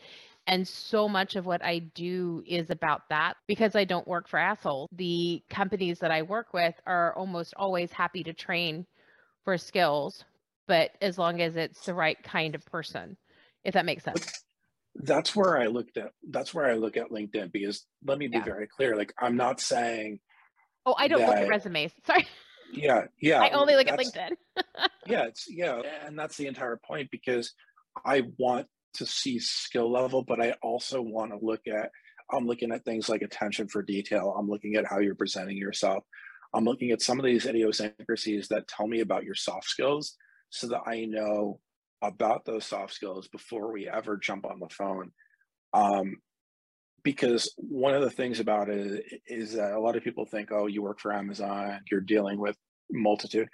And 0.49 0.67
so 0.67 1.09
much 1.09 1.37
of 1.37 1.47
what 1.47 1.65
I 1.65 1.79
do 1.79 2.43
is 2.47 2.71
about 2.71 3.03
that 3.11 3.37
because 3.47 3.77
I 3.77 3.85
don't 3.85 4.09
work 4.09 4.29
for 4.29 4.39
assholes. 4.39 4.89
The 4.93 5.43
companies 5.51 6.01
that 6.01 6.11
I 6.11 6.23
work 6.23 6.53
with 6.53 6.75
are 6.87 7.15
almost 7.15 7.55
always 7.57 7.93
happy 7.93 8.25
to 8.25 8.33
train 8.33 8.87
for 9.45 9.57
skills 9.57 10.25
but 10.69 10.93
as 11.01 11.19
long 11.19 11.41
as 11.41 11.57
it's 11.57 11.87
the 11.87 11.95
right 11.95 12.23
kind 12.23 12.55
of 12.55 12.65
person, 12.67 13.17
if 13.65 13.75
that 13.75 13.87
makes 13.87 14.05
sense. 14.05 14.45
That's 14.95 15.35
where 15.35 15.59
I 15.59 15.67
looked 15.67 15.97
at. 15.97 16.13
That's 16.31 16.55
where 16.55 16.67
I 16.67 16.75
look 16.75 16.97
at 16.97 17.11
LinkedIn 17.11 17.51
because 17.51 17.87
let 18.05 18.19
me 18.19 18.29
be 18.29 18.37
yeah. 18.37 18.45
very 18.45 18.69
clear. 18.69 18.95
Like 18.95 19.13
I'm 19.19 19.37
not 19.37 19.61
saying. 19.61 20.21
Oh, 20.87 20.95
I 20.97 21.09
don't 21.09 21.21
that, 21.21 21.29
look 21.29 21.39
at 21.39 21.49
resumes. 21.49 21.93
Sorry. 22.07 22.27
Yeah, 22.73 23.05
yeah. 23.21 23.41
I 23.41 23.51
only 23.51 23.75
look 23.77 23.89
at 23.89 23.99
LinkedIn. 23.99 24.33
yeah, 25.07 25.25
it's 25.25 25.47
yeah, 25.49 25.81
and 26.05 26.19
that's 26.19 26.37
the 26.37 26.47
entire 26.47 26.77
point 26.77 27.11
because 27.11 27.55
I 28.05 28.25
want 28.37 28.67
to 28.95 29.07
see 29.07 29.39
skill 29.39 29.91
level, 29.91 30.23
but 30.23 30.41
I 30.41 30.55
also 30.63 31.01
want 31.01 31.33
to 31.33 31.45
look 31.45 31.67
at. 31.67 31.91
I'm 32.31 32.47
looking 32.47 32.73
at 32.73 32.85
things 32.85 33.09
like 33.09 33.23
attention 33.23 33.69
for 33.69 33.81
detail. 33.83 34.35
I'm 34.39 34.51
looking 34.51 34.75
at 34.75 34.85
how 34.85 34.99
you're 34.99 35.15
presenting 35.15 35.57
yourself. 35.57 36.05
I'm 36.53 36.65
looking 36.65 36.91
at 36.91 37.01
some 37.01 37.19
of 37.19 37.25
these 37.25 37.47
idiosyncrasies 37.47 38.49
that 38.49 38.69
tell 38.69 38.87
me 38.87 39.01
about 39.01 39.25
your 39.25 39.35
soft 39.35 39.67
skills 39.67 40.15
so 40.51 40.67
that 40.69 40.83
I 40.87 41.07
know 41.07 41.61
about 42.03 42.45
those 42.45 42.65
soft 42.65 42.95
skills 42.95 43.29
before 43.29 43.73
we 43.73 43.89
ever 43.89 44.17
jump 44.17 44.45
on 44.45 44.61
the 44.61 44.69
phone. 44.69 45.13
Um, 45.73 46.17
because 47.03 47.53
one 47.57 47.95
of 47.95 48.03
the 48.03 48.11
things 48.11 48.41
about 48.41 48.69
it 48.69 49.05
is 49.27 49.55
that 49.55 49.73
a 49.73 49.81
lot 49.81 49.97
of 49.97 50.05
people 50.05 50.27
think, 50.27 50.51
oh, 50.53 50.67
you 50.67 50.83
work 50.83 51.01
for 51.01 51.13
Amazon, 51.13 51.81
you're 51.91 52.01
dealing 52.01 52.39
with 52.39 52.57
multitude. 52.91 53.49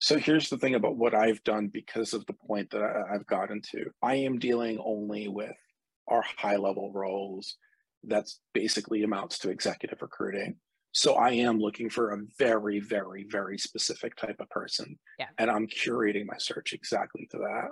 So 0.00 0.18
here's 0.18 0.48
the 0.48 0.56
thing 0.56 0.74
about 0.74 0.96
what 0.96 1.14
I've 1.14 1.44
done 1.44 1.68
because 1.68 2.14
of 2.14 2.24
the 2.26 2.32
point 2.32 2.70
that 2.70 2.82
I've 2.82 3.26
gotten 3.26 3.60
to. 3.72 3.90
I 4.02 4.16
am 4.16 4.38
dealing 4.38 4.80
only 4.82 5.28
with 5.28 5.56
our 6.08 6.24
high 6.38 6.56
level 6.56 6.90
roles. 6.92 7.56
That's 8.02 8.40
basically 8.54 9.02
amounts 9.02 9.38
to 9.40 9.50
executive 9.50 10.00
recruiting. 10.00 10.56
So 10.92 11.14
I 11.14 11.32
am 11.32 11.58
looking 11.58 11.90
for 11.90 12.12
a 12.12 12.18
very, 12.38 12.80
very, 12.80 13.26
very 13.28 13.58
specific 13.58 14.16
type 14.16 14.40
of 14.40 14.48
person. 14.48 14.98
Yeah. 15.18 15.26
And 15.38 15.50
I'm 15.50 15.66
curating 15.66 16.24
my 16.26 16.38
search 16.38 16.72
exactly 16.72 17.28
to 17.30 17.38
that. 17.38 17.68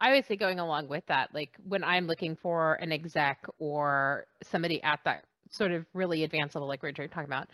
I 0.00 0.12
would 0.12 0.26
say 0.26 0.36
going 0.36 0.58
along 0.58 0.88
with 0.88 1.04
that, 1.06 1.34
like 1.34 1.54
when 1.62 1.84
I'm 1.84 2.06
looking 2.06 2.34
for 2.34 2.74
an 2.74 2.92
exec 2.92 3.46
or 3.58 4.26
somebody 4.42 4.82
at 4.82 5.00
that 5.04 5.24
sort 5.50 5.70
of 5.70 5.84
really 5.92 6.24
advanced 6.24 6.56
level, 6.56 6.66
like 6.66 6.82
are 6.82 6.92
talking 6.92 7.24
about, 7.24 7.48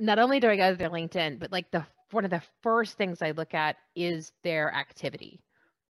not 0.00 0.18
only 0.18 0.40
do 0.40 0.50
I 0.50 0.56
go 0.56 0.72
to 0.72 0.76
their 0.76 0.90
LinkedIn, 0.90 1.38
but 1.38 1.52
like 1.52 1.70
the 1.70 1.86
one 2.12 2.24
of 2.24 2.30
the 2.30 2.42
first 2.62 2.96
things 2.96 3.22
I 3.22 3.32
look 3.32 3.54
at 3.54 3.76
is 3.94 4.32
their 4.42 4.72
activity. 4.72 5.40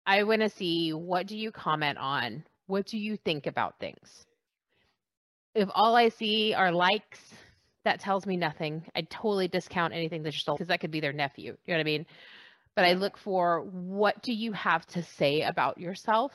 I 0.05 0.23
want 0.23 0.41
to 0.41 0.49
see 0.49 0.93
what 0.93 1.27
do 1.27 1.37
you 1.37 1.51
comment 1.51 1.97
on? 1.97 2.43
What 2.67 2.85
do 2.85 2.97
you 2.97 3.17
think 3.17 3.47
about 3.47 3.79
things? 3.79 4.25
if 5.57 5.69
all 5.73 5.95
I 5.95 6.09
see 6.09 6.53
are 6.53 6.71
likes, 6.71 7.19
that 7.83 7.99
tells 7.99 8.27
me 8.27 8.37
nothing. 8.37 8.85
I 8.95 9.01
totally 9.01 9.47
discount 9.47 9.93
anything 9.93 10.21
that's 10.21 10.35
just 10.35 10.45
because 10.45 10.67
that 10.67 10.79
could 10.79 10.91
be 10.91 10.99
their 10.99 11.13
nephew. 11.13 11.57
You 11.65 11.73
know 11.73 11.77
what 11.77 11.79
I 11.79 11.83
mean? 11.83 12.05
But 12.75 12.85
I 12.85 12.93
look 12.93 13.17
for 13.17 13.61
what 13.61 14.21
do 14.21 14.33
you 14.33 14.51
have 14.53 14.85
to 14.87 15.01
say 15.01 15.41
about 15.41 15.79
yourself 15.79 16.31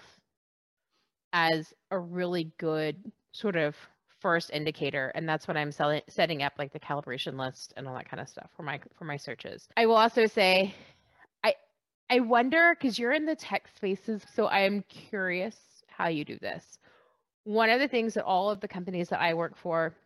as 1.33 1.73
a 1.93 1.99
really 1.99 2.51
good 2.59 2.97
sort 3.31 3.55
of 3.55 3.77
first 4.23 4.51
indicator 4.55 5.13
and 5.17 5.29
that's 5.29 5.49
what 5.49 5.57
i'm 5.57 5.73
selling, 5.73 6.03
setting 6.09 6.43
up 6.43 6.55
like 6.59 6.73
the 6.73 6.81
calibration 6.81 7.39
list 7.39 7.75
and 7.77 7.89
all 7.89 7.95
that 7.95 8.09
kind 8.09 8.21
of 8.21 8.29
stuff 8.29 8.51
for 8.57 8.63
my 8.63 8.81
for 8.99 9.05
my 9.05 9.19
searches 9.19 9.69
i 9.77 9.87
will 9.87 9.97
also 9.97 10.27
say 10.27 10.75
i 11.45 11.55
i 12.11 12.21
wonder 12.21 12.77
because 12.79 12.99
you're 12.99 13.13
in 13.13 13.27
the 13.27 13.37
tech 13.37 13.69
spaces 13.77 14.23
so 14.35 14.47
i 14.47 14.61
am 14.61 14.85
curious 14.89 15.57
how 15.89 16.09
you 16.09 16.25
do 16.25 16.39
this 16.41 16.79
one 17.45 17.71
of 17.71 17.81
the 17.81 17.89
things 17.89 18.15
that 18.15 18.25
all 18.25 18.51
of 18.51 18.61
the 18.61 18.69
companies 18.69 19.09
that 19.11 19.21
I 19.21 19.35
work 19.35 19.57
for 19.57 19.97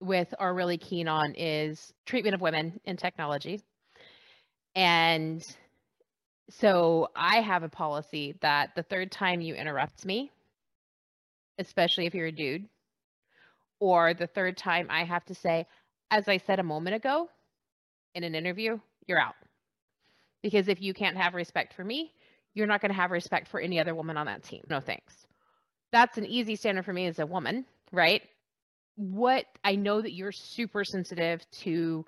with 0.00 0.32
are 0.38 0.54
really 0.54 0.78
keen 0.78 1.08
on 1.08 1.34
is 1.36 1.92
treatment 2.06 2.34
of 2.34 2.40
women 2.40 2.80
in 2.84 2.96
technology. 2.96 3.62
And 4.76 5.44
So 6.50 7.08
I 7.16 7.40
have 7.40 7.64
a 7.64 7.68
policy 7.68 8.36
that 8.42 8.74
the 8.76 8.84
third 8.84 9.10
time 9.10 9.40
you 9.40 9.54
interrupt 9.54 10.04
me, 10.06 10.30
especially 11.58 12.06
if 12.06 12.14
you're 12.14 12.28
a 12.28 12.32
dude, 12.32 12.68
or 13.80 14.14
the 14.14 14.26
third 14.26 14.56
time 14.56 14.86
I 14.90 15.04
have 15.04 15.24
to 15.26 15.34
say, 15.34 15.66
as 16.10 16.28
I 16.28 16.38
said 16.38 16.58
a 16.58 16.64
moment 16.64 16.96
ago 16.96 17.28
in 18.14 18.24
an 18.24 18.34
interview, 18.34 18.78
you're 19.06 19.20
out. 19.20 19.34
Because 20.42 20.68
if 20.68 20.80
you 20.80 20.94
can't 20.94 21.16
have 21.16 21.34
respect 21.34 21.74
for 21.74 21.84
me, 21.84 22.12
you're 22.54 22.66
not 22.66 22.80
going 22.80 22.90
to 22.90 22.96
have 22.96 23.10
respect 23.10 23.48
for 23.48 23.60
any 23.60 23.78
other 23.80 23.94
woman 23.94 24.16
on 24.16 24.26
that 24.26 24.42
team. 24.42 24.62
No 24.70 24.80
thanks. 24.80 25.14
That's 25.92 26.18
an 26.18 26.26
easy 26.26 26.56
standard 26.56 26.84
for 26.84 26.92
me 26.92 27.06
as 27.06 27.18
a 27.18 27.26
woman, 27.26 27.64
right? 27.92 28.22
What 28.96 29.44
I 29.62 29.76
know 29.76 30.00
that 30.00 30.12
you're 30.12 30.32
super 30.32 30.84
sensitive 30.84 31.44
to 31.62 32.04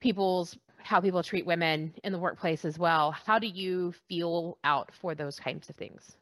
people's 0.00 0.56
how 0.78 1.00
people 1.00 1.22
treat 1.22 1.46
women 1.46 1.94
in 2.04 2.12
the 2.12 2.18
workplace 2.18 2.64
as 2.64 2.78
well. 2.78 3.10
How 3.10 3.38
do 3.38 3.46
you 3.46 3.94
feel 4.06 4.58
out 4.62 4.90
for 4.92 5.14
those 5.14 5.38
kinds 5.38 5.70
of 5.70 5.76
things? 5.76 6.16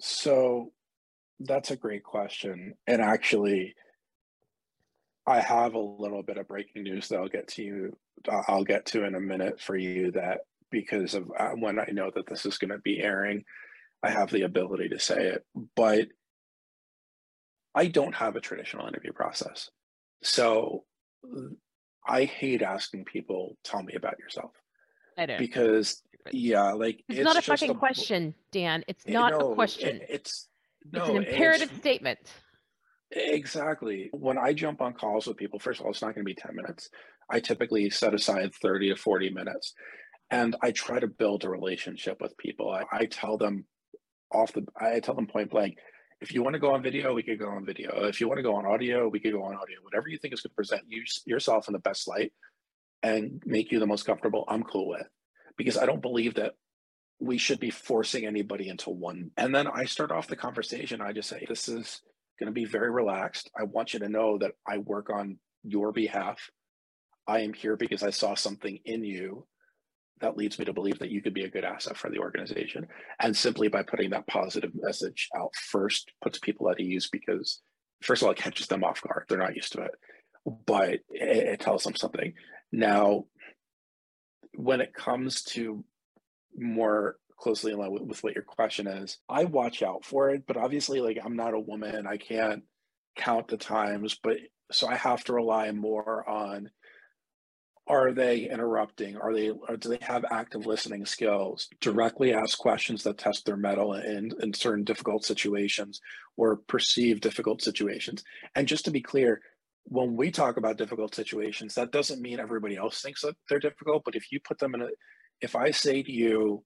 So 0.00 0.72
that's 1.40 1.70
a 1.70 1.76
great 1.76 2.04
question. 2.04 2.74
And 2.86 3.02
actually, 3.02 3.74
I 5.26 5.40
have 5.40 5.74
a 5.74 5.78
little 5.78 6.22
bit 6.22 6.38
of 6.38 6.48
breaking 6.48 6.82
news 6.82 7.08
that 7.08 7.18
I'll 7.18 7.28
get 7.28 7.48
to 7.48 7.62
you. 7.62 7.96
Uh, 8.28 8.42
I'll 8.48 8.64
get 8.64 8.86
to 8.86 9.04
in 9.04 9.14
a 9.14 9.20
minute 9.20 9.60
for 9.60 9.76
you 9.76 10.12
that 10.12 10.40
because 10.70 11.14
of 11.14 11.30
uh, 11.38 11.50
when 11.50 11.78
I 11.78 11.88
know 11.92 12.10
that 12.14 12.26
this 12.26 12.46
is 12.46 12.58
going 12.58 12.70
to 12.70 12.78
be 12.78 13.00
airing, 13.00 13.44
I 14.02 14.10
have 14.10 14.30
the 14.30 14.42
ability 14.42 14.90
to 14.90 14.98
say 14.98 15.28
it. 15.28 15.44
But 15.76 16.08
I 17.74 17.86
don't 17.86 18.14
have 18.14 18.36
a 18.36 18.40
traditional 18.40 18.86
interview 18.86 19.12
process. 19.12 19.70
So 20.22 20.84
I 22.06 22.24
hate 22.24 22.62
asking 22.62 23.06
people, 23.06 23.56
tell 23.64 23.82
me 23.82 23.94
about 23.94 24.18
yourself. 24.18 24.52
I 25.18 25.26
do. 25.26 25.38
Because 25.38 26.02
yeah, 26.32 26.72
like 26.72 27.02
it's, 27.08 27.18
it's 27.18 27.24
not 27.24 27.36
a 27.36 27.42
fucking 27.42 27.70
a, 27.70 27.74
question, 27.74 28.34
Dan. 28.52 28.84
It's 28.88 29.04
eh, 29.06 29.12
not 29.12 29.32
no, 29.32 29.52
a 29.52 29.54
question. 29.54 29.96
It, 29.96 30.06
it's 30.08 30.48
no, 30.92 31.00
it's 31.00 31.08
an 31.08 31.16
imperative 31.16 31.70
it's, 31.70 31.78
statement. 31.78 32.18
Exactly. 33.10 34.10
When 34.12 34.38
I 34.38 34.52
jump 34.52 34.80
on 34.80 34.94
calls 34.94 35.26
with 35.26 35.36
people, 35.36 35.58
first 35.58 35.80
of 35.80 35.86
all, 35.86 35.92
it's 35.92 36.02
not 36.02 36.14
going 36.14 36.24
to 36.26 36.34
be 36.34 36.34
10 36.34 36.54
minutes. 36.54 36.88
I 37.30 37.40
typically 37.40 37.90
set 37.90 38.14
aside 38.14 38.54
30 38.54 38.90
to 38.90 38.96
40 38.96 39.30
minutes 39.30 39.74
and 40.30 40.56
I 40.62 40.72
try 40.72 40.98
to 40.98 41.06
build 41.06 41.44
a 41.44 41.48
relationship 41.48 42.20
with 42.20 42.36
people. 42.36 42.70
I, 42.70 42.84
I 42.92 43.06
tell 43.06 43.38
them 43.38 43.66
off 44.32 44.52
the, 44.52 44.66
I 44.76 45.00
tell 45.00 45.14
them 45.14 45.26
point 45.26 45.50
blank, 45.50 45.76
if 46.20 46.32
you 46.32 46.42
want 46.42 46.54
to 46.54 46.60
go 46.60 46.72
on 46.72 46.82
video, 46.82 47.14
we 47.14 47.22
could 47.22 47.38
go 47.38 47.48
on 47.48 47.64
video. 47.64 48.04
If 48.06 48.20
you 48.20 48.28
want 48.28 48.38
to 48.38 48.42
go 48.42 48.56
on 48.56 48.66
audio, 48.66 49.08
we 49.08 49.20
could 49.20 49.32
go 49.32 49.42
on 49.42 49.54
audio. 49.54 49.78
Whatever 49.82 50.08
you 50.08 50.18
think 50.18 50.34
is 50.34 50.40
going 50.40 50.50
to 50.50 50.54
present 50.54 50.82
you 50.88 51.02
yourself 51.26 51.68
in 51.68 51.72
the 51.72 51.78
best 51.78 52.08
light 52.08 52.32
and 53.02 53.42
make 53.44 53.70
you 53.70 53.78
the 53.78 53.86
most 53.86 54.06
comfortable, 54.06 54.44
I'm 54.48 54.62
cool 54.62 54.88
with. 54.88 55.06
Because 55.56 55.76
I 55.76 55.86
don't 55.86 56.02
believe 56.02 56.34
that 56.34 56.54
we 57.24 57.38
should 57.38 57.58
be 57.58 57.70
forcing 57.70 58.26
anybody 58.26 58.68
into 58.68 58.90
one. 58.90 59.30
And 59.36 59.54
then 59.54 59.66
I 59.66 59.86
start 59.86 60.12
off 60.12 60.28
the 60.28 60.36
conversation. 60.36 61.00
I 61.00 61.12
just 61.12 61.28
say, 61.28 61.44
this 61.48 61.68
is 61.68 62.02
going 62.38 62.48
to 62.48 62.52
be 62.52 62.66
very 62.66 62.90
relaxed. 62.90 63.50
I 63.58 63.64
want 63.64 63.94
you 63.94 64.00
to 64.00 64.08
know 64.08 64.38
that 64.38 64.52
I 64.68 64.78
work 64.78 65.10
on 65.10 65.38
your 65.62 65.92
behalf. 65.92 66.50
I 67.26 67.40
am 67.40 67.54
here 67.54 67.76
because 67.76 68.02
I 68.02 68.10
saw 68.10 68.34
something 68.34 68.78
in 68.84 69.04
you 69.04 69.46
that 70.20 70.36
leads 70.36 70.58
me 70.58 70.66
to 70.66 70.72
believe 70.72 70.98
that 70.98 71.10
you 71.10 71.22
could 71.22 71.34
be 71.34 71.44
a 71.44 71.50
good 71.50 71.64
asset 71.64 71.96
for 71.96 72.10
the 72.10 72.18
organization. 72.18 72.86
And 73.18 73.36
simply 73.36 73.68
by 73.68 73.82
putting 73.82 74.10
that 74.10 74.26
positive 74.26 74.72
message 74.74 75.28
out 75.36 75.54
first 75.56 76.12
puts 76.22 76.38
people 76.38 76.70
at 76.70 76.80
ease 76.80 77.08
because, 77.10 77.60
first 78.02 78.22
of 78.22 78.26
all, 78.26 78.32
it 78.32 78.38
catches 78.38 78.66
them 78.66 78.84
off 78.84 79.02
guard. 79.02 79.24
They're 79.28 79.38
not 79.38 79.56
used 79.56 79.72
to 79.72 79.82
it, 79.82 79.92
but 80.66 80.90
it, 80.90 81.02
it 81.10 81.60
tells 81.60 81.84
them 81.84 81.96
something. 81.96 82.34
Now, 82.70 83.24
when 84.56 84.80
it 84.80 84.94
comes 84.94 85.42
to 85.42 85.84
more 86.56 87.16
closely 87.38 87.72
in 87.72 87.78
line 87.78 87.92
with, 87.92 88.02
with 88.02 88.22
what 88.22 88.34
your 88.34 88.44
question 88.44 88.86
is, 88.86 89.18
I 89.28 89.44
watch 89.44 89.82
out 89.82 90.04
for 90.04 90.30
it, 90.30 90.44
but 90.46 90.56
obviously, 90.56 91.00
like, 91.00 91.18
I'm 91.22 91.36
not 91.36 91.54
a 91.54 91.60
woman. 91.60 92.06
I 92.06 92.16
can't 92.16 92.62
count 93.16 93.48
the 93.48 93.56
times, 93.56 94.18
but 94.22 94.38
so 94.72 94.88
I 94.88 94.96
have 94.96 95.24
to 95.24 95.34
rely 95.34 95.70
more 95.72 96.28
on 96.28 96.70
are 97.86 98.12
they 98.12 98.48
interrupting? 98.48 99.18
Are 99.18 99.34
they 99.34 99.50
or 99.50 99.76
do 99.76 99.90
they 99.90 99.98
have 100.00 100.24
active 100.30 100.64
listening 100.64 101.04
skills? 101.04 101.68
Directly 101.82 102.32
ask 102.32 102.56
questions 102.58 103.02
that 103.02 103.18
test 103.18 103.44
their 103.44 103.58
mettle 103.58 103.92
in, 103.92 104.32
in 104.40 104.54
certain 104.54 104.84
difficult 104.84 105.24
situations 105.24 106.00
or 106.38 106.56
perceived 106.56 107.20
difficult 107.20 107.60
situations. 107.60 108.24
And 108.54 108.66
just 108.66 108.86
to 108.86 108.90
be 108.90 109.02
clear 109.02 109.42
when 109.84 110.16
we 110.16 110.30
talk 110.30 110.56
about 110.56 110.78
difficult 110.78 111.14
situations 111.14 111.74
that 111.74 111.92
doesn't 111.92 112.22
mean 112.22 112.40
everybody 112.40 112.76
else 112.76 113.02
thinks 113.02 113.20
that 113.20 113.36
they're 113.48 113.58
difficult 113.58 114.02
but 114.04 114.16
if 114.16 114.32
you 114.32 114.40
put 114.40 114.58
them 114.58 114.74
in 114.74 114.82
a 114.82 114.88
if 115.40 115.56
i 115.56 115.70
say 115.70 116.02
to 116.02 116.12
you 116.12 116.62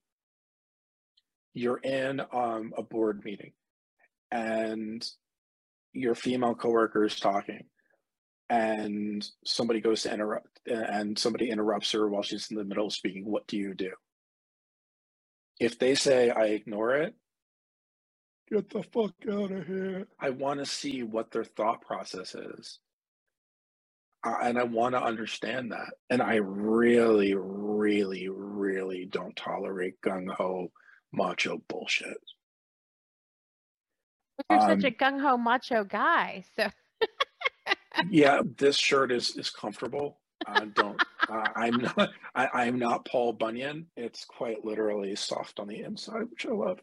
you're 1.53 1.79
in 1.79 2.21
um, 2.31 2.73
a 2.77 2.83
board 2.83 3.23
meeting 3.25 3.51
and 4.31 5.05
your 5.93 6.15
female 6.15 6.55
coworker 6.55 7.05
is 7.05 7.19
talking 7.19 7.65
and 8.49 9.27
somebody 9.45 9.79
goes 9.79 10.03
to 10.03 10.13
interrupt 10.13 10.59
and 10.65 11.17
somebody 11.17 11.49
interrupts 11.49 11.91
her 11.91 12.07
while 12.07 12.23
she's 12.23 12.49
in 12.49 12.57
the 12.57 12.63
middle 12.63 12.87
of 12.87 12.93
speaking, 12.93 13.25
what 13.25 13.47
do 13.47 13.57
you 13.57 13.73
do? 13.73 13.91
If 15.59 15.77
they 15.77 15.95
say, 15.95 16.29
I 16.29 16.45
ignore 16.45 16.95
it, 16.95 17.13
get 18.51 18.69
the 18.69 18.83
fuck 18.83 19.13
out 19.31 19.51
of 19.51 19.67
here. 19.67 20.07
I 20.19 20.31
want 20.31 20.59
to 20.59 20.65
see 20.65 21.03
what 21.03 21.31
their 21.31 21.43
thought 21.43 21.81
process 21.81 22.33
is. 22.33 22.79
Uh, 24.25 24.35
and 24.41 24.57
I 24.57 24.63
want 24.63 24.95
to 24.95 25.03
understand 25.03 25.71
that. 25.71 25.93
And 26.09 26.21
I 26.21 26.35
really, 26.35 27.35
really, 27.35 28.29
really 28.69 29.05
don't 29.05 29.35
tolerate 29.35 30.01
gung 30.01 30.27
ho 30.31 30.71
macho 31.11 31.61
bullshit. 31.67 32.17
But 34.37 34.45
you're 34.49 34.59
um, 34.71 34.81
such 34.81 34.91
a 34.91 34.95
gung 34.95 35.19
ho 35.21 35.37
macho 35.37 35.83
guy. 35.83 36.43
So 36.55 36.69
yeah, 38.09 38.41
this 38.57 38.77
shirt 38.77 39.11
is 39.11 39.35
is 39.37 39.49
comfortable. 39.49 40.19
Uh, 40.47 40.65
don't. 40.73 41.01
Uh, 41.27 41.47
I'm 41.55 41.77
not. 41.77 42.09
I, 42.35 42.47
I'm 42.53 42.79
not 42.79 43.05
Paul 43.05 43.33
Bunyan. 43.33 43.87
It's 43.97 44.25
quite 44.25 44.63
literally 44.63 45.15
soft 45.15 45.59
on 45.59 45.67
the 45.67 45.81
inside, 45.81 46.29
which 46.29 46.45
I 46.45 46.51
love. 46.51 46.79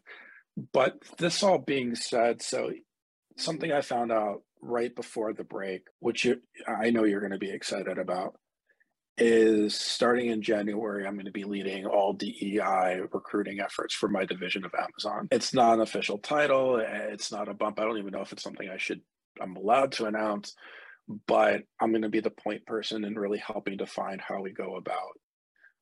But 0.73 1.01
this 1.17 1.43
all 1.43 1.59
being 1.59 1.95
said, 1.95 2.41
so 2.41 2.71
something 3.37 3.71
I 3.71 3.81
found 3.81 4.11
out 4.11 4.41
right 4.61 4.95
before 4.95 5.33
the 5.33 5.43
break, 5.43 5.83
which 5.99 6.25
you, 6.25 6.41
I 6.67 6.89
know 6.89 7.03
you're 7.03 7.19
going 7.19 7.31
to 7.31 7.37
be 7.37 7.51
excited 7.51 7.97
about, 7.99 8.35
is 9.17 9.75
starting 9.75 10.27
in 10.27 10.41
January, 10.41 11.07
I'm 11.07 11.15
going 11.15 11.25
to 11.25 11.31
be 11.31 11.43
leading 11.43 11.85
all 11.85 12.13
DEI 12.13 13.01
recruiting 13.11 13.59
efforts 13.59 13.93
for 13.93 14.09
my 14.09 14.25
division 14.25 14.63
of 14.63 14.73
Amazon. 14.77 15.27
It's 15.31 15.53
not 15.53 15.75
an 15.75 15.81
official 15.81 16.17
title. 16.19 16.77
It's 16.77 17.31
not 17.31 17.49
a 17.49 17.53
bump. 17.53 17.79
I 17.79 17.83
don't 17.83 17.97
even 17.97 18.11
know 18.11 18.21
if 18.21 18.31
it's 18.31 18.43
something 18.43 18.69
I 18.69 18.77
should, 18.77 19.01
I'm 19.41 19.55
allowed 19.55 19.91
to 19.93 20.05
announce 20.05 20.53
but 21.27 21.63
I'm 21.79 21.91
going 21.91 22.01
to 22.01 22.09
be 22.09 22.19
the 22.19 22.29
point 22.29 22.65
person 22.65 23.05
and 23.05 23.19
really 23.19 23.37
helping 23.37 23.77
to 23.77 23.85
find 23.85 24.19
how 24.19 24.41
we 24.41 24.51
go 24.51 24.75
about 24.75 25.19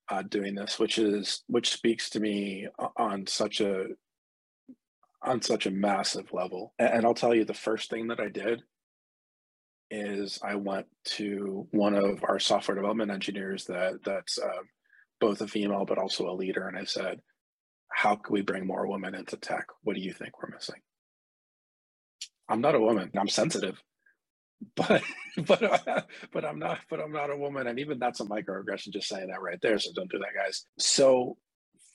uh, 0.09 0.21
doing 0.21 0.53
this, 0.53 0.77
which 0.77 0.99
is 0.99 1.43
which 1.47 1.71
speaks 1.71 2.11
to 2.11 2.19
me 2.19 2.67
on 2.95 3.25
such 3.25 3.59
a 3.59 3.85
on 5.23 5.41
such 5.41 5.65
a 5.65 5.71
massive 5.71 6.31
level. 6.31 6.73
And 6.77 7.05
I'll 7.05 7.15
tell 7.15 7.33
you, 7.33 7.45
the 7.45 7.53
first 7.55 7.89
thing 7.89 8.07
that 8.09 8.19
I 8.19 8.29
did 8.29 8.61
is 9.91 10.39
I 10.43 10.55
went 10.55 10.87
to 11.15 11.67
one 11.71 11.95
of 11.95 12.23
our 12.23 12.39
software 12.39 12.75
development 12.75 13.11
engineers 13.11 13.65
that 13.65 14.03
that's 14.03 14.37
uh, 14.37 14.63
both 15.19 15.41
a 15.41 15.47
female 15.47 15.85
but 15.85 15.97
also 15.97 16.29
a 16.29 16.33
leader, 16.35 16.67
and 16.67 16.77
I 16.77 16.85
said, 16.85 17.19
"How 17.91 18.15
can 18.15 18.33
we 18.33 18.41
bring 18.41 18.65
more 18.65 18.87
women 18.87 19.15
into 19.15 19.37
tech? 19.37 19.67
What 19.83 19.95
do 19.95 20.01
you 20.01 20.13
think 20.13 20.41
we're 20.41 20.53
missing?" 20.53 20.81
I'm 22.47 22.61
not 22.61 22.75
a 22.75 22.79
woman. 22.79 23.11
I'm 23.17 23.27
sensitive 23.27 23.81
but 24.75 25.03
but 25.45 26.07
but 26.31 26.45
I'm 26.45 26.59
not 26.59 26.79
but 26.89 26.99
I'm 26.99 27.11
not 27.11 27.29
a 27.29 27.37
woman, 27.37 27.67
and 27.67 27.79
even 27.79 27.99
that's 27.99 28.19
a 28.19 28.25
microaggression. 28.25 28.93
Just 28.93 29.07
saying 29.07 29.27
that 29.27 29.41
right 29.41 29.59
there. 29.61 29.77
So 29.79 29.91
don't 29.93 30.11
do 30.11 30.19
that, 30.19 30.35
guys. 30.35 30.65
So 30.79 31.37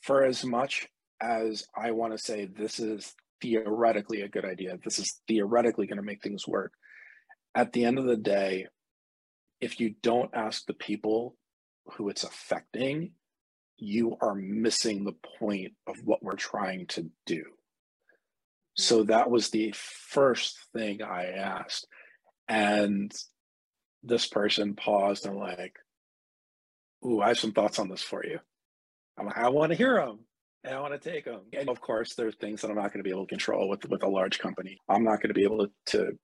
for 0.03 0.25
as 0.25 0.45
much 0.45 0.87
as 1.21 1.67
I 1.77 1.91
want 1.91 2.13
to 2.13 2.19
say 2.19 2.47
this 2.47 2.79
is 2.79 3.15
theoretically 3.41 4.23
a 4.23 4.29
good 4.29 4.45
idea, 4.45 4.79
this 4.85 4.99
is 4.99 5.21
theoretically 5.27 5.87
going 5.87 5.99
to 5.99 6.03
make 6.03 6.23
things 6.23 6.47
work. 6.47 6.73
At 7.55 7.73
the 7.73 7.85
end 7.85 7.99
of 7.99 8.05
the 8.07 8.17
day, 8.17 8.67
if 9.61 9.81
you 9.81 9.95
don't 10.03 10.31
ask 10.35 10.65
the 10.67 10.75
people 10.75 11.37
who 11.97 12.09
it's 12.09 12.25
affecting, 12.25 13.13
you 13.77 14.17
are 14.21 14.35
missing 14.35 15.05
the 15.05 15.17
point 15.39 15.73
of 15.87 15.97
what 16.05 16.23
we're 16.23 16.37
trying 16.37 16.87
to 16.89 17.11
do. 17.27 17.45
So 18.77 19.05
that 19.05 19.31
was 19.31 19.51
the 19.51 19.75
first 19.77 20.59
thing 20.73 21.03
I 21.03 21.27
asked. 21.27 21.87
And 22.49 23.13
this 24.03 24.27
person 24.27 24.75
paused 24.75 25.27
and 25.27 25.37
like, 25.37 25.77
ooh, 27.05 27.21
I 27.21 27.29
have 27.29 27.39
some 27.39 27.53
thoughts 27.53 27.79
on 27.79 27.89
this 27.89 28.03
for 28.03 28.25
you. 28.25 28.39
I'm 29.19 29.27
like, 29.27 29.39
I 29.39 29.49
want 29.49 29.71
to 29.71 29.77
hear 29.77 29.97
them 29.97 30.21
and 30.65 30.75
I 30.75 30.81
want 30.81 31.01
to 31.01 31.11
take 31.11 31.25
them. 31.25 31.43
And 31.53 31.69
of 31.69 31.81
course, 31.81 32.15
there's 32.15 32.37
things 32.37 32.63
that 32.63 32.71
I'm 32.71 32.77
not 32.77 32.93
going 32.93 33.01
to 33.01 33.09
be 33.09 33.11
able 33.11 33.27
to 33.27 33.31
control 33.31 33.69
with 33.69 33.89
with 33.89 34.03
a 34.03 34.09
large 34.09 34.39
company. 34.39 34.79
I'm 34.89 35.05
not 35.05 35.21
going 35.21 35.29
to 35.29 35.35
be 35.35 35.45
able 35.45 35.67
to, 35.67 35.71
to 35.87 36.19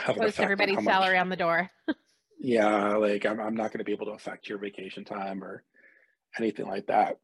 have 0.00 0.16
post 0.16 0.40
everybody's 0.40 0.82
salary 0.84 1.18
on 1.18 1.28
the 1.28 1.36
door. 1.36 1.70
yeah, 2.40 2.96
like 2.96 3.26
I'm 3.26 3.40
I'm 3.40 3.54
not 3.54 3.72
going 3.72 3.78
to 3.78 3.84
be 3.84 3.92
able 3.92 4.06
to 4.06 4.12
affect 4.12 4.48
your 4.48 4.58
vacation 4.58 5.04
time 5.04 5.42
or 5.42 5.64
anything 6.38 6.66
like 6.66 6.86
that. 6.86 7.18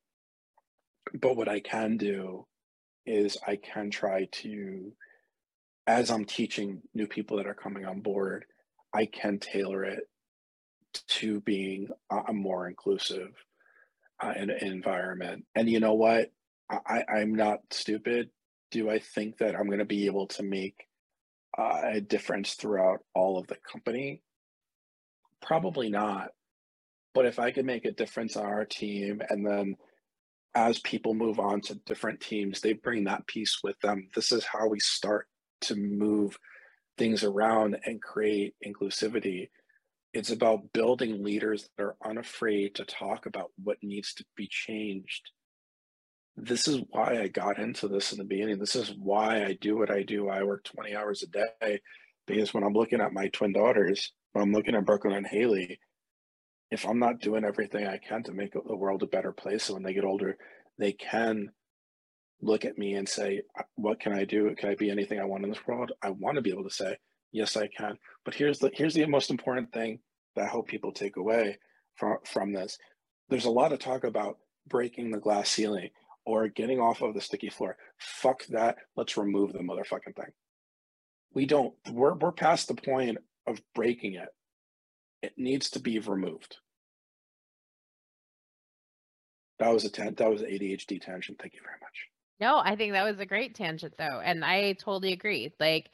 but 1.14 1.36
what 1.36 1.48
I 1.48 1.60
can 1.60 1.96
do 1.96 2.46
is 3.06 3.38
I 3.46 3.56
can 3.56 3.90
try 3.90 4.28
to, 4.30 4.92
as 5.86 6.10
I'm 6.10 6.26
teaching 6.26 6.82
new 6.94 7.06
people 7.06 7.38
that 7.38 7.46
are 7.46 7.54
coming 7.54 7.86
on 7.86 8.00
board, 8.00 8.44
I 8.92 9.06
can 9.06 9.38
tailor 9.38 9.84
it 9.84 10.00
to 11.08 11.40
being 11.40 11.88
a, 12.10 12.32
more 12.32 12.68
inclusive 12.68 13.32
uh, 14.22 14.34
in, 14.36 14.50
environment. 14.50 15.44
And 15.54 15.70
you 15.70 15.80
know 15.80 15.94
what? 15.94 16.30
I, 16.70 17.04
I'm 17.08 17.34
not 17.34 17.60
stupid. 17.70 18.28
Do 18.70 18.90
I 18.90 18.98
think 18.98 19.38
that 19.38 19.54
I'm 19.54 19.66
going 19.66 19.78
to 19.78 19.86
be 19.86 20.04
able 20.04 20.26
to 20.28 20.42
make 20.42 20.87
uh, 21.56 21.80
a 21.84 22.00
difference 22.00 22.54
throughout 22.54 23.00
all 23.14 23.38
of 23.38 23.46
the 23.46 23.56
company? 23.70 24.22
Probably 25.40 25.88
not. 25.88 26.30
But 27.14 27.26
if 27.26 27.38
I 27.38 27.50
could 27.50 27.64
make 27.64 27.84
a 27.84 27.92
difference 27.92 28.36
on 28.36 28.44
our 28.44 28.64
team 28.64 29.22
and 29.28 29.46
then 29.46 29.76
as 30.54 30.80
people 30.80 31.14
move 31.14 31.38
on 31.38 31.60
to 31.62 31.74
different 31.86 32.20
teams, 32.20 32.60
they 32.60 32.72
bring 32.72 33.04
that 33.04 33.26
piece 33.26 33.58
with 33.62 33.78
them. 33.80 34.08
This 34.14 34.32
is 34.32 34.44
how 34.44 34.68
we 34.68 34.80
start 34.80 35.26
to 35.62 35.76
move 35.76 36.38
things 36.96 37.22
around 37.24 37.78
and 37.84 38.02
create 38.02 38.54
inclusivity. 38.66 39.48
It's 40.12 40.30
about 40.30 40.72
building 40.72 41.22
leaders 41.22 41.68
that 41.76 41.84
are 41.84 41.96
unafraid 42.04 42.74
to 42.76 42.84
talk 42.84 43.26
about 43.26 43.50
what 43.62 43.76
needs 43.82 44.14
to 44.14 44.24
be 44.36 44.48
changed. 44.50 45.30
This 46.40 46.68
is 46.68 46.82
why 46.90 47.20
I 47.20 47.26
got 47.26 47.58
into 47.58 47.88
this 47.88 48.12
in 48.12 48.18
the 48.18 48.24
beginning. 48.24 48.58
This 48.58 48.76
is 48.76 48.94
why 48.96 49.44
I 49.44 49.58
do 49.60 49.76
what 49.76 49.90
I 49.90 50.02
do. 50.04 50.28
I 50.28 50.44
work 50.44 50.64
20 50.64 50.94
hours 50.94 51.22
a 51.22 51.26
day 51.26 51.80
because 52.26 52.54
when 52.54 52.62
I'm 52.62 52.74
looking 52.74 53.00
at 53.00 53.12
my 53.12 53.28
twin 53.28 53.52
daughters, 53.52 54.12
when 54.32 54.44
I'm 54.44 54.52
looking 54.52 54.76
at 54.76 54.86
Brooklyn 54.86 55.14
and 55.14 55.26
Haley, 55.26 55.80
if 56.70 56.86
I'm 56.86 57.00
not 57.00 57.20
doing 57.20 57.44
everything 57.44 57.86
I 57.86 57.98
can 57.98 58.22
to 58.24 58.32
make 58.32 58.52
the 58.52 58.76
world 58.76 59.02
a 59.02 59.08
better 59.08 59.32
place, 59.32 59.64
so 59.64 59.74
when 59.74 59.82
they 59.82 59.94
get 59.94 60.04
older, 60.04 60.36
they 60.78 60.92
can 60.92 61.50
look 62.40 62.64
at 62.64 62.78
me 62.78 62.94
and 62.94 63.08
say, 63.08 63.42
"What 63.74 63.98
can 63.98 64.12
I 64.12 64.24
do? 64.24 64.54
Can 64.54 64.68
I 64.70 64.74
be 64.76 64.90
anything 64.90 65.18
I 65.18 65.24
want 65.24 65.42
in 65.44 65.50
this 65.50 65.66
world?" 65.66 65.92
I 66.02 66.10
want 66.10 66.36
to 66.36 66.42
be 66.42 66.50
able 66.50 66.64
to 66.64 66.70
say, 66.70 66.98
"Yes, 67.32 67.56
I 67.56 67.66
can." 67.66 67.98
But 68.24 68.34
here's 68.34 68.60
the 68.60 68.70
here's 68.72 68.94
the 68.94 69.06
most 69.06 69.30
important 69.30 69.72
thing 69.72 70.00
that 70.36 70.44
I 70.44 70.48
hope 70.48 70.68
people 70.68 70.92
take 70.92 71.16
away 71.16 71.58
from 71.96 72.18
from 72.24 72.52
this. 72.52 72.78
There's 73.28 73.46
a 73.46 73.50
lot 73.50 73.72
of 73.72 73.80
talk 73.80 74.04
about 74.04 74.38
breaking 74.68 75.10
the 75.10 75.18
glass 75.18 75.48
ceiling 75.50 75.90
or 76.28 76.48
getting 76.48 76.78
off 76.78 77.00
of 77.00 77.14
the 77.14 77.20
sticky 77.22 77.48
floor. 77.48 77.76
Fuck 77.98 78.44
that. 78.48 78.76
Let's 78.96 79.16
remove 79.16 79.54
the 79.54 79.60
motherfucking 79.60 80.14
thing. 80.14 80.32
We 81.32 81.46
don't. 81.46 81.74
We're 81.90 82.14
we're 82.14 82.32
past 82.32 82.68
the 82.68 82.74
point 82.74 83.16
of 83.46 83.60
breaking 83.74 84.14
it 84.14 84.28
it 85.22 85.32
needs 85.36 85.70
to 85.70 85.80
be 85.80 85.98
removed. 85.98 86.58
That 89.58 89.72
was 89.72 89.84
a 89.84 89.90
ten, 89.90 90.14
that 90.14 90.30
was 90.30 90.42
ADHD 90.42 91.00
tangent. 91.00 91.38
Thank 91.40 91.54
you 91.54 91.60
very 91.64 91.76
much. 91.80 92.06
No, 92.40 92.58
I 92.58 92.76
think 92.76 92.92
that 92.92 93.04
was 93.04 93.18
a 93.18 93.26
great 93.26 93.54
tangent 93.54 93.94
though, 93.98 94.20
and 94.22 94.44
I 94.44 94.74
totally 94.74 95.12
agree. 95.12 95.52
Like, 95.58 95.90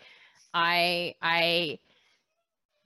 I 0.52 1.14
I 1.22 1.78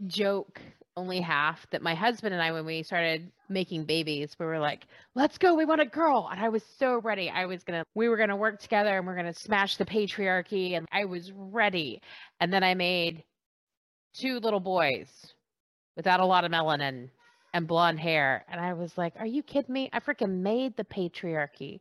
joke 0.07 0.61
only 0.99 1.21
half 1.21 1.65
that 1.71 1.81
my 1.81 1.95
husband 1.95 2.35
and 2.35 2.43
I, 2.43 2.51
when 2.53 2.67
we 2.67 2.83
started 2.83 3.31
making 3.49 3.85
babies, 3.85 4.35
we 4.39 4.47
were 4.47 4.59
like, 4.59 4.87
let's 5.15 5.39
go, 5.39 5.55
we 5.55 5.65
want 5.65 5.81
a 5.81 5.87
girl. 5.87 6.29
And 6.31 6.41
I 6.41 6.49
was 6.49 6.63
so 6.79 7.01
ready. 7.01 7.31
I 7.31 7.47
was 7.47 7.63
gonna, 7.63 7.85
we 7.95 8.09
were 8.09 8.17
gonna 8.17 8.37
work 8.37 8.61
together 8.61 8.99
and 8.99 9.07
we're 9.07 9.17
gonna 9.17 9.33
smash 9.33 9.77
the 9.77 9.85
patriarchy. 9.85 10.77
And 10.77 10.87
I 10.93 11.05
was 11.05 11.31
ready. 11.33 12.03
And 12.41 12.53
then 12.53 12.65
I 12.65 12.75
made 12.75 13.23
two 14.15 14.41
little 14.41 14.61
boys 14.61 15.09
without 15.97 16.21
a 16.21 16.27
lot 16.27 16.45
of 16.45 16.51
melanin 16.51 17.11
and 17.55 17.69
blonde 17.69 18.01
hair. 18.01 18.45
And 18.51 18.61
I 18.61 18.73
was 18.75 18.99
like, 18.99 19.15
are 19.19 19.27
you 19.27 19.43
kidding 19.43 19.73
me? 19.73 19.89
I 19.93 20.01
freaking 20.01 20.41
made 20.41 20.77
the 20.77 20.85
patriarchy. 20.85 21.81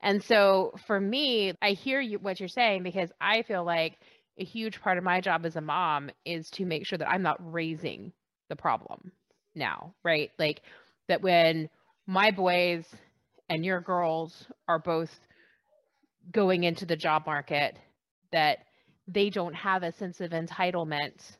And 0.00 0.22
so 0.22 0.74
for 0.86 1.00
me, 1.00 1.54
I 1.60 1.70
hear 1.70 2.00
you 2.00 2.18
what 2.18 2.38
you're 2.38 2.48
saying 2.48 2.84
because 2.84 3.10
I 3.20 3.42
feel 3.42 3.64
like 3.64 3.98
a 4.38 4.44
huge 4.44 4.80
part 4.80 4.98
of 4.98 5.04
my 5.04 5.20
job 5.20 5.44
as 5.46 5.56
a 5.56 5.60
mom 5.60 6.10
is 6.24 6.50
to 6.50 6.64
make 6.64 6.86
sure 6.86 6.98
that 6.98 7.08
I'm 7.08 7.22
not 7.22 7.38
raising 7.40 8.12
the 8.48 8.56
problem 8.56 9.12
now, 9.54 9.94
right? 10.04 10.30
Like 10.38 10.62
that 11.08 11.22
when 11.22 11.68
my 12.06 12.30
boys 12.30 12.84
and 13.48 13.64
your 13.64 13.80
girls 13.80 14.46
are 14.68 14.78
both 14.78 15.20
going 16.32 16.64
into 16.64 16.86
the 16.86 16.96
job 16.96 17.26
market 17.26 17.76
that 18.32 18.58
they 19.06 19.30
don't 19.30 19.54
have 19.54 19.82
a 19.82 19.92
sense 19.92 20.20
of 20.20 20.30
entitlement 20.30 21.36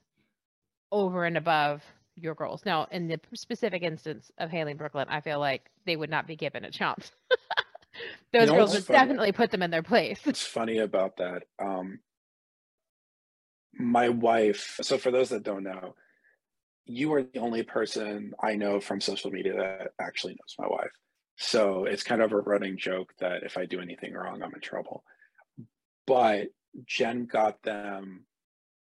over 0.93 1.25
and 1.25 1.37
above 1.37 1.83
your 2.17 2.35
girls. 2.35 2.63
Now, 2.65 2.87
in 2.91 3.09
the 3.09 3.19
specific 3.35 3.83
instance 3.83 4.31
of 4.39 4.51
Haley 4.51 4.73
and 4.73 4.79
Brooklyn, 4.79 5.07
I 5.09 5.21
feel 5.21 5.41
like 5.41 5.71
they 5.87 5.97
would 5.97 6.11
not 6.11 6.27
be 6.27 6.37
given 6.37 6.65
a 6.65 6.71
chance. 6.71 7.11
Those 8.33 8.43
you 8.43 8.47
know, 8.47 8.55
girls 8.57 8.75
would 8.75 8.85
funny? 8.85 8.99
definitely 8.99 9.33
put 9.33 9.51
them 9.51 9.63
in 9.63 9.71
their 9.71 9.83
place. 9.83 10.21
It's 10.27 10.43
funny 10.43 10.79
about 10.79 11.17
that? 11.19 11.45
Um, 11.59 12.01
my 13.73 14.09
wife. 14.09 14.79
So, 14.83 14.99
for 14.99 15.11
those 15.11 15.31
that 15.31 15.43
don't 15.43 15.63
know, 15.65 15.95
you 16.87 17.13
are 17.15 17.23
the 17.23 17.39
only 17.39 17.63
person 17.63 18.33
I 18.43 18.55
know 18.55 18.81
from 18.81 19.01
social 19.01 19.31
media 19.31 19.55
that 19.57 19.93
actually 20.01 20.35
knows 20.35 20.55
my 20.59 20.67
wife. 20.69 20.91
So 21.37 21.85
it's 21.85 22.03
kind 22.03 22.23
of 22.23 22.33
a 22.33 22.41
running 22.41 22.77
joke 22.77 23.13
that 23.19 23.43
if 23.43 23.57
I 23.57 23.67
do 23.67 23.81
anything 23.81 24.13
wrong, 24.13 24.43
I'm 24.43 24.55
in 24.55 24.61
trouble. 24.61 25.03
But 26.07 26.49
Jen 26.87 27.27
got 27.27 27.63
them 27.63 28.27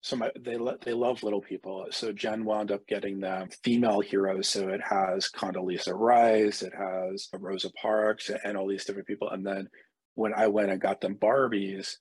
so 0.02 0.16
my, 0.16 0.32
they 0.40 0.58
they 0.84 0.94
love 0.94 1.22
little 1.22 1.42
people. 1.42 1.86
So 1.92 2.12
Jen 2.12 2.44
wound 2.44 2.72
up 2.72 2.88
getting 2.88 3.20
them 3.20 3.50
female 3.64 4.02
heroes. 4.02 4.48
So 4.48 4.70
it 4.70 4.82
has 4.82 5.30
Condoleezza 5.30 5.94
Rice, 5.94 6.64
it 6.64 6.74
has 6.76 7.30
Rosa 7.34 7.70
Parks, 7.74 8.32
and 8.44 8.58
all 8.58 8.68
these 8.68 8.84
different 8.84 9.08
people. 9.08 9.30
And 9.30 9.46
then 9.46 9.68
when 10.16 10.34
I 10.34 10.48
went 10.48 10.72
and 10.72 10.82
got 10.82 11.02
them 11.02 11.16
Barbies, 11.16 11.98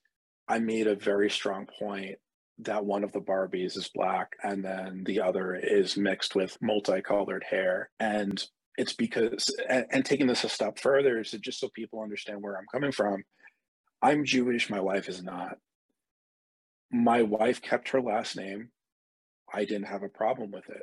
I 0.49 0.59
made 0.61 0.87
a 0.87 0.97
very 0.97 1.31
strong 1.31 1.67
point 1.79 2.17
that 2.65 2.85
one 2.85 3.05
of 3.05 3.13
the 3.13 3.21
Barbies 3.21 3.77
is 3.77 3.91
black 3.95 4.33
and 4.43 4.65
then 4.65 5.03
the 5.05 5.21
other 5.21 5.55
is 5.55 5.97
mixed 5.97 6.35
with 6.35 6.57
multicolored 6.61 7.45
hair. 7.49 7.91
And 7.99 8.43
it's 8.77 8.93
because, 8.93 9.55
and, 9.69 9.87
and 9.91 10.05
taking 10.05 10.27
this 10.27 10.45
a 10.45 10.49
step 10.49 10.79
further, 10.79 11.21
is 11.21 11.31
just 11.31 11.61
so 11.61 11.69
people 11.69 12.03
understand 12.03 12.43
where 12.43 12.57
I'm 12.57 12.67
coming 12.73 12.93
from. 12.93 13.25
I'm 14.03 14.25
Jewish, 14.25 14.71
my 14.71 14.81
wife 14.81 15.09
is 15.09 15.23
not 15.23 15.59
my 16.91 17.23
wife 17.23 17.63
kept 17.63 17.91
her 17.91 18.01
last 18.01 18.37
name. 18.37 18.71
I 19.53 19.65
didn't 19.65 19.87
have 19.87 20.03
a 20.03 20.09
problem 20.09 20.51
with 20.51 20.69
it. 20.69 20.83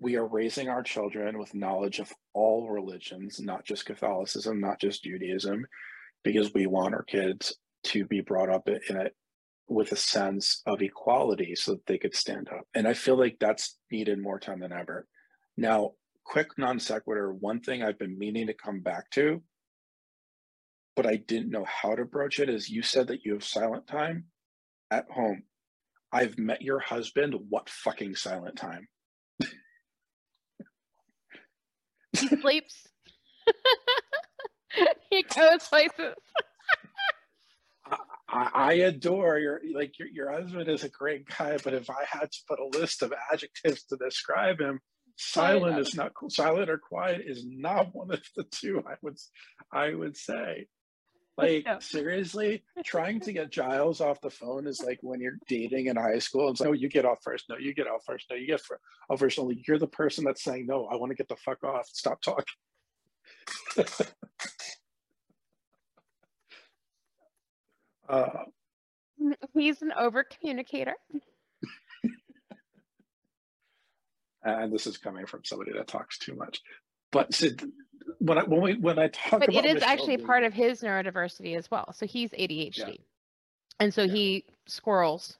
We 0.00 0.16
are 0.16 0.26
raising 0.26 0.68
our 0.68 0.82
children 0.82 1.38
with 1.38 1.54
knowledge 1.54 1.98
of 1.98 2.12
all 2.32 2.68
religions, 2.68 3.40
not 3.40 3.64
just 3.64 3.86
Catholicism, 3.86 4.60
not 4.60 4.80
just 4.80 5.02
Judaism, 5.02 5.66
because 6.22 6.54
we 6.54 6.66
want 6.66 6.94
our 6.94 7.02
kids 7.02 7.56
to 7.84 8.04
be 8.04 8.20
brought 8.20 8.50
up 8.50 8.68
in 8.68 8.96
it 8.96 9.14
with 9.68 9.92
a 9.92 9.96
sense 9.96 10.62
of 10.66 10.82
equality 10.82 11.54
so 11.54 11.72
that 11.72 11.86
they 11.86 11.98
could 11.98 12.14
stand 12.14 12.48
up. 12.48 12.66
And 12.74 12.88
I 12.88 12.94
feel 12.94 13.18
like 13.18 13.36
that's 13.38 13.76
needed 13.90 14.20
more 14.20 14.38
time 14.38 14.60
than 14.60 14.72
ever. 14.72 15.06
Now, 15.56 15.92
quick 16.24 16.58
non 16.58 16.78
sequitur, 16.78 17.32
one 17.32 17.60
thing 17.60 17.82
I've 17.82 17.98
been 17.98 18.18
meaning 18.18 18.46
to 18.46 18.54
come 18.54 18.80
back 18.80 19.10
to, 19.10 19.42
but 20.96 21.06
I 21.06 21.16
didn't 21.16 21.50
know 21.50 21.64
how 21.64 21.94
to 21.94 22.04
broach 22.04 22.40
it 22.40 22.48
is 22.48 22.68
you 22.68 22.82
said 22.82 23.08
that 23.08 23.24
you 23.24 23.34
have 23.34 23.44
silent 23.44 23.86
time 23.86 24.24
at 24.90 25.10
home. 25.10 25.44
I've 26.12 26.38
met 26.38 26.62
your 26.62 26.80
husband. 26.80 27.34
What 27.48 27.68
fucking 27.68 28.14
silent 28.14 28.56
time? 28.56 28.88
he 32.12 32.28
sleeps. 32.28 32.86
he 35.10 35.22
goes 35.22 35.68
places. 35.68 36.14
I, 38.28 38.50
I, 38.54 38.72
adore 38.74 39.38
your 39.38 39.60
like 39.74 39.98
your, 39.98 40.08
your 40.08 40.32
husband 40.32 40.68
is 40.68 40.84
a 40.84 40.88
great 40.88 41.26
guy, 41.26 41.58
but 41.62 41.74
if 41.74 41.88
I 41.88 42.04
had 42.06 42.30
to 42.30 42.38
put 42.46 42.58
a 42.58 42.78
list 42.78 43.02
of 43.02 43.12
adjectives 43.32 43.84
to 43.84 43.96
describe 43.96 44.60
him, 44.60 44.80
silent 45.16 45.78
is 45.78 45.94
not 45.94 46.14
cool. 46.14 46.30
silent 46.30 46.68
or 46.70 46.78
quiet 46.78 47.22
is 47.24 47.44
not 47.46 47.88
one 47.94 48.10
of 48.10 48.22
the 48.36 48.44
two. 48.44 48.82
I 48.86 48.94
would 49.02 49.16
I 49.72 49.94
would 49.94 50.16
say. 50.16 50.66
Like 51.38 51.66
seriously, 51.80 52.64
trying 52.84 53.20
to 53.20 53.32
get 53.32 53.52
Giles 53.52 54.00
off 54.00 54.20
the 54.20 54.28
phone 54.28 54.66
is 54.66 54.82
like 54.82 54.98
when 55.02 55.20
you're 55.20 55.38
dating 55.48 55.86
in 55.86 55.96
high 55.96 56.18
school. 56.18 56.50
It's 56.50 56.58
like, 56.58 56.70
no, 56.70 56.72
you 56.72 56.88
get 56.88 57.04
off 57.04 57.20
first. 57.22 57.44
No, 57.48 57.56
you 57.56 57.72
get 57.74 57.86
off 57.86 58.02
first. 58.04 58.26
No, 58.28 58.36
you 58.36 58.48
get 58.48 58.60
off 59.08 59.18
first. 59.18 59.38
Only 59.38 59.62
you're 59.66 59.78
the 59.78 59.86
person 59.86 60.24
that's 60.24 60.42
saying, 60.42 60.66
no, 60.66 60.86
I 60.86 60.96
want 60.96 61.10
to 61.10 61.16
get 61.16 61.28
the 61.28 61.36
fuck 61.36 61.62
off. 61.62 61.86
Stop 61.86 62.20
talking. 62.20 62.44
uh, 68.08 68.44
He's 69.54 69.82
an 69.82 69.92
over 69.98 70.24
communicator. 70.24 70.94
and 74.44 74.72
this 74.72 74.86
is 74.86 74.96
coming 74.98 75.26
from 75.26 75.44
somebody 75.44 75.72
that 75.72 75.88
talks 75.88 76.18
too 76.18 76.34
much. 76.34 76.60
But 77.10 77.42
when 78.18 78.38
I 78.38 78.44
when 78.44 78.60
we 78.60 78.74
when 78.74 78.98
I 78.98 79.08
talk 79.08 79.40
but 79.40 79.52
it 79.52 79.64
is 79.64 79.82
actually 79.82 80.18
part 80.18 80.44
of 80.44 80.52
his 80.52 80.82
neurodiversity 80.82 81.56
as 81.56 81.70
well. 81.70 81.92
So 81.92 82.06
he's 82.06 82.30
ADHD, 82.30 82.76
yeah. 82.76 82.94
and 83.80 83.92
so 83.92 84.02
yeah. 84.02 84.12
he 84.12 84.44
squirrels, 84.66 85.38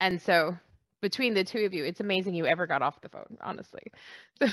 and 0.00 0.20
so 0.20 0.56
between 1.00 1.34
the 1.34 1.44
two 1.44 1.64
of 1.64 1.74
you, 1.74 1.84
it's 1.84 2.00
amazing 2.00 2.34
you 2.34 2.46
ever 2.46 2.66
got 2.66 2.82
off 2.82 3.00
the 3.00 3.08
phone. 3.08 3.38
Honestly. 3.40 3.82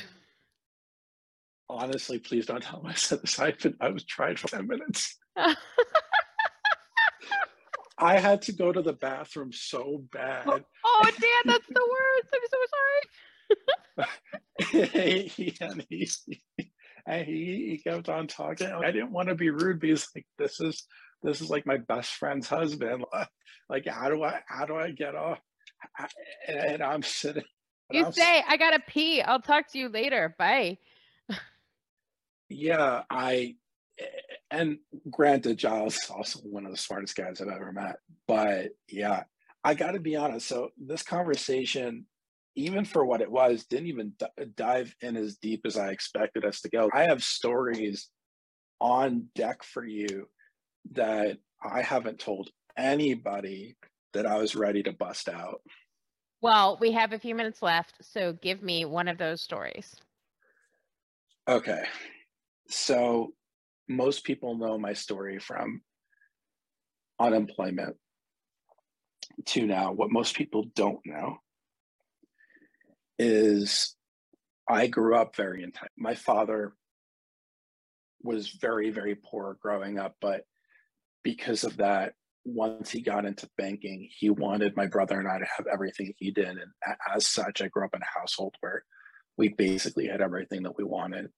honestly, 1.70 2.20
please 2.20 2.46
don't 2.46 2.64
tell 2.64 2.82
me 2.82 2.92
I 2.92 2.94
said 2.94 3.22
this. 3.22 3.38
I've 3.40 3.60
been, 3.60 3.76
I 3.82 3.90
was 3.90 4.06
trying 4.06 4.38
for 4.38 4.48
10 4.48 4.68
minutes. 4.68 5.18
I 7.98 8.20
had 8.20 8.44
to 8.44 8.52
go 8.52 8.72
to 8.72 8.82
the 8.82 8.94
bathroom 8.94 9.52
so 9.52 10.04
bad. 10.12 10.48
oh, 10.48 10.60
oh 10.86 11.04
Dan, 11.04 11.44
that's 11.46 11.68
the 11.68 11.88
worst. 11.90 12.28
I'm 12.34 12.42
so 12.52 12.58
sorry. 12.76 13.02
he, 15.30 15.56
and 15.62 15.86
he, 15.90 16.10
and 17.08 17.26
he, 17.26 17.70
he 17.70 17.82
kept 17.84 18.10
on 18.10 18.28
talking. 18.28 18.68
I 18.68 18.92
didn't 18.92 19.12
want 19.12 19.30
to 19.30 19.36
be 19.36 19.50
rude 19.50 19.80
because 19.80 20.08
like 20.16 20.28
this 20.38 20.60
is 20.60 20.86
this 21.24 21.42
is 21.42 21.50
like 21.50 21.66
my 21.66 21.78
best 21.78 22.14
friend's 22.14 22.48
husband. 22.48 23.06
Like, 23.70 23.86
how 23.86 24.08
do 24.08 24.24
I 24.24 24.40
how 24.48 24.66
do 24.66 24.78
I 24.78 24.92
get 24.92 25.14
off? 25.14 25.42
And 26.48 26.82
I'm 26.82 27.04
sitting. 27.04 27.44
You 27.92 28.06
I'm 28.06 28.14
say, 28.14 28.42
I 28.48 28.56
gotta 28.56 28.80
pee. 28.88 29.22
I'll 29.22 29.42
talk 29.42 29.70
to 29.74 29.78
you 29.78 29.90
later. 29.90 30.34
Bye. 30.40 30.78
yeah, 32.48 33.04
I 33.10 33.58
and 34.50 34.78
granted, 35.10 35.58
Giles 35.58 35.96
is 35.96 36.10
also 36.10 36.40
one 36.40 36.66
of 36.66 36.72
the 36.72 36.78
smartest 36.78 37.16
guys 37.16 37.42
I've 37.42 37.48
ever 37.48 37.72
met. 37.72 37.98
But 38.28 38.70
yeah, 38.90 39.24
I 39.64 39.74
got 39.74 39.92
to 39.92 40.00
be 40.00 40.16
honest. 40.16 40.48
So 40.48 40.70
this 40.78 41.04
conversation, 41.04 42.06
even 42.56 42.86
for 42.86 43.06
what 43.06 43.22
it 43.22 43.32
was, 43.32 43.66
didn't 43.66 43.88
even 43.88 44.14
d- 44.18 44.46
dive 44.56 44.96
in 45.02 45.18
as 45.18 45.38
deep 45.38 45.62
as 45.66 45.78
I 45.78 45.90
expected 45.90 46.46
us 46.46 46.62
to 46.62 46.70
go. 46.70 46.90
I 46.94 47.04
have 47.10 47.24
stories 47.24 48.10
on 48.80 49.28
deck 49.36 49.64
for 49.64 49.86
you 49.86 50.28
that 50.94 51.38
I 51.62 51.82
haven't 51.82 52.20
told 52.20 52.50
anybody 52.78 53.76
that 54.14 54.26
I 54.26 54.38
was 54.38 54.56
ready 54.56 54.84
to 54.84 54.94
bust 54.94 55.28
out. 55.28 55.62
Well, 56.42 56.78
we 56.80 56.92
have 56.92 57.14
a 57.14 57.20
few 57.20 57.36
minutes 57.36 57.62
left, 57.62 57.96
so 58.02 58.34
give 58.34 58.62
me 58.62 58.86
one 58.86 59.08
of 59.08 59.18
those 59.18 59.42
stories. 59.42 59.96
Okay. 61.48 61.84
So 62.70 63.34
most 63.88 64.24
people 64.24 64.58
know 64.58 64.78
my 64.78 64.94
story 64.94 65.40
from 65.40 65.82
unemployment 67.20 67.96
to 69.46 69.66
now. 69.66 69.92
What 69.92 70.12
most 70.12 70.36
people 70.36 70.66
don't 70.76 71.00
know 71.06 71.38
is 73.20 73.96
I 74.70 74.88
grew 74.88 75.16
up 75.16 75.36
very 75.36 75.64
entitled. 75.64 75.90
My 75.98 76.16
father 76.16 76.74
was 78.22 78.50
very, 78.50 78.90
very 78.90 79.16
poor 79.16 79.58
growing 79.62 79.98
up, 79.98 80.16
but 80.22 80.44
because 81.24 81.64
of 81.64 81.78
that, 81.78 82.14
once 82.46 82.90
he 82.90 83.02
got 83.02 83.26
into 83.26 83.50
banking, 83.58 84.10
he 84.18 84.30
wanted 84.30 84.76
my 84.76 84.86
brother 84.86 85.20
and 85.20 85.28
I 85.28 85.40
to 85.40 85.46
have 85.58 85.68
everything 85.68 86.14
he 86.18 86.32
did. 86.32 86.48
And 86.48 86.72
as 87.14 87.28
such, 87.28 87.62
I 87.62 87.68
grew 87.68 87.86
up 87.86 87.94
in 87.94 88.02
a 88.02 88.20
household 88.20 88.56
where 88.62 88.84
we 89.38 89.50
basically 89.50 90.08
had 90.08 90.22
everything 90.22 90.64
that 90.64 90.78
we 90.78 90.84
wanted. 90.84 91.30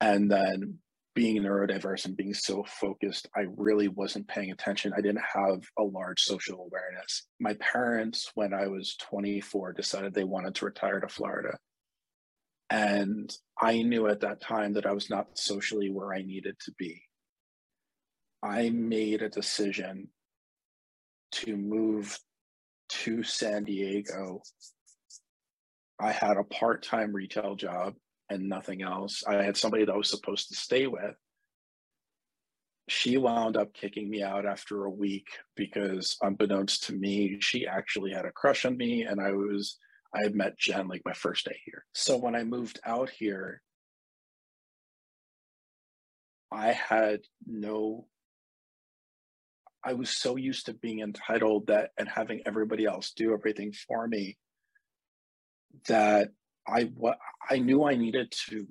And 0.00 0.30
then 0.30 0.78
being 1.14 1.42
neurodiverse 1.42 2.06
and 2.06 2.16
being 2.16 2.34
so 2.34 2.64
focused, 2.64 3.28
I 3.36 3.46
really 3.56 3.88
wasn't 3.88 4.28
paying 4.28 4.50
attention. 4.50 4.92
I 4.96 5.00
didn't 5.00 5.22
have 5.34 5.62
a 5.78 5.82
large 5.82 6.20
social 6.20 6.60
awareness. 6.60 7.28
My 7.40 7.54
parents, 7.54 8.30
when 8.34 8.52
I 8.52 8.66
was 8.66 8.96
24, 8.96 9.72
decided 9.72 10.12
they 10.12 10.24
wanted 10.24 10.56
to 10.56 10.64
retire 10.64 11.00
to 11.00 11.08
Florida. 11.08 11.56
And 12.70 13.32
I 13.60 13.82
knew 13.82 14.08
at 14.08 14.20
that 14.20 14.40
time 14.40 14.72
that 14.74 14.86
I 14.86 14.92
was 14.92 15.08
not 15.08 15.38
socially 15.38 15.90
where 15.90 16.12
I 16.12 16.22
needed 16.22 16.56
to 16.64 16.72
be. 16.78 17.00
I 18.42 18.70
made 18.70 19.22
a 19.22 19.28
decision 19.28 20.08
to 21.32 21.56
move 21.56 22.18
to 22.88 23.22
San 23.22 23.64
Diego. 23.64 24.42
I 26.00 26.12
had 26.12 26.36
a 26.36 26.44
part 26.44 26.82
time 26.82 27.12
retail 27.12 27.54
job 27.54 27.94
and 28.34 28.48
nothing 28.48 28.82
else. 28.82 29.24
I 29.26 29.42
had 29.42 29.56
somebody 29.56 29.84
that 29.84 29.92
I 29.92 29.96
was 29.96 30.10
supposed 30.10 30.48
to 30.48 30.54
stay 30.54 30.86
with. 30.86 31.14
She 32.88 33.16
wound 33.16 33.56
up 33.56 33.72
kicking 33.72 34.10
me 34.10 34.22
out 34.22 34.44
after 34.44 34.84
a 34.84 34.90
week 34.90 35.28
because, 35.56 36.18
unbeknownst 36.20 36.84
to 36.84 36.92
me, 36.92 37.38
she 37.40 37.66
actually 37.66 38.12
had 38.12 38.26
a 38.26 38.32
crush 38.32 38.66
on 38.66 38.76
me, 38.76 39.04
and 39.04 39.20
I 39.20 39.32
was 39.32 39.78
I 40.14 40.22
had 40.22 40.34
met 40.34 40.58
Jen 40.58 40.86
like 40.86 41.02
my 41.04 41.14
first 41.14 41.46
day 41.46 41.58
here. 41.64 41.84
So 41.92 42.16
when 42.16 42.36
I 42.36 42.44
moved 42.44 42.78
out 42.84 43.08
here, 43.08 43.62
I 46.52 46.72
had 46.72 47.20
no 47.46 48.06
I 49.86 49.92
was 49.92 50.08
so 50.10 50.36
used 50.36 50.66
to 50.66 50.72
being 50.72 51.00
entitled 51.00 51.66
that 51.66 51.90
and 51.98 52.08
having 52.08 52.40
everybody 52.46 52.86
else 52.86 53.12
do 53.14 53.34
everything 53.34 53.72
for 53.72 54.08
me 54.08 54.38
that 55.88 56.30
I 56.66 56.84
what 56.94 57.18
I 57.48 57.58
knew 57.58 57.84
I 57.84 57.94
needed 57.94 58.32
to 58.48 58.66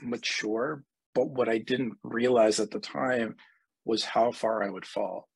mature, 0.00 0.84
but 1.14 1.28
what 1.28 1.48
I 1.48 1.58
didn't 1.58 1.94
realize 2.02 2.60
at 2.60 2.70
the 2.70 2.80
time 2.80 3.36
was 3.84 4.04
how 4.04 4.32
far 4.32 4.62
I 4.62 4.70
would 4.70 4.86
fall. 4.86 5.28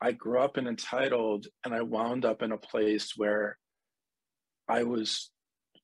I 0.00 0.12
grew 0.12 0.40
up 0.40 0.58
in 0.58 0.66
entitled 0.68 1.46
and 1.64 1.74
I 1.74 1.82
wound 1.82 2.24
up 2.24 2.42
in 2.42 2.52
a 2.52 2.58
place 2.58 3.14
where 3.16 3.58
I 4.68 4.84
was 4.84 5.30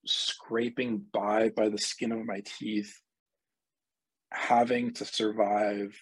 scraping 0.06 1.02
by 1.12 1.48
by 1.50 1.68
the 1.68 1.78
skin 1.78 2.12
of 2.12 2.24
my 2.24 2.42
teeth, 2.58 2.94
having 4.30 4.92
to 4.94 5.04
survive 5.04 5.96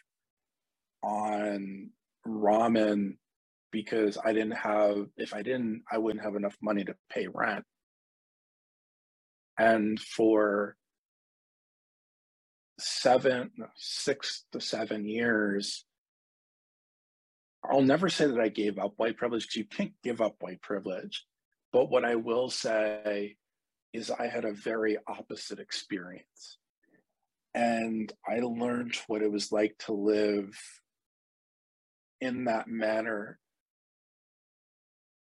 on 1.02 1.90
ramen 2.26 3.16
because 3.70 4.18
I 4.22 4.32
didn't 4.32 4.56
have, 4.56 5.06
if 5.16 5.34
I 5.34 5.42
didn't, 5.42 5.82
I 5.90 5.98
wouldn't 5.98 6.24
have 6.24 6.36
enough 6.36 6.56
money 6.60 6.84
to 6.84 6.94
pay 7.10 7.26
rent. 7.32 7.64
And 9.59 10.00
for 10.00 10.76
seven, 12.78 13.50
six 13.76 14.44
to 14.53 14.61
seven 14.61 15.07
years, 15.07 15.84
I'll 17.64 17.82
never 17.82 18.09
say 18.09 18.26
that 18.26 18.40
I 18.40 18.48
gave 18.48 18.78
up 18.78 18.94
white 18.96 19.16
privilege 19.16 19.44
because 19.44 19.57
you 19.57 19.64
can't 19.64 19.92
give 20.03 20.20
up 20.20 20.36
white 20.40 20.62
privilege. 20.62 21.24
But 21.72 21.90
what 21.90 22.05
I 22.05 22.16
will 22.16 22.50
say 22.50 23.36
is 23.92 24.11
I 24.11 24.26
had 24.26 24.44
a 24.44 24.53
very 24.53 24.98
opposite 25.07 25.59
experience. 25.59 26.59
And 27.55 28.12
I 28.26 28.40
learned 28.40 28.96
what 29.07 29.22
it 29.22 29.30
was 29.30 29.53
like 29.53 29.76
to 29.80 29.92
live 29.92 30.59
in 32.20 32.44
that 32.44 32.68
manner. 32.68 33.38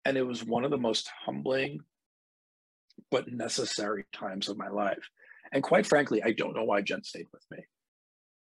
And 0.05 0.16
it 0.16 0.26
was 0.26 0.45
one 0.45 0.64
of 0.64 0.70
the 0.70 0.79
most 0.79 1.11
humbling 1.24 1.81
but 3.11 3.32
necessary 3.32 4.04
times 4.12 4.48
of 4.48 4.59
my 4.59 4.68
life. 4.68 5.09
And 5.52 5.62
quite 5.62 5.86
frankly, 5.86 6.22
I 6.22 6.32
don't 6.32 6.54
know 6.54 6.64
why 6.64 6.82
Jen 6.82 7.02
stayed 7.02 7.26
with 7.32 7.44
me 7.50 7.59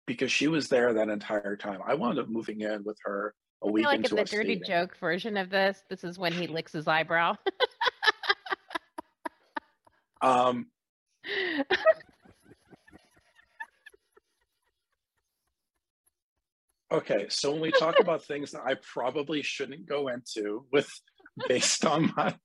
because 0.05 0.31
she 0.31 0.47
was 0.47 0.69
there 0.69 0.93
that 0.93 1.09
entire 1.09 1.55
time. 1.55 1.79
I 1.85 1.95
wound 1.95 2.19
up 2.19 2.29
moving 2.29 2.61
in 2.61 2.83
with 2.83 2.97
her 3.05 3.33
a 3.61 3.71
week 3.71 3.85
like 3.85 3.97
into 3.97 4.11
in 4.11 4.17
the 4.17 4.25
dirty 4.25 4.55
dating. 4.55 4.67
joke 4.67 4.97
version 4.97 5.37
of 5.37 5.49
this. 5.49 5.83
This 5.89 6.03
is 6.03 6.19
when 6.19 6.33
he 6.33 6.47
licks 6.47 6.73
his 6.73 6.87
eyebrow. 6.87 7.35
um, 10.21 10.67
okay, 16.91 17.25
so 17.29 17.51
when 17.51 17.61
we 17.61 17.71
talk 17.71 17.99
about 17.99 18.23
things 18.23 18.51
that 18.51 18.61
I 18.65 18.75
probably 18.93 19.41
shouldn't 19.41 19.87
go 19.87 20.07
into 20.07 20.65
with 20.71 20.89
based 21.47 21.85
on 21.85 22.11
my 22.15 22.35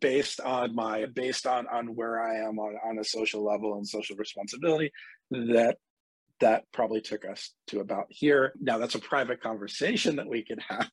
based 0.00 0.40
on 0.40 0.74
my 0.74 1.06
based 1.06 1.46
on 1.46 1.66
on 1.66 1.94
where 1.94 2.22
I 2.22 2.46
am 2.46 2.58
on, 2.58 2.76
on 2.84 2.98
a 2.98 3.04
social 3.04 3.44
level 3.44 3.76
and 3.76 3.86
social 3.86 4.16
responsibility 4.16 4.92
that 5.30 5.76
that 6.40 6.64
probably 6.72 7.00
took 7.00 7.24
us 7.24 7.52
to 7.68 7.80
about 7.80 8.06
here. 8.08 8.52
Now 8.60 8.78
that's 8.78 8.94
a 8.94 9.00
private 9.00 9.40
conversation 9.40 10.16
that 10.16 10.28
we 10.28 10.42
can 10.42 10.58
have, 10.68 10.90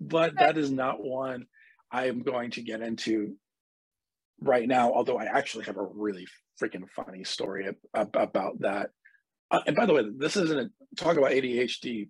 but 0.00 0.36
that 0.38 0.58
is 0.58 0.70
not 0.70 1.02
one 1.02 1.46
I 1.90 2.08
am 2.08 2.22
going 2.22 2.50
to 2.52 2.62
get 2.62 2.80
into 2.80 3.36
right 4.40 4.66
now. 4.66 4.92
Although 4.92 5.18
I 5.18 5.24
actually 5.24 5.64
have 5.66 5.76
a 5.76 5.86
really 5.86 6.26
freaking 6.60 6.88
funny 6.94 7.24
story 7.24 7.68
about 7.94 8.60
that. 8.60 8.90
Uh, 9.50 9.60
and 9.66 9.76
by 9.76 9.86
the 9.86 9.92
way, 9.92 10.02
this 10.16 10.36
isn't 10.36 10.58
a 10.58 10.70
talk 10.96 11.16
about 11.16 11.30
ADHD 11.30 12.08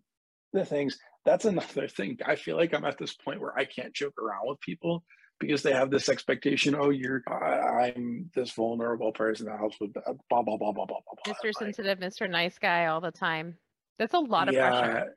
the 0.53 0.65
things 0.65 0.99
that's 1.27 1.45
another 1.45 1.89
thing. 1.89 2.19
I 2.25 2.37
feel 2.37 2.57
like 2.57 2.73
I'm 2.73 2.85
at 2.85 2.97
this 2.97 3.13
point 3.15 3.41
where 3.41 3.59
I 3.59 3.65
can't 3.65 3.93
joke 3.93 4.15
around 4.19 4.47
with 4.47 4.61
people 4.61 5.05
because 5.39 5.63
they 5.63 5.73
have 5.73 5.91
this 5.91 6.09
expectation. 6.09 6.75
Oh, 6.75 6.91
you're 6.91 7.23
I, 7.29 7.93
am 7.95 8.31
this 8.35 8.53
vulnerable 8.53 9.13
person 9.13 9.47
that 9.47 9.59
helps 9.59 9.79
with 9.81 9.93
blah 9.93 10.03
blah 10.43 10.57
blah 10.57 10.73
blah 10.73 10.87
blah 10.87 10.87
blah. 10.87 11.35
Mr. 11.35 11.53
Sensitive, 11.53 11.99
Mr. 11.99 12.31
Nice 12.31 12.59
Guy, 12.59 12.87
all 12.87 13.01
the 13.01 13.11
time. 13.11 13.59
That's 13.99 14.15
a 14.15 14.19
lot 14.19 14.49
of 14.49 14.55
yeah, 14.55 14.71
pressure. 14.71 15.17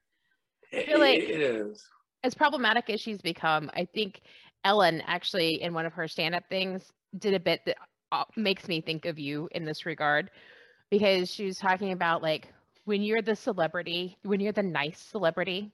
I 0.74 0.84
feel 0.84 1.00
like 1.00 1.20
it 1.20 1.42
is 1.42 1.86
as 2.24 2.34
problematic 2.34 2.90
as 2.90 3.00
she's 3.00 3.22
become. 3.22 3.70
I 3.74 3.86
think 3.86 4.22
Ellen 4.66 5.02
actually 5.06 5.62
in 5.62 5.74
one 5.74 5.86
of 5.86 5.94
her 5.94 6.08
stand-up 6.08 6.44
things 6.50 6.92
did 7.18 7.34
a 7.34 7.40
bit 7.40 7.62
that 7.66 7.78
uh, 8.12 8.24
makes 8.36 8.68
me 8.68 8.82
think 8.82 9.06
of 9.06 9.20
you 9.20 9.48
in 9.52 9.64
this 9.64 9.86
regard 9.86 10.32
because 10.90 11.30
she 11.32 11.46
was 11.46 11.58
talking 11.58 11.92
about 11.92 12.22
like 12.22 12.52
when 12.86 13.02
you're 13.02 13.22
the 13.22 13.36
celebrity, 13.36 14.18
when 14.24 14.40
you're 14.40 14.52
the 14.52 14.64
nice 14.64 15.00
celebrity, 15.00 15.72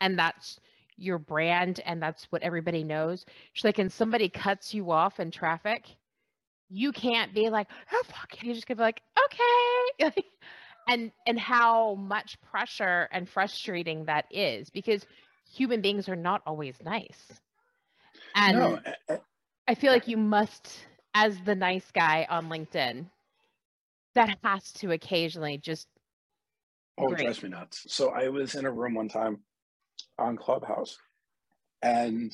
and 0.00 0.18
that's 0.18 0.58
your 0.98 1.18
brand 1.18 1.80
and 1.86 2.02
that's 2.02 2.24
what 2.30 2.42
everybody 2.42 2.84
knows. 2.84 3.24
She's 3.52 3.64
like, 3.64 3.78
and 3.78 3.92
somebody 3.92 4.28
cuts 4.28 4.74
you 4.74 4.90
off 4.90 5.20
in 5.20 5.30
traffic, 5.30 5.84
you 6.68 6.92
can't 6.92 7.32
be 7.32 7.48
like, 7.48 7.68
oh 7.92 8.02
fuck, 8.06 8.42
you 8.42 8.52
just 8.52 8.66
gonna 8.66 8.76
be 8.76 8.82
like, 8.82 9.00
okay. 9.24 10.22
and 10.88 11.12
and 11.26 11.38
how 11.38 11.94
much 11.94 12.36
pressure 12.50 13.08
and 13.12 13.28
frustrating 13.28 14.04
that 14.06 14.26
is 14.30 14.70
because 14.70 15.06
human 15.50 15.80
beings 15.80 16.08
are 16.08 16.16
not 16.16 16.42
always 16.46 16.76
nice. 16.84 17.40
And 18.34 18.58
no, 18.58 18.78
I 19.66 19.74
feel 19.74 19.92
like 19.92 20.08
you 20.08 20.16
must, 20.16 20.86
as 21.14 21.38
the 21.44 21.54
nice 21.54 21.90
guy 21.92 22.26
on 22.28 22.48
LinkedIn, 22.48 23.06
that 24.14 24.36
has 24.42 24.72
to 24.72 24.92
occasionally 24.92 25.58
just. 25.58 25.86
Oh, 26.98 27.12
it 27.12 27.18
drives 27.18 27.42
me 27.42 27.50
nuts. 27.50 27.86
So 27.88 28.10
I 28.10 28.28
was 28.28 28.56
in 28.56 28.66
a 28.66 28.70
room 28.70 28.94
one 28.94 29.08
time 29.08 29.38
on 30.18 30.36
Clubhouse, 30.36 30.96
and 31.82 32.32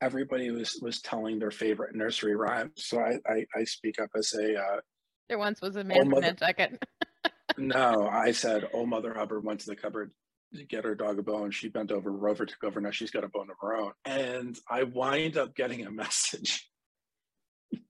everybody 0.00 0.50
was 0.50 0.78
was 0.82 1.00
telling 1.00 1.38
their 1.38 1.50
favorite 1.50 1.94
nursery 1.94 2.36
rhymes. 2.36 2.72
So 2.76 3.00
I 3.00 3.18
I, 3.26 3.46
I 3.54 3.64
speak 3.64 4.00
up 4.00 4.10
as 4.16 4.32
a. 4.34 4.58
Uh, 4.58 4.80
there 5.28 5.38
once 5.38 5.60
was 5.60 5.76
a 5.76 5.84
man 5.84 6.10
from 6.10 6.20
Nantucket. 6.20 6.82
no, 7.58 8.08
I 8.10 8.32
said, 8.32 8.68
"Oh, 8.72 8.86
Mother 8.86 9.14
Hubbard 9.14 9.44
went 9.44 9.60
to 9.60 9.66
the 9.66 9.76
cupboard 9.76 10.10
to 10.54 10.64
get 10.64 10.84
her 10.84 10.94
dog 10.94 11.18
a 11.18 11.22
bone. 11.22 11.50
She 11.50 11.68
bent 11.68 11.92
over, 11.92 12.12
Rover 12.12 12.44
took 12.44 12.62
over. 12.64 12.80
Now 12.80 12.90
she's 12.90 13.10
got 13.10 13.24
a 13.24 13.28
bone 13.28 13.50
of 13.50 13.56
her 13.60 13.76
own." 13.76 13.92
And 14.04 14.58
I 14.68 14.82
wind 14.82 15.36
up 15.36 15.54
getting 15.54 15.86
a 15.86 15.90
message 16.02 16.68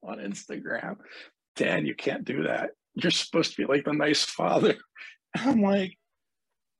on 0.02 0.18
Instagram, 0.18 0.96
Dan, 1.56 1.86
you 1.86 1.94
can't 1.94 2.24
do 2.24 2.44
that. 2.44 2.70
You're 2.94 3.10
supposed 3.10 3.52
to 3.52 3.62
be 3.62 3.66
like 3.66 3.84
the 3.84 3.92
nice 3.92 4.24
father. 4.24 4.76
I'm 5.36 5.62
like, 5.62 5.96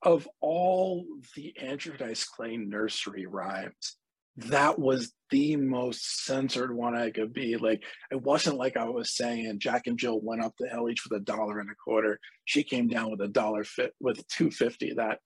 of 0.03 0.27
all 0.41 1.05
the 1.35 1.55
Andrew 1.57 1.97
Dice 1.97 2.25
Clay 2.25 2.57
nursery 2.57 3.25
rhymes, 3.25 3.97
that 4.35 4.79
was 4.79 5.13
the 5.29 5.55
most 5.57 6.25
censored 6.25 6.75
one 6.75 6.95
I 6.95 7.11
could 7.11 7.33
be. 7.33 7.55
Like, 7.57 7.83
it 8.11 8.21
wasn't 8.21 8.57
like 8.57 8.75
I 8.77 8.85
was 8.85 9.15
saying 9.15 9.59
Jack 9.59 9.83
and 9.87 9.97
Jill 9.97 10.19
went 10.21 10.43
up 10.43 10.53
the 10.57 10.67
hill 10.67 10.89
each 10.89 11.03
with 11.07 11.21
a 11.21 11.23
dollar 11.23 11.59
and 11.59 11.69
a 11.69 11.75
quarter. 11.75 12.19
She 12.45 12.63
came 12.63 12.87
down 12.87 13.11
with 13.11 13.21
a 13.21 13.27
dollar 13.27 13.63
fit 13.63 13.93
with 13.99 14.27
250. 14.29 14.95
That 14.95 15.19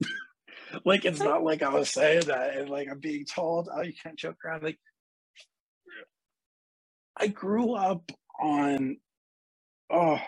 like 0.84 1.04
it's 1.04 1.20
not 1.20 1.42
like 1.42 1.62
I 1.62 1.70
was 1.70 1.90
saying 1.90 2.22
that 2.26 2.56
and 2.56 2.70
like 2.70 2.88
I'm 2.90 3.00
being 3.00 3.24
told, 3.24 3.68
oh, 3.74 3.82
you 3.82 3.92
can't 4.02 4.18
joke 4.18 4.36
around. 4.44 4.62
Like 4.62 4.78
I 7.16 7.26
grew 7.26 7.74
up 7.74 8.10
on 8.40 8.98
oh 9.90 10.18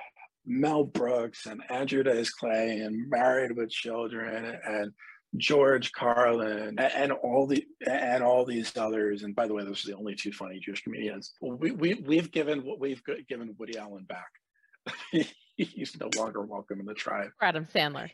Mel 0.51 0.83
Brooks 0.83 1.47
and 1.47 1.63
Andrew 1.71 2.03
Dice 2.03 2.31
Clay 2.31 2.81
and 2.81 3.09
Married 3.09 3.57
with 3.57 3.71
Children 3.71 4.59
and 4.67 4.93
George 5.37 5.93
Carlin 5.93 6.77
and, 6.77 6.81
and, 6.81 7.13
all 7.13 7.47
the 7.47 7.65
and 7.87 8.25
all 8.25 8.45
these 8.45 8.77
others. 8.77 9.23
And 9.23 9.37
by 9.37 9.47
the 9.47 9.55
way, 9.55 9.63
those 9.65 9.85
are 9.85 9.93
the 9.93 9.97
only 9.97 10.17
two 10.17 10.33
funny 10.33 10.59
Jewish 10.59 10.83
comedians. 10.83 11.35
We 11.41 11.71
we 11.71 11.95
we've 11.95 12.33
given 12.33 12.65
what 12.65 12.81
we've 12.81 13.01
given 13.29 13.55
Woody 13.59 13.79
Allen 13.79 14.07
back. 14.09 14.31
He's 15.57 15.97
no 16.01 16.11
longer 16.17 16.43
welcome 16.43 16.81
in 16.81 16.87
the 16.87 16.95
tribe. 16.95 17.31
Adam 17.41 17.67
Sandler. 17.73 18.11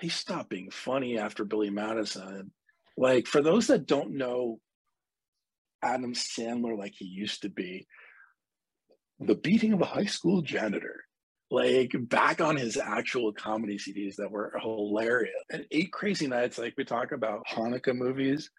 He 0.00 0.08
stopped 0.08 0.50
being 0.50 0.70
funny 0.70 1.18
after 1.18 1.44
Billy 1.44 1.70
Madison. 1.70 2.52
Like 2.96 3.26
for 3.26 3.42
those 3.42 3.66
that 3.66 3.86
don't 3.86 4.12
know 4.12 4.60
Adam 5.82 6.14
Sandler 6.14 6.78
like 6.78 6.94
he 6.96 7.06
used 7.06 7.42
to 7.42 7.48
be, 7.48 7.88
the 9.20 9.34
beating 9.34 9.72
of 9.72 9.80
a 9.80 9.86
high 9.86 10.04
school 10.04 10.42
janitor 10.42 11.04
like 11.50 11.92
back 12.08 12.40
on 12.40 12.56
his 12.56 12.76
actual 12.76 13.32
comedy 13.32 13.78
CDs 13.78 14.16
that 14.16 14.30
were 14.30 14.52
hilarious. 14.60 15.32
And 15.50 15.66
Eight 15.70 15.92
Crazy 15.92 16.26
Nights, 16.26 16.58
like 16.58 16.74
we 16.76 16.84
talk 16.84 17.12
about 17.12 17.46
Hanukkah 17.46 17.96
movies. 17.96 18.50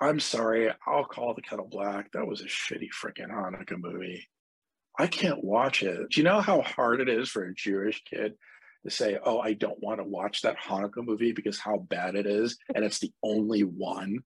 I'm 0.00 0.18
sorry, 0.18 0.70
I'll 0.86 1.04
call 1.04 1.34
the 1.34 1.42
kettle 1.42 1.68
black. 1.70 2.10
That 2.12 2.26
was 2.26 2.40
a 2.40 2.46
shitty 2.46 2.88
freaking 2.90 3.30
Hanukkah 3.30 3.78
movie. 3.78 4.26
I 4.98 5.06
can't 5.06 5.44
watch 5.44 5.82
it. 5.82 6.10
Do 6.10 6.20
you 6.20 6.24
know 6.24 6.40
how 6.40 6.62
hard 6.62 7.00
it 7.00 7.08
is 7.08 7.28
for 7.28 7.44
a 7.44 7.54
Jewish 7.54 8.02
kid 8.04 8.34
to 8.84 8.90
say, 8.90 9.18
"Oh, 9.22 9.38
I 9.38 9.52
don't 9.52 9.80
want 9.80 10.00
to 10.00 10.04
watch 10.04 10.42
that 10.42 10.58
Hanukkah 10.58 11.04
movie 11.04 11.32
because 11.32 11.58
how 11.58 11.78
bad 11.78 12.16
it 12.16 12.26
is, 12.26 12.58
and 12.74 12.84
it's 12.84 12.98
the 12.98 13.12
only 13.22 13.62
one." 13.62 14.24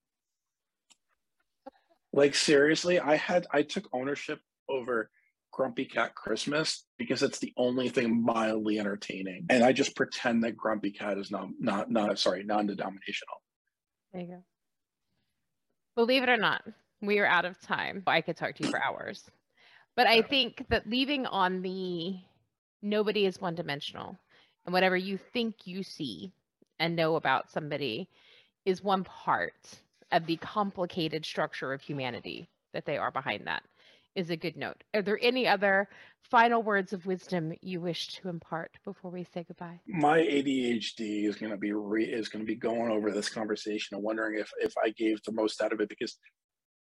Like 2.11 2.33
seriously, 2.33 2.99
I 2.99 3.17
had 3.17 3.45
I 3.51 3.61
took 3.61 3.87
ownership 3.93 4.39
over 4.67 5.11
Grumpy 5.57 5.85
Cat 5.85 6.13
Christmas 6.13 6.85
because 6.99 7.23
it's 7.23 7.39
the 7.39 7.51
only 7.57 7.89
thing 7.89 8.23
mildly 8.23 8.79
entertaining. 8.79 9.47
And 9.49 9.63
I 9.63 9.73
just 9.73 9.95
pretend 9.95 10.43
that 10.43 10.55
Grumpy 10.55 10.91
Cat 10.91 11.17
is 11.17 11.31
not 11.31 11.49
not 11.59 11.89
not 11.89 12.19
sorry, 12.19 12.43
non-denominational. 12.43 13.41
There 14.13 14.21
you 14.21 14.27
go. 14.27 14.43
Believe 15.95 16.21
it 16.21 16.29
or 16.29 16.37
not, 16.37 16.61
we 17.01 17.17
are 17.17 17.25
out 17.25 17.45
of 17.45 17.59
time. 17.59 18.03
I 18.05 18.21
could 18.21 18.37
talk 18.37 18.53
to 18.55 18.63
you 18.63 18.69
for 18.69 18.81
hours. 18.81 19.23
But 19.95 20.05
I 20.05 20.21
think 20.21 20.63
that 20.69 20.87
leaving 20.87 21.25
on 21.25 21.63
the 21.63 22.19
nobody 22.83 23.25
is 23.25 23.41
one 23.41 23.55
dimensional 23.55 24.15
and 24.65 24.73
whatever 24.73 24.95
you 24.95 25.17
think 25.33 25.65
you 25.65 25.81
see 25.81 26.31
and 26.77 26.95
know 26.95 27.15
about 27.15 27.49
somebody 27.49 28.07
is 28.63 28.83
one 28.83 29.03
part 29.03 29.55
of 30.11 30.27
the 30.27 30.37
complicated 30.37 31.25
structure 31.25 31.73
of 31.73 31.81
humanity 31.81 32.47
that 32.73 32.85
they 32.85 32.97
are 32.97 33.09
behind 33.09 33.47
that 33.47 33.63
is 34.17 34.31
a 34.31 34.35
good 34.35 34.57
note. 34.57 34.83
Are 34.95 35.03
there 35.03 35.19
any 35.21 35.47
other 35.47 35.87
final 36.23 36.63
words 36.63 36.91
of 36.91 37.05
wisdom 37.05 37.53
you 37.61 37.79
wish 37.79 38.07
to 38.07 38.27
impart 38.27 38.71
before 38.83 39.11
we 39.11 39.23
say 39.23 39.45
goodbye? 39.47 39.79
My 39.87 40.19
ADHD 40.19 41.25
is 41.25 41.35
going 41.35 41.51
to 41.51 41.57
be 41.57 41.71
re- 41.71 42.03
is 42.03 42.27
going 42.27 42.43
to 42.43 42.47
be 42.47 42.55
going 42.55 42.91
over 42.91 43.11
this 43.11 43.29
conversation 43.29 43.95
and 43.95 44.03
wondering 44.03 44.39
if 44.39 44.49
if 44.59 44.73
I 44.83 44.89
gave 44.89 45.21
the 45.23 45.31
most 45.31 45.61
out 45.61 45.71
of 45.71 45.79
it 45.79 45.87
because 45.87 46.17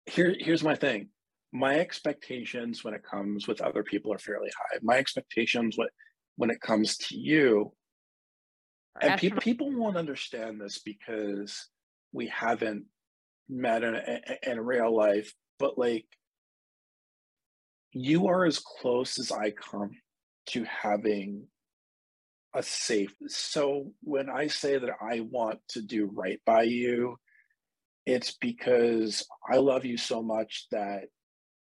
here 0.05 0.33
here's 0.39 0.63
my 0.63 0.75
thing. 0.75 1.09
My 1.51 1.77
expectations 1.77 2.83
when 2.83 2.93
it 2.93 3.03
comes 3.03 3.47
with 3.47 3.61
other 3.61 3.83
people 3.83 4.13
are 4.13 4.17
fairly 4.17 4.49
high. 4.57 4.79
My 4.81 4.97
expectations 4.97 5.77
when 5.77 5.89
when 6.37 6.49
it 6.49 6.61
comes 6.61 6.97
to 6.97 7.17
you 7.17 7.73
and 9.01 9.19
pe- 9.19 9.29
people 9.29 9.71
won't 9.71 9.97
understand 9.97 10.59
this 10.59 10.79
because 10.79 11.67
we 12.13 12.27
haven't 12.27 12.85
met 13.49 13.83
in, 13.83 14.01
in 14.43 14.59
real 14.59 14.95
life 14.95 15.33
but 15.59 15.77
like 15.77 16.05
you 17.95 18.27
are 18.27 18.45
as 18.45 18.59
close 18.59 19.17
as 19.17 19.31
I 19.31 19.51
come 19.51 19.91
to 20.47 20.65
having 20.65 21.47
a 22.53 22.61
safe. 22.61 23.15
So 23.27 23.93
when 24.01 24.29
I 24.29 24.47
say 24.47 24.77
that 24.77 24.89
I 25.01 25.21
want 25.21 25.59
to 25.69 25.81
do 25.81 26.09
right 26.13 26.39
by 26.45 26.63
you, 26.63 27.17
it's 28.05 28.35
because 28.39 29.25
I 29.49 29.57
love 29.57 29.85
you 29.85 29.97
so 29.97 30.21
much 30.21 30.67
that 30.71 31.05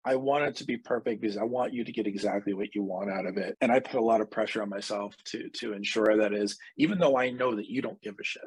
I 0.03 0.15
want 0.15 0.45
it 0.45 0.55
to 0.57 0.65
be 0.65 0.77
perfect 0.77 1.21
because 1.21 1.37
I 1.37 1.43
want 1.43 1.73
you 1.73 1.83
to 1.83 1.91
get 1.91 2.07
exactly 2.07 2.53
what 2.53 2.73
you 2.73 2.81
want 2.81 3.11
out 3.11 3.27
of 3.27 3.37
it. 3.37 3.55
And 3.61 3.71
I 3.71 3.79
put 3.79 3.99
a 3.99 4.03
lot 4.03 4.21
of 4.21 4.31
pressure 4.31 4.63
on 4.63 4.69
myself 4.69 5.15
to 5.25 5.49
to 5.59 5.73
ensure 5.73 6.17
that 6.17 6.33
is, 6.33 6.57
even 6.77 6.97
though 6.97 7.17
I 7.17 7.29
know 7.29 7.55
that 7.55 7.67
you 7.67 7.83
don't 7.83 8.01
give 8.01 8.15
a 8.19 8.23
shit. 8.23 8.43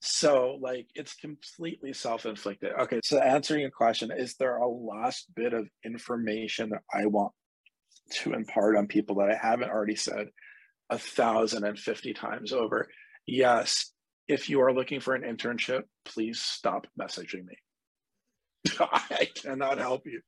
So, 0.00 0.58
like, 0.60 0.86
it's 0.94 1.14
completely 1.14 1.92
self 1.92 2.26
inflicted. 2.26 2.72
Okay, 2.80 3.00
so 3.02 3.18
answering 3.18 3.62
your 3.62 3.70
question, 3.70 4.10
is 4.16 4.34
there 4.36 4.56
a 4.56 4.68
last 4.68 5.26
bit 5.34 5.52
of 5.52 5.68
information 5.84 6.70
that 6.70 6.82
I 6.94 7.06
want 7.06 7.32
to 8.10 8.34
impart 8.34 8.76
on 8.76 8.86
people 8.86 9.16
that 9.16 9.30
I 9.30 9.34
haven't 9.34 9.70
already 9.70 9.96
said 9.96 10.28
a 10.90 10.98
thousand 10.98 11.64
and 11.64 11.78
fifty 11.78 12.12
times 12.12 12.52
over? 12.52 12.88
Yes. 13.26 13.92
If 14.28 14.50
you 14.50 14.60
are 14.60 14.72
looking 14.72 15.00
for 15.00 15.14
an 15.14 15.22
internship, 15.22 15.82
please 16.04 16.40
stop 16.40 16.86
messaging 17.00 17.44
me. 17.46 17.56
I 18.80 19.28
cannot 19.36 19.78
help 19.78 20.02
you. 20.04 20.20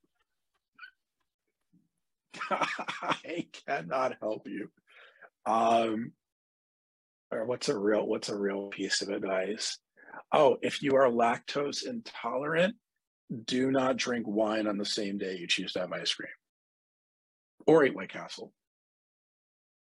I 2.50 3.46
cannot 3.66 4.14
help 4.20 4.46
you. 4.46 4.70
Um, 5.46 6.12
or 7.30 7.44
what's 7.44 7.68
a 7.68 7.78
real 7.78 8.06
what's 8.06 8.28
a 8.28 8.36
real 8.36 8.68
piece 8.68 9.02
of 9.02 9.08
advice? 9.08 9.78
Oh 10.32 10.56
if 10.62 10.82
you 10.82 10.96
are 10.96 11.08
lactose 11.08 11.86
intolerant 11.86 12.74
do 13.44 13.70
not 13.70 13.96
drink 13.96 14.26
wine 14.26 14.66
on 14.66 14.78
the 14.78 14.84
same 14.84 15.18
day 15.18 15.36
you 15.36 15.46
choose 15.46 15.72
to 15.72 15.80
have 15.80 15.92
ice 15.92 16.14
cream. 16.14 16.30
Or 17.66 17.84
eat 17.84 17.94
white 17.94 18.10
castle. 18.10 18.52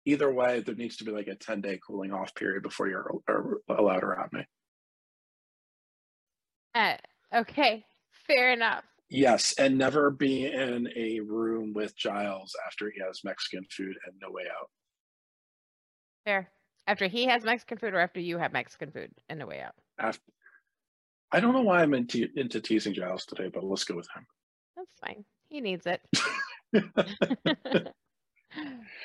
Either 0.05 0.32
way 0.32 0.61
there 0.61 0.74
needs 0.74 0.97
to 0.99 1.05
be 1.05 1.11
like 1.11 1.26
a 1.26 1.35
10 1.35 1.61
day 1.61 1.78
cooling 1.85 2.12
off 2.12 2.35
period 2.35 2.62
before 2.62 2.89
you're 2.89 3.11
allowed 3.68 4.05
around 4.05 4.32
me. 4.32 4.45
Uh, 6.74 6.97
okay. 7.35 7.85
Fair 8.26 8.53
enough. 8.53 8.85
Yes 9.11 9.55
and 9.59 9.76
never 9.76 10.11
be 10.11 10.47
in 10.47 10.89
a 10.97 11.20
room 11.20 11.72
with 11.72 11.97
giles 11.97 12.57
after 12.66 12.91
he 12.91 13.01
has 13.05 13.20
mexican 13.24 13.64
food 13.70 13.97
and 14.07 14.14
no 14.20 14.30
way 14.30 14.45
out. 14.45 14.70
Fair 16.24 16.51
after 16.87 17.07
he 17.07 17.26
has 17.26 17.45
Mexican 17.45 17.78
food 17.78 17.95
or 17.95 18.01
after 18.01 18.20
you 18.20 18.39
have 18.39 18.53
Mexican 18.53 18.91
food 18.91 19.11
in 19.28 19.39
the 19.39 19.47
way 19.47 19.61
out? 19.61 19.74
After, 19.99 20.22
I 21.32 21.41
don't 21.41 21.53
know 21.53 21.62
why 21.62 21.82
I'm 21.82 21.95
into, 21.95 22.28
into 22.37 22.61
teasing 22.61 22.95
Giles 22.95 23.26
today, 23.26 23.51
but 23.53 23.64
let's 23.64 23.85
go 23.85 23.97
with 23.97 24.09
him. 24.14 24.26
That's 24.76 24.91
fine. 25.01 25.24
He 25.49 25.61
needs 25.61 25.87
it. 25.87 26.01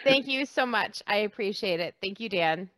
Thank 0.03 0.27
you 0.27 0.45
so 0.45 0.65
much. 0.65 1.01
I 1.07 1.17
appreciate 1.17 1.79
it. 1.79 1.95
Thank 2.01 2.19
you, 2.19 2.29
Dan. 2.29 2.69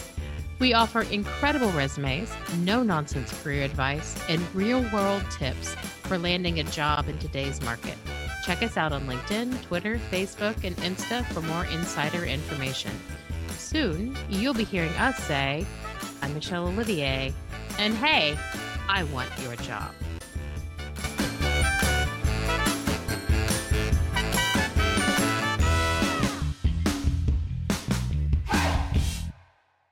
We 0.60 0.74
offer 0.74 1.04
incredible 1.04 1.70
resumes, 1.72 2.32
no 2.58 2.82
nonsense 2.82 3.32
career 3.42 3.64
advice, 3.64 4.20
and 4.28 4.42
real 4.56 4.84
world 4.92 5.24
tips 5.30 5.76
for 6.04 6.18
landing 6.18 6.60
a 6.60 6.64
job 6.64 7.08
in 7.08 7.18
today's 7.20 7.62
market. 7.62 7.96
Check 8.44 8.64
us 8.64 8.76
out 8.76 8.92
on 8.92 9.08
LinkedIn, 9.08 9.62
Twitter, 9.64 10.00
Facebook, 10.10 10.64
and 10.64 10.76
Insta 10.78 11.24
for 11.28 11.42
more 11.42 11.66
insider 11.66 12.26
information. 12.26 12.92
Soon, 13.50 14.18
you'll 14.30 14.56
be 14.56 14.64
hearing 14.64 14.94
us 14.94 15.16
say, 15.24 15.64
I'm 16.22 16.34
Michelle 16.34 16.68
Olivier, 16.68 17.34
and 17.78 17.94
hey, 17.96 18.36
I 18.90 19.04
want 19.04 19.30
your 19.44 19.56
job. 19.58 19.92